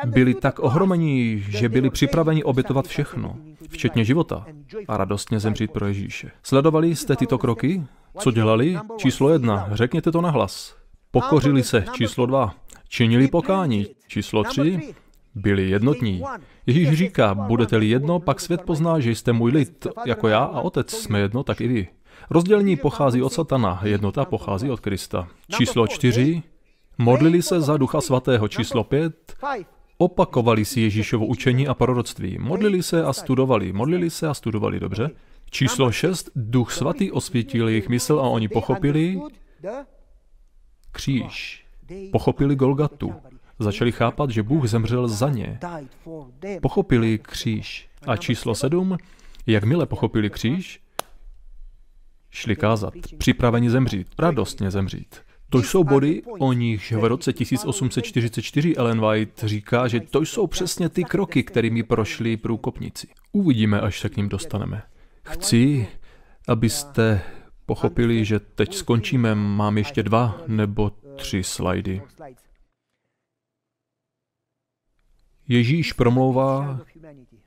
byli 0.05 0.35
tak 0.35 0.59
ohromení, 0.59 1.45
že 1.49 1.69
byli 1.69 1.91
připraveni 1.91 2.45
obětovat 2.45 2.87
všechno, 2.87 3.37
včetně 3.69 4.05
života, 4.05 4.47
a 4.89 4.97
radostně 4.97 5.41
zemřít 5.41 5.71
pro 5.71 5.87
Ježíše. 5.87 6.31
Sledovali 6.43 6.97
jste 6.97 7.17
tyto 7.17 7.39
kroky? 7.39 7.83
Co 8.19 8.31
dělali? 8.31 8.79
Číslo 8.97 9.31
jedna. 9.31 9.69
Řekněte 9.73 10.13
to 10.13 10.21
nahlas. 10.21 10.77
Pokořili 11.11 11.63
se. 11.63 11.85
Číslo 11.93 12.27
dva. 12.27 12.55
Činili 12.89 13.29
pokání. 13.29 13.87
Číslo 14.09 14.45
tři 14.45 14.95
byli 15.35 15.71
jednotní. 15.71 16.23
Ježíš 16.67 16.93
říká, 16.93 17.35
budete-li 17.35 17.89
jedno, 17.89 18.21
pak 18.21 18.41
svět 18.41 18.63
pozná, 18.63 19.01
že 19.01 19.11
jste 19.11 19.33
můj 19.33 19.51
lid, 19.51 19.87
jako 20.07 20.29
já 20.29 20.39
a 20.39 20.61
otec 20.61 20.91
jsme 20.91 21.21
jedno, 21.21 21.43
tak 21.43 21.61
i 21.61 21.69
vy. 21.69 21.89
Rozdělení 22.31 22.77
pochází 22.77 23.23
od 23.23 23.33
satana, 23.33 23.81
jednota 23.85 24.25
pochází 24.25 24.71
od 24.71 24.81
Krista. 24.81 25.29
Číslo 25.49 25.87
čtyři. 25.87 26.43
Modlili 26.99 27.43
se 27.43 27.61
za 27.61 27.77
Ducha 27.77 28.01
Svatého. 28.01 28.49
Číslo 28.49 28.85
pět. 28.85 29.37
Opakovali 29.99 30.65
si 30.65 30.81
Ježíšovo 30.81 31.27
učení 31.27 31.69
a 31.69 31.75
proroctví. 31.75 32.39
Modlili 32.39 32.83
se 32.83 33.05
a 33.05 33.13
studovali. 33.13 33.73
Modlili 33.73 34.11
se 34.11 34.29
a 34.29 34.35
studovali, 34.35 34.81
dobře? 34.81 35.11
Číslo 35.51 35.93
šest. 35.93 36.31
Duch 36.37 36.73
Svatý 36.73 37.13
osvítil 37.13 37.69
jejich 37.69 37.89
mysl 37.89 38.21
a 38.21 38.29
oni 38.29 38.49
pochopili 38.49 39.21
kříž. 40.93 41.65
Pochopili 42.13 42.57
Golgatu. 42.57 43.15
Začali 43.61 43.93
chápat, 43.93 44.31
že 44.31 44.43
Bůh 44.43 44.69
zemřel 44.69 45.09
za 45.09 45.29
ně. 45.29 45.59
Pochopili 46.63 47.19
kříž. 47.19 47.89
A 48.07 48.17
číslo 48.17 48.55
sedm, 48.55 48.97
jakmile 49.47 49.87
pochopili 49.87 50.31
kříž, 50.31 50.81
šli 52.31 52.57
kázat, 52.57 52.95
připraveni 53.19 53.71
zemřít, 53.71 54.07
radostně 54.19 54.71
zemřít. 54.71 55.17
To 55.51 55.63
jsou 55.63 55.85
body, 55.85 56.23
o 56.39 56.53
nichž 56.53 56.93
v 56.93 57.05
roce 57.05 57.33
1844 57.33 58.77
Ellen 58.77 59.01
White 59.01 59.45
říká, 59.45 59.89
že 59.89 60.01
to 60.01 60.21
jsou 60.21 60.47
přesně 60.47 60.89
ty 60.89 61.05
kroky, 61.05 61.43
kterými 61.43 61.83
prošli 61.83 62.37
průkopníci. 62.37 63.09
Uvidíme, 63.33 63.81
až 63.81 64.01
se 64.01 64.09
k 64.09 64.17
ním 64.17 64.29
dostaneme. 64.29 64.83
Chci, 65.23 65.89
abyste 66.49 67.21
pochopili, 67.67 68.25
že 68.25 68.41
teď 68.41 68.75
skončíme, 68.75 69.35
mám 69.35 69.79
ještě 69.79 70.03
dva 70.03 70.39
nebo 70.47 70.93
tři 71.17 71.43
slajdy. 71.43 72.03
Ježíš 75.51 75.93
promlouvá 75.93 76.81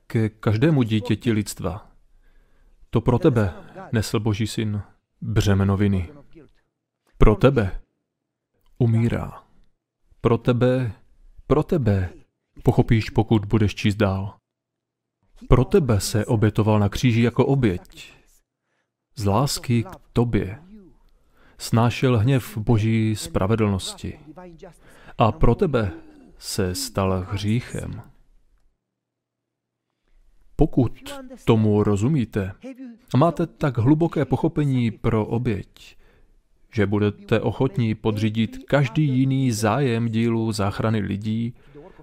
ke 0.08 0.30
každému 0.30 0.84
dítěti 0.84 1.32
lidstva. 1.32 1.92
To 2.90 3.02
pro 3.02 3.20
tebe 3.20 3.54
nesl 3.92 4.20
Boží 4.20 4.48
syn 4.48 4.82
břemeno 5.22 5.78
viny. 5.78 6.10
Pro 7.18 7.36
tebe 7.36 7.82
umírá. 8.78 9.44
Pro 10.22 10.38
tebe, 10.38 10.92
pro 11.48 11.64
tebe, 11.64 12.10
pochopíš, 12.64 13.10
pokud 13.10 13.46
budeš 13.46 13.76
číst 13.76 13.96
dál. 13.96 14.36
Pro 15.50 15.66
tebe 15.66 16.00
se 16.00 16.26
obětoval 16.26 16.80
na 16.80 16.90
kříži 16.90 17.22
jako 17.22 17.46
oběť. 17.46 18.14
Z 19.16 19.26
lásky 19.26 19.84
k 19.84 19.96
tobě. 20.14 20.60
Snášel 21.58 22.18
hněv 22.18 22.58
Boží 22.58 23.16
spravedlnosti. 23.16 24.20
A 25.18 25.32
pro 25.32 25.56
tebe 25.56 26.03
se 26.44 26.76
stal 26.76 27.28
hříchem. 27.30 28.02
Pokud 30.56 31.22
tomu 31.46 31.84
rozumíte 31.84 32.52
a 33.14 33.18
máte 33.18 33.48
tak 33.48 33.78
hluboké 33.78 34.26
pochopení 34.26 34.92
pro 34.92 35.26
oběť, 35.26 35.98
že 36.74 36.86
budete 36.86 37.40
ochotní 37.40 37.96
podřídit 37.96 38.58
každý 38.68 39.08
jiný 39.20 39.52
zájem 39.52 40.10
dílu 40.10 40.52
záchrany 40.52 41.00
lidí, 41.00 41.54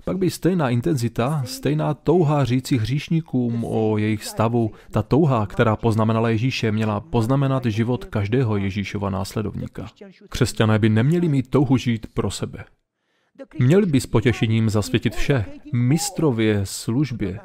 pak 0.04 0.18
by 0.18 0.30
stejná 0.30 0.70
intenzita, 0.70 1.42
stejná 1.46 1.94
touha 1.94 2.44
říci 2.44 2.76
hříšníkům 2.76 3.64
o 3.64 3.98
jejich 3.98 4.24
stavu, 4.24 4.70
ta 4.90 5.02
touha, 5.02 5.46
která 5.46 5.76
poznamenala 5.76 6.28
Ježíše, 6.28 6.72
měla 6.72 7.00
poznamenat 7.00 7.66
život 7.66 8.04
každého 8.04 8.56
Ježíšova 8.56 9.10
následovníka. 9.10 9.86
Křesťané 10.28 10.78
by 10.78 10.88
neměli 10.88 11.28
mít 11.28 11.50
touhu 11.50 11.76
žít 11.76 12.06
pro 12.14 12.30
sebe. 12.30 12.64
Měli 13.58 13.86
by 13.86 14.00
s 14.00 14.06
potěšením 14.06 14.70
zasvětit 14.70 15.14
vše 15.14 15.44
mistrově 15.72 16.66
službě 16.66 17.40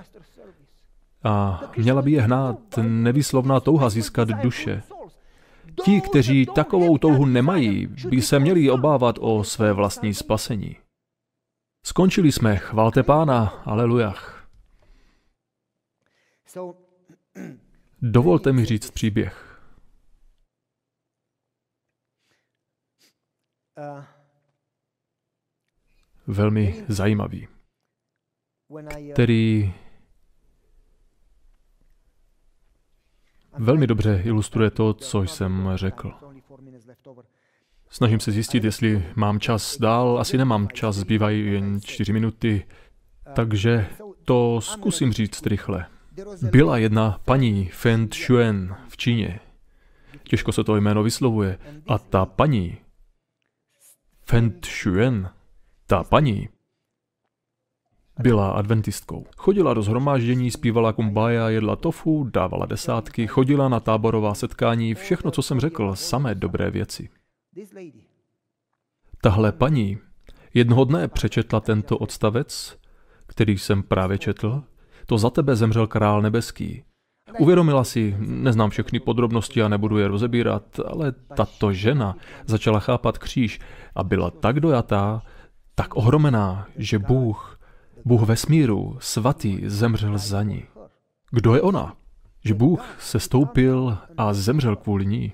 a 1.23 1.61
měla 1.77 2.01
by 2.01 2.11
je 2.11 2.21
hnát 2.21 2.77
nevyslovná 2.81 3.59
touha 3.59 3.89
získat 3.89 4.27
duše. 4.27 4.83
Ti, 5.85 6.01
kteří 6.01 6.45
takovou 6.45 6.97
touhu 6.97 7.25
nemají, 7.25 7.87
by 8.09 8.21
se 8.21 8.39
měli 8.39 8.69
obávat 8.69 9.15
o 9.19 9.43
své 9.43 9.73
vlastní 9.73 10.13
spasení. 10.13 10.75
Skončili 11.85 12.31
jsme, 12.31 12.57
chvalte 12.57 13.03
pána, 13.03 13.45
alelujach. 13.45 14.47
Dovolte 18.01 18.53
mi 18.53 18.65
říct 18.65 18.91
příběh. 18.91 19.59
Uh 23.77 24.14
velmi 26.27 26.85
zajímavý, 26.87 27.47
který 29.13 29.73
velmi 33.57 33.87
dobře 33.87 34.21
ilustruje 34.25 34.71
to, 34.71 34.93
co 34.93 35.21
jsem 35.21 35.69
řekl. 35.75 36.13
Snažím 37.89 38.19
se 38.19 38.31
zjistit, 38.31 38.63
jestli 38.63 39.05
mám 39.15 39.39
čas 39.39 39.77
dál. 39.77 40.19
Asi 40.19 40.37
nemám 40.37 40.67
čas, 40.67 40.95
zbývají 40.95 41.51
jen 41.53 41.81
čtyři 41.81 42.13
minuty, 42.13 42.65
takže 43.33 43.87
to 44.25 44.61
zkusím 44.61 45.11
říct 45.13 45.45
rychle. 45.45 45.85
Byla 46.41 46.77
jedna 46.77 47.19
paní 47.25 47.65
Feng 47.65 48.15
Shuen 48.15 48.75
v 48.87 48.97
Číně. 48.97 49.39
Těžko 50.23 50.51
se 50.51 50.63
to 50.63 50.75
jméno 50.75 51.03
vyslovuje. 51.03 51.57
A 51.87 51.97
ta 51.97 52.25
paní 52.25 52.77
Feng 54.25 54.65
Shuen 54.65 55.29
ta 55.87 56.03
paní 56.03 56.49
byla 58.19 58.51
adventistkou. 58.51 59.25
Chodila 59.37 59.73
do 59.73 59.81
zhromáždění, 59.81 60.51
zpívala 60.51 60.93
kumbája, 60.93 61.49
jedla 61.49 61.75
tofu, 61.75 62.23
dávala 62.23 62.65
desátky, 62.65 63.27
chodila 63.27 63.69
na 63.69 63.79
táborová 63.79 64.33
setkání, 64.33 64.95
všechno, 64.95 65.31
co 65.31 65.41
jsem 65.41 65.59
řekl, 65.59 65.95
samé 65.95 66.35
dobré 66.35 66.71
věci. 66.71 67.09
Tahle 69.21 69.51
paní 69.51 69.97
jednoho 70.53 70.85
dne 70.85 71.07
přečetla 71.07 71.59
tento 71.59 71.97
odstavec, 71.97 72.77
který 73.27 73.57
jsem 73.57 73.83
právě 73.83 74.17
četl, 74.17 74.63
to 75.05 75.17
za 75.17 75.29
tebe 75.29 75.55
zemřel 75.55 75.87
král 75.87 76.21
nebeský. 76.21 76.83
Uvědomila 77.39 77.83
si, 77.83 78.15
neznám 78.19 78.69
všechny 78.69 78.99
podrobnosti 78.99 79.61
a 79.61 79.67
nebudu 79.67 79.97
je 79.97 80.07
rozebírat, 80.07 80.79
ale 80.85 81.11
tato 81.11 81.73
žena 81.73 82.15
začala 82.45 82.79
chápat 82.79 83.17
kříž 83.17 83.59
a 83.95 84.03
byla 84.03 84.31
tak 84.31 84.59
dojatá, 84.59 85.21
tak 85.75 85.95
ohromená, 85.95 86.67
že 86.77 86.99
Bůh, 86.99 87.59
Bůh 88.05 88.21
vesmíru, 88.21 88.97
svatý, 88.99 89.61
zemřel 89.65 90.17
za 90.17 90.43
ní. 90.43 90.63
Kdo 91.31 91.55
je 91.55 91.61
ona? 91.61 91.95
Že 92.45 92.53
Bůh 92.53 92.95
se 92.99 93.19
stoupil 93.19 93.97
a 94.17 94.33
zemřel 94.33 94.75
kvůli 94.75 95.05
ní 95.05 95.33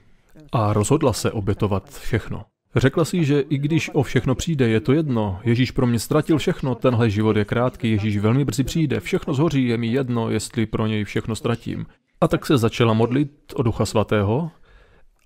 a 0.51 0.73
rozhodla 0.73 1.13
se 1.13 1.31
obětovat 1.31 1.89
všechno. 1.89 2.45
Řekla 2.75 3.05
si, 3.05 3.25
že 3.25 3.39
i 3.39 3.57
když 3.57 3.89
o 3.93 4.03
všechno 4.03 4.35
přijde, 4.35 4.69
je 4.69 4.79
to 4.79 4.93
jedno. 4.93 5.39
Ježíš 5.43 5.71
pro 5.71 5.87
mě 5.87 5.99
ztratil 5.99 6.37
všechno, 6.37 6.75
tenhle 6.75 7.09
život 7.09 7.37
je 7.37 7.45
krátký, 7.45 7.91
Ježíš 7.91 8.17
velmi 8.17 8.45
brzy 8.45 8.63
přijde, 8.63 8.99
všechno 8.99 9.33
zhoří, 9.33 9.67
je 9.67 9.77
mi 9.77 9.87
jedno, 9.87 10.29
jestli 10.29 10.65
pro 10.65 10.87
něj 10.87 11.03
všechno 11.03 11.35
ztratím. 11.35 11.85
A 12.21 12.27
tak 12.27 12.45
se 12.45 12.57
začala 12.57 12.93
modlit 12.93 13.31
o 13.55 13.63
Ducha 13.63 13.85
Svatého 13.85 14.51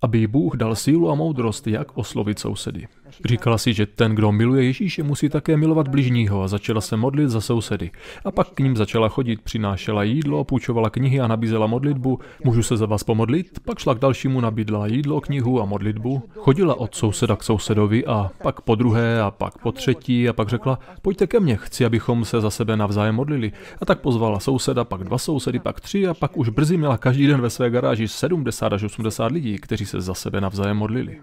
aby 0.02 0.26
Bůh 0.26 0.56
dal 0.56 0.74
sílu 0.74 1.10
a 1.10 1.14
moudrost, 1.14 1.66
jak 1.66 1.98
oslovit 1.98 2.38
sousedy. 2.38 2.88
Říkala 3.24 3.58
si, 3.58 3.72
že 3.72 3.86
ten, 3.86 4.14
kdo 4.14 4.32
miluje 4.32 4.64
Ježíše, 4.64 5.02
musí 5.02 5.28
také 5.28 5.56
milovat 5.56 5.88
bližního 5.88 6.42
a 6.42 6.48
začala 6.48 6.80
se 6.80 6.96
modlit 6.96 7.30
za 7.30 7.40
sousedy. 7.40 7.90
A 8.24 8.30
pak 8.30 8.48
k 8.48 8.60
ním 8.60 8.76
začala 8.76 9.08
chodit, 9.08 9.40
přinášela 9.42 10.02
jídlo, 10.02 10.44
půjčovala 10.44 10.90
knihy 10.90 11.20
a 11.20 11.26
nabízela 11.26 11.66
modlitbu. 11.66 12.18
Můžu 12.44 12.62
se 12.62 12.76
za 12.76 12.86
vás 12.86 13.04
pomodlit? 13.04 13.60
Pak 13.64 13.78
šla 13.78 13.94
k 13.94 13.98
dalšímu, 13.98 14.40
nabídla 14.40 14.86
jídlo, 14.86 15.20
knihu 15.20 15.62
a 15.62 15.64
modlitbu. 15.64 16.22
Chodila 16.34 16.74
od 16.74 16.94
souseda 16.94 17.36
k 17.36 17.42
sousedovi 17.42 18.06
a 18.06 18.30
pak 18.42 18.60
po 18.60 18.74
druhé 18.74 19.20
a 19.22 19.30
pak 19.30 19.58
po 19.58 19.72
třetí 19.72 20.28
a 20.28 20.32
pak 20.32 20.48
řekla, 20.48 20.78
pojďte 21.02 21.26
ke 21.26 21.40
mně, 21.40 21.56
chci, 21.56 21.84
abychom 21.84 22.24
se 22.24 22.40
za 22.40 22.50
sebe 22.50 22.76
navzájem 22.76 23.14
modlili. 23.14 23.52
A 23.80 23.84
tak 23.84 24.00
pozvala 24.00 24.40
souseda, 24.40 24.84
pak 24.84 25.04
dva 25.04 25.18
sousedy, 25.18 25.58
pak 25.58 25.80
tři 25.80 26.08
a 26.08 26.14
pak 26.14 26.36
už 26.36 26.48
brzy 26.48 26.76
měla 26.76 26.98
každý 26.98 27.26
den 27.26 27.40
ve 27.40 27.50
své 27.50 27.70
garáži 27.70 28.08
70 28.08 28.72
až 28.72 28.82
80 28.82 29.32
lidí, 29.32 29.58
kteří 29.58 29.86
se 29.86 30.00
za 30.00 30.14
sebe 30.14 30.40
navzájem 30.40 30.76
modlili. 30.76 31.18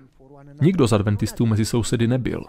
Nikdo 0.63 0.87
z 0.87 0.93
adventistů 0.93 1.45
mezi 1.45 1.65
sousedy 1.65 2.07
nebyl. 2.07 2.43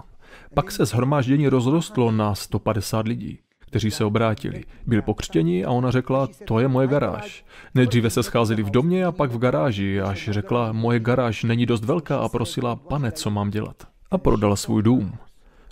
Pak 0.55 0.71
se 0.71 0.85
zhromáždění 0.85 1.49
rozrostlo 1.49 2.11
na 2.11 2.35
150 2.35 3.09
lidí, 3.09 3.39
kteří 3.59 3.91
se 3.91 4.05
obrátili. 4.05 4.65
Byli 4.87 5.03
pokřtěni 5.03 5.65
a 5.65 5.71
ona 5.71 5.91
řekla, 5.91 6.29
to 6.45 6.61
je 6.61 6.69
moje 6.69 6.89
garáž. 6.89 7.45
Nejdříve 7.75 8.11
se 8.11 8.23
scházeli 8.23 8.63
v 8.63 8.71
domě 8.71 9.05
a 9.05 9.13
pak 9.13 9.31
v 9.31 9.39
garáži, 9.39 10.01
až 10.01 10.29
řekla, 10.33 10.73
moje 10.73 11.01
garáž 11.01 11.45
není 11.45 11.67
dost 11.67 11.85
velká 11.85 12.19
a 12.19 12.29
prosila, 12.29 12.77
pane, 12.77 13.13
co 13.13 13.31
mám 13.31 13.51
dělat. 13.51 13.77
A 14.11 14.19
prodala 14.19 14.57
svůj 14.57 14.83
dům. 14.83 15.13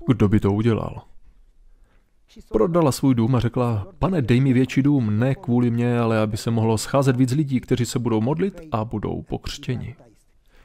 Kdo 0.06 0.28
by 0.28 0.40
to 0.40 0.52
udělal? 0.52 1.02
Prodala 2.52 2.92
svůj 2.92 3.14
dům 3.14 3.34
a 3.34 3.40
řekla, 3.40 3.86
pane, 3.98 4.22
dej 4.22 4.40
mi 4.40 4.52
větší 4.52 4.82
dům, 4.82 5.18
ne 5.18 5.34
kvůli 5.34 5.70
mě, 5.70 5.98
ale 5.98 6.18
aby 6.18 6.36
se 6.36 6.50
mohlo 6.50 6.78
scházet 6.78 7.16
víc 7.16 7.32
lidí, 7.32 7.60
kteří 7.60 7.86
se 7.86 7.98
budou 7.98 8.20
modlit 8.20 8.60
a 8.72 8.84
budou 8.84 9.22
pokřtěni. 9.22 9.96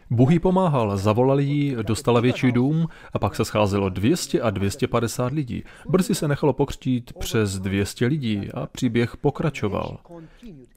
Bůh 0.10 0.32
jí 0.32 0.40
pomáhal, 0.40 0.98
zavolali 0.98 1.44
jí, 1.44 1.76
dostala 1.82 2.20
větší 2.20 2.52
dům 2.52 2.88
a 3.14 3.20
pak 3.20 3.36
se 3.36 3.46
scházelo 3.46 3.90
200 3.90 4.42
a 4.42 4.50
250 4.50 5.34
lidí. 5.34 5.64
Brzy 5.90 6.16
se 6.16 6.28
nechalo 6.28 6.54
pokřtít 6.54 7.14
přes 7.14 7.60
200 7.60 8.06
lidí 8.06 8.50
a 8.54 8.66
příběh 8.68 9.18
pokračoval. 9.18 9.98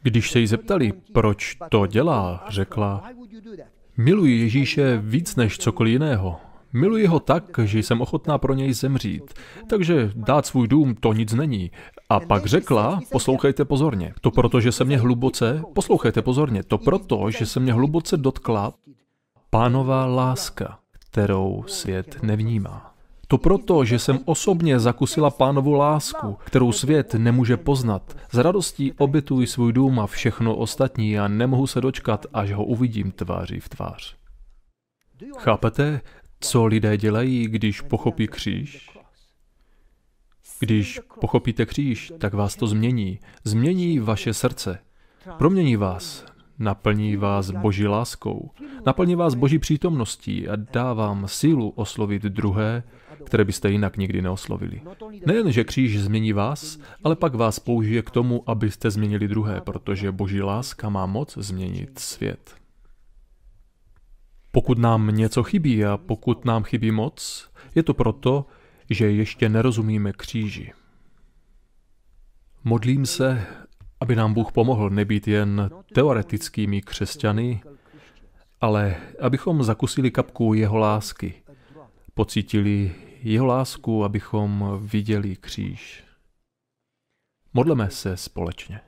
Když 0.02 0.30
se 0.30 0.40
jí 0.40 0.46
zeptali, 0.46 0.92
proč 1.12 1.56
to 1.68 1.86
dělá, 1.86 2.44
řekla, 2.48 3.04
miluji 3.96 4.40
Ježíše 4.40 4.96
víc 4.96 5.36
než 5.36 5.58
cokoliv 5.58 5.92
jiného. 5.92 6.36
Miluji 6.72 7.06
ho 7.06 7.20
tak, 7.20 7.44
že 7.64 7.78
jsem 7.78 8.00
ochotná 8.00 8.38
pro 8.38 8.54
něj 8.54 8.72
zemřít. 8.72 9.34
Takže 9.68 10.10
dát 10.14 10.46
svůj 10.46 10.68
dům 10.68 10.94
to 10.94 11.12
nic 11.12 11.32
není. 11.32 11.70
A 12.08 12.20
pak 12.20 12.46
řekla, 12.46 13.00
poslouchejte 13.12 13.64
pozorně, 13.64 14.12
to 14.20 14.30
proto, 14.30 14.60
že 14.60 14.72
se 14.72 14.84
mě 14.84 14.98
hluboce, 14.98 15.62
poslouchejte 15.74 16.22
pozorně, 16.22 16.62
to 16.62 16.78
proto, 16.78 17.30
že 17.30 17.46
se 17.46 17.60
mě 17.60 17.72
hluboce 17.72 18.16
dotkla 18.16 18.72
pánová 19.50 20.06
láska, 20.06 20.78
kterou 21.10 21.64
svět 21.66 22.22
nevnímá. 22.22 22.94
To 23.28 23.38
proto, 23.38 23.84
že 23.84 23.98
jsem 23.98 24.18
osobně 24.24 24.80
zakusila 24.80 25.30
pánovu 25.30 25.72
lásku, 25.72 26.38
kterou 26.44 26.72
svět 26.72 27.14
nemůže 27.14 27.56
poznat. 27.56 28.16
Z 28.32 28.38
radostí 28.38 28.92
obětuji 28.92 29.46
svůj 29.46 29.72
dům 29.72 30.00
a 30.00 30.06
všechno 30.06 30.56
ostatní 30.56 31.18
a 31.18 31.28
nemohu 31.28 31.66
se 31.66 31.80
dočkat, 31.80 32.26
až 32.32 32.52
ho 32.52 32.64
uvidím 32.64 33.12
tváří 33.12 33.60
v 33.60 33.68
tvář. 33.68 34.16
Chápete, 35.38 36.00
co 36.40 36.66
lidé 36.66 36.96
dělají, 36.96 37.48
když 37.48 37.80
pochopí 37.80 38.26
kříž? 38.26 38.90
Když 40.60 41.00
pochopíte 41.20 41.66
kříž, 41.66 42.12
tak 42.18 42.34
vás 42.34 42.56
to 42.56 42.66
změní. 42.66 43.20
Změní 43.44 43.98
vaše 43.98 44.34
srdce. 44.34 44.78
Promění 45.38 45.76
vás. 45.76 46.29
Naplní 46.60 47.16
vás 47.16 47.50
boží 47.50 47.86
láskou, 47.86 48.50
naplní 48.86 49.14
vás 49.14 49.34
boží 49.34 49.58
přítomností 49.58 50.48
a 50.48 50.56
dá 50.56 50.92
vám 50.92 51.28
sílu 51.28 51.70
oslovit 51.70 52.22
druhé, 52.22 52.82
které 53.24 53.44
byste 53.44 53.70
jinak 53.70 53.96
nikdy 53.96 54.22
neoslovili. 54.22 54.82
Nejen, 55.26 55.52
že 55.52 55.64
kříž 55.64 56.00
změní 56.00 56.32
vás, 56.32 56.78
ale 57.04 57.16
pak 57.16 57.34
vás 57.34 57.58
použije 57.58 58.02
k 58.02 58.10
tomu, 58.10 58.50
abyste 58.50 58.90
změnili 58.90 59.28
druhé, 59.28 59.60
protože 59.60 60.12
boží 60.12 60.42
láska 60.42 60.88
má 60.88 61.06
moc 61.06 61.38
změnit 61.38 61.98
svět. 61.98 62.54
Pokud 64.52 64.78
nám 64.78 65.08
něco 65.16 65.42
chybí 65.42 65.84
a 65.84 65.96
pokud 65.96 66.44
nám 66.44 66.62
chybí 66.62 66.90
moc, 66.90 67.50
je 67.74 67.82
to 67.82 67.94
proto, 67.94 68.46
že 68.90 69.10
ještě 69.10 69.48
nerozumíme 69.48 70.12
kříži. 70.12 70.72
Modlím 72.64 73.06
se, 73.06 73.46
aby 74.00 74.16
nám 74.16 74.34
Bůh 74.34 74.52
pomohl 74.52 74.90
nebýt 74.90 75.28
jen 75.28 75.70
teoretickými 75.94 76.82
křesťany, 76.82 77.62
ale 78.60 78.96
abychom 79.20 79.62
zakusili 79.62 80.10
kapku 80.10 80.54
jeho 80.54 80.76
lásky, 80.78 81.42
pocítili 82.14 82.94
jeho 83.22 83.46
lásku, 83.46 84.04
abychom 84.04 84.78
viděli 84.82 85.36
kříž. 85.36 86.04
Modleme 87.52 87.90
se 87.90 88.16
společně. 88.16 88.80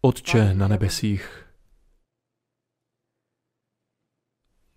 Otče 0.00 0.54
na 0.54 0.68
nebesích, 0.68 1.44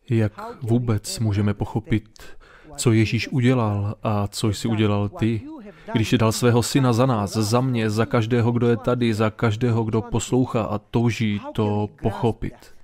jak 0.09 0.61
vůbec 0.63 1.19
můžeme 1.19 1.53
pochopit, 1.53 2.37
co 2.77 2.91
Ježíš 2.91 3.27
udělal 3.27 3.95
a 4.03 4.27
co 4.27 4.47
jsi 4.47 4.67
udělal 4.67 5.09
ty, 5.09 5.41
když 5.93 6.13
dal 6.17 6.31
svého 6.31 6.63
syna 6.63 6.93
za 6.93 7.05
nás, 7.05 7.31
za 7.31 7.61
mě, 7.61 7.89
za 7.89 8.05
každého, 8.05 8.51
kdo 8.51 8.67
je 8.67 8.77
tady, 8.77 9.13
za 9.13 9.29
každého, 9.29 9.83
kdo 9.83 10.01
poslouchá 10.01 10.63
a 10.63 10.77
touží 10.77 11.41
to 11.53 11.89
pochopit. 12.01 12.75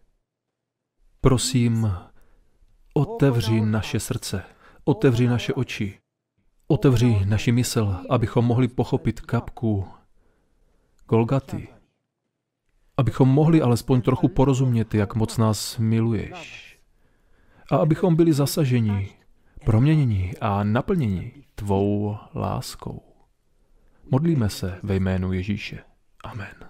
Prosím, 1.22 1.94
otevři 2.94 3.62
naše 3.62 4.00
srdce, 4.00 4.44
otevři 4.84 5.28
naše 5.28 5.54
oči, 5.54 6.00
otevři 6.68 7.26
naši 7.26 7.52
mysl, 7.52 7.96
abychom 8.10 8.46
mohli 8.46 8.68
pochopit 8.68 9.22
kapku 9.22 9.88
Golgaty. 11.10 11.68
Abychom 12.98 13.30
mohli 13.30 13.62
alespoň 13.62 14.02
trochu 14.02 14.28
porozumět, 14.28 14.94
jak 14.94 15.16
moc 15.16 15.38
nás 15.38 15.78
miluješ. 15.78 16.80
A 17.72 17.76
abychom 17.78 18.16
byli 18.16 18.34
zasaženi 18.34 19.17
proměnění 19.68 20.32
a 20.42 20.64
naplnění 20.64 21.32
tvou 21.56 22.18
láskou. 22.36 23.02
Modlíme 24.12 24.50
se 24.50 24.80
ve 24.84 24.96
jménu 24.96 25.34
Ježíše. 25.34 25.80
Amen. 26.24 26.67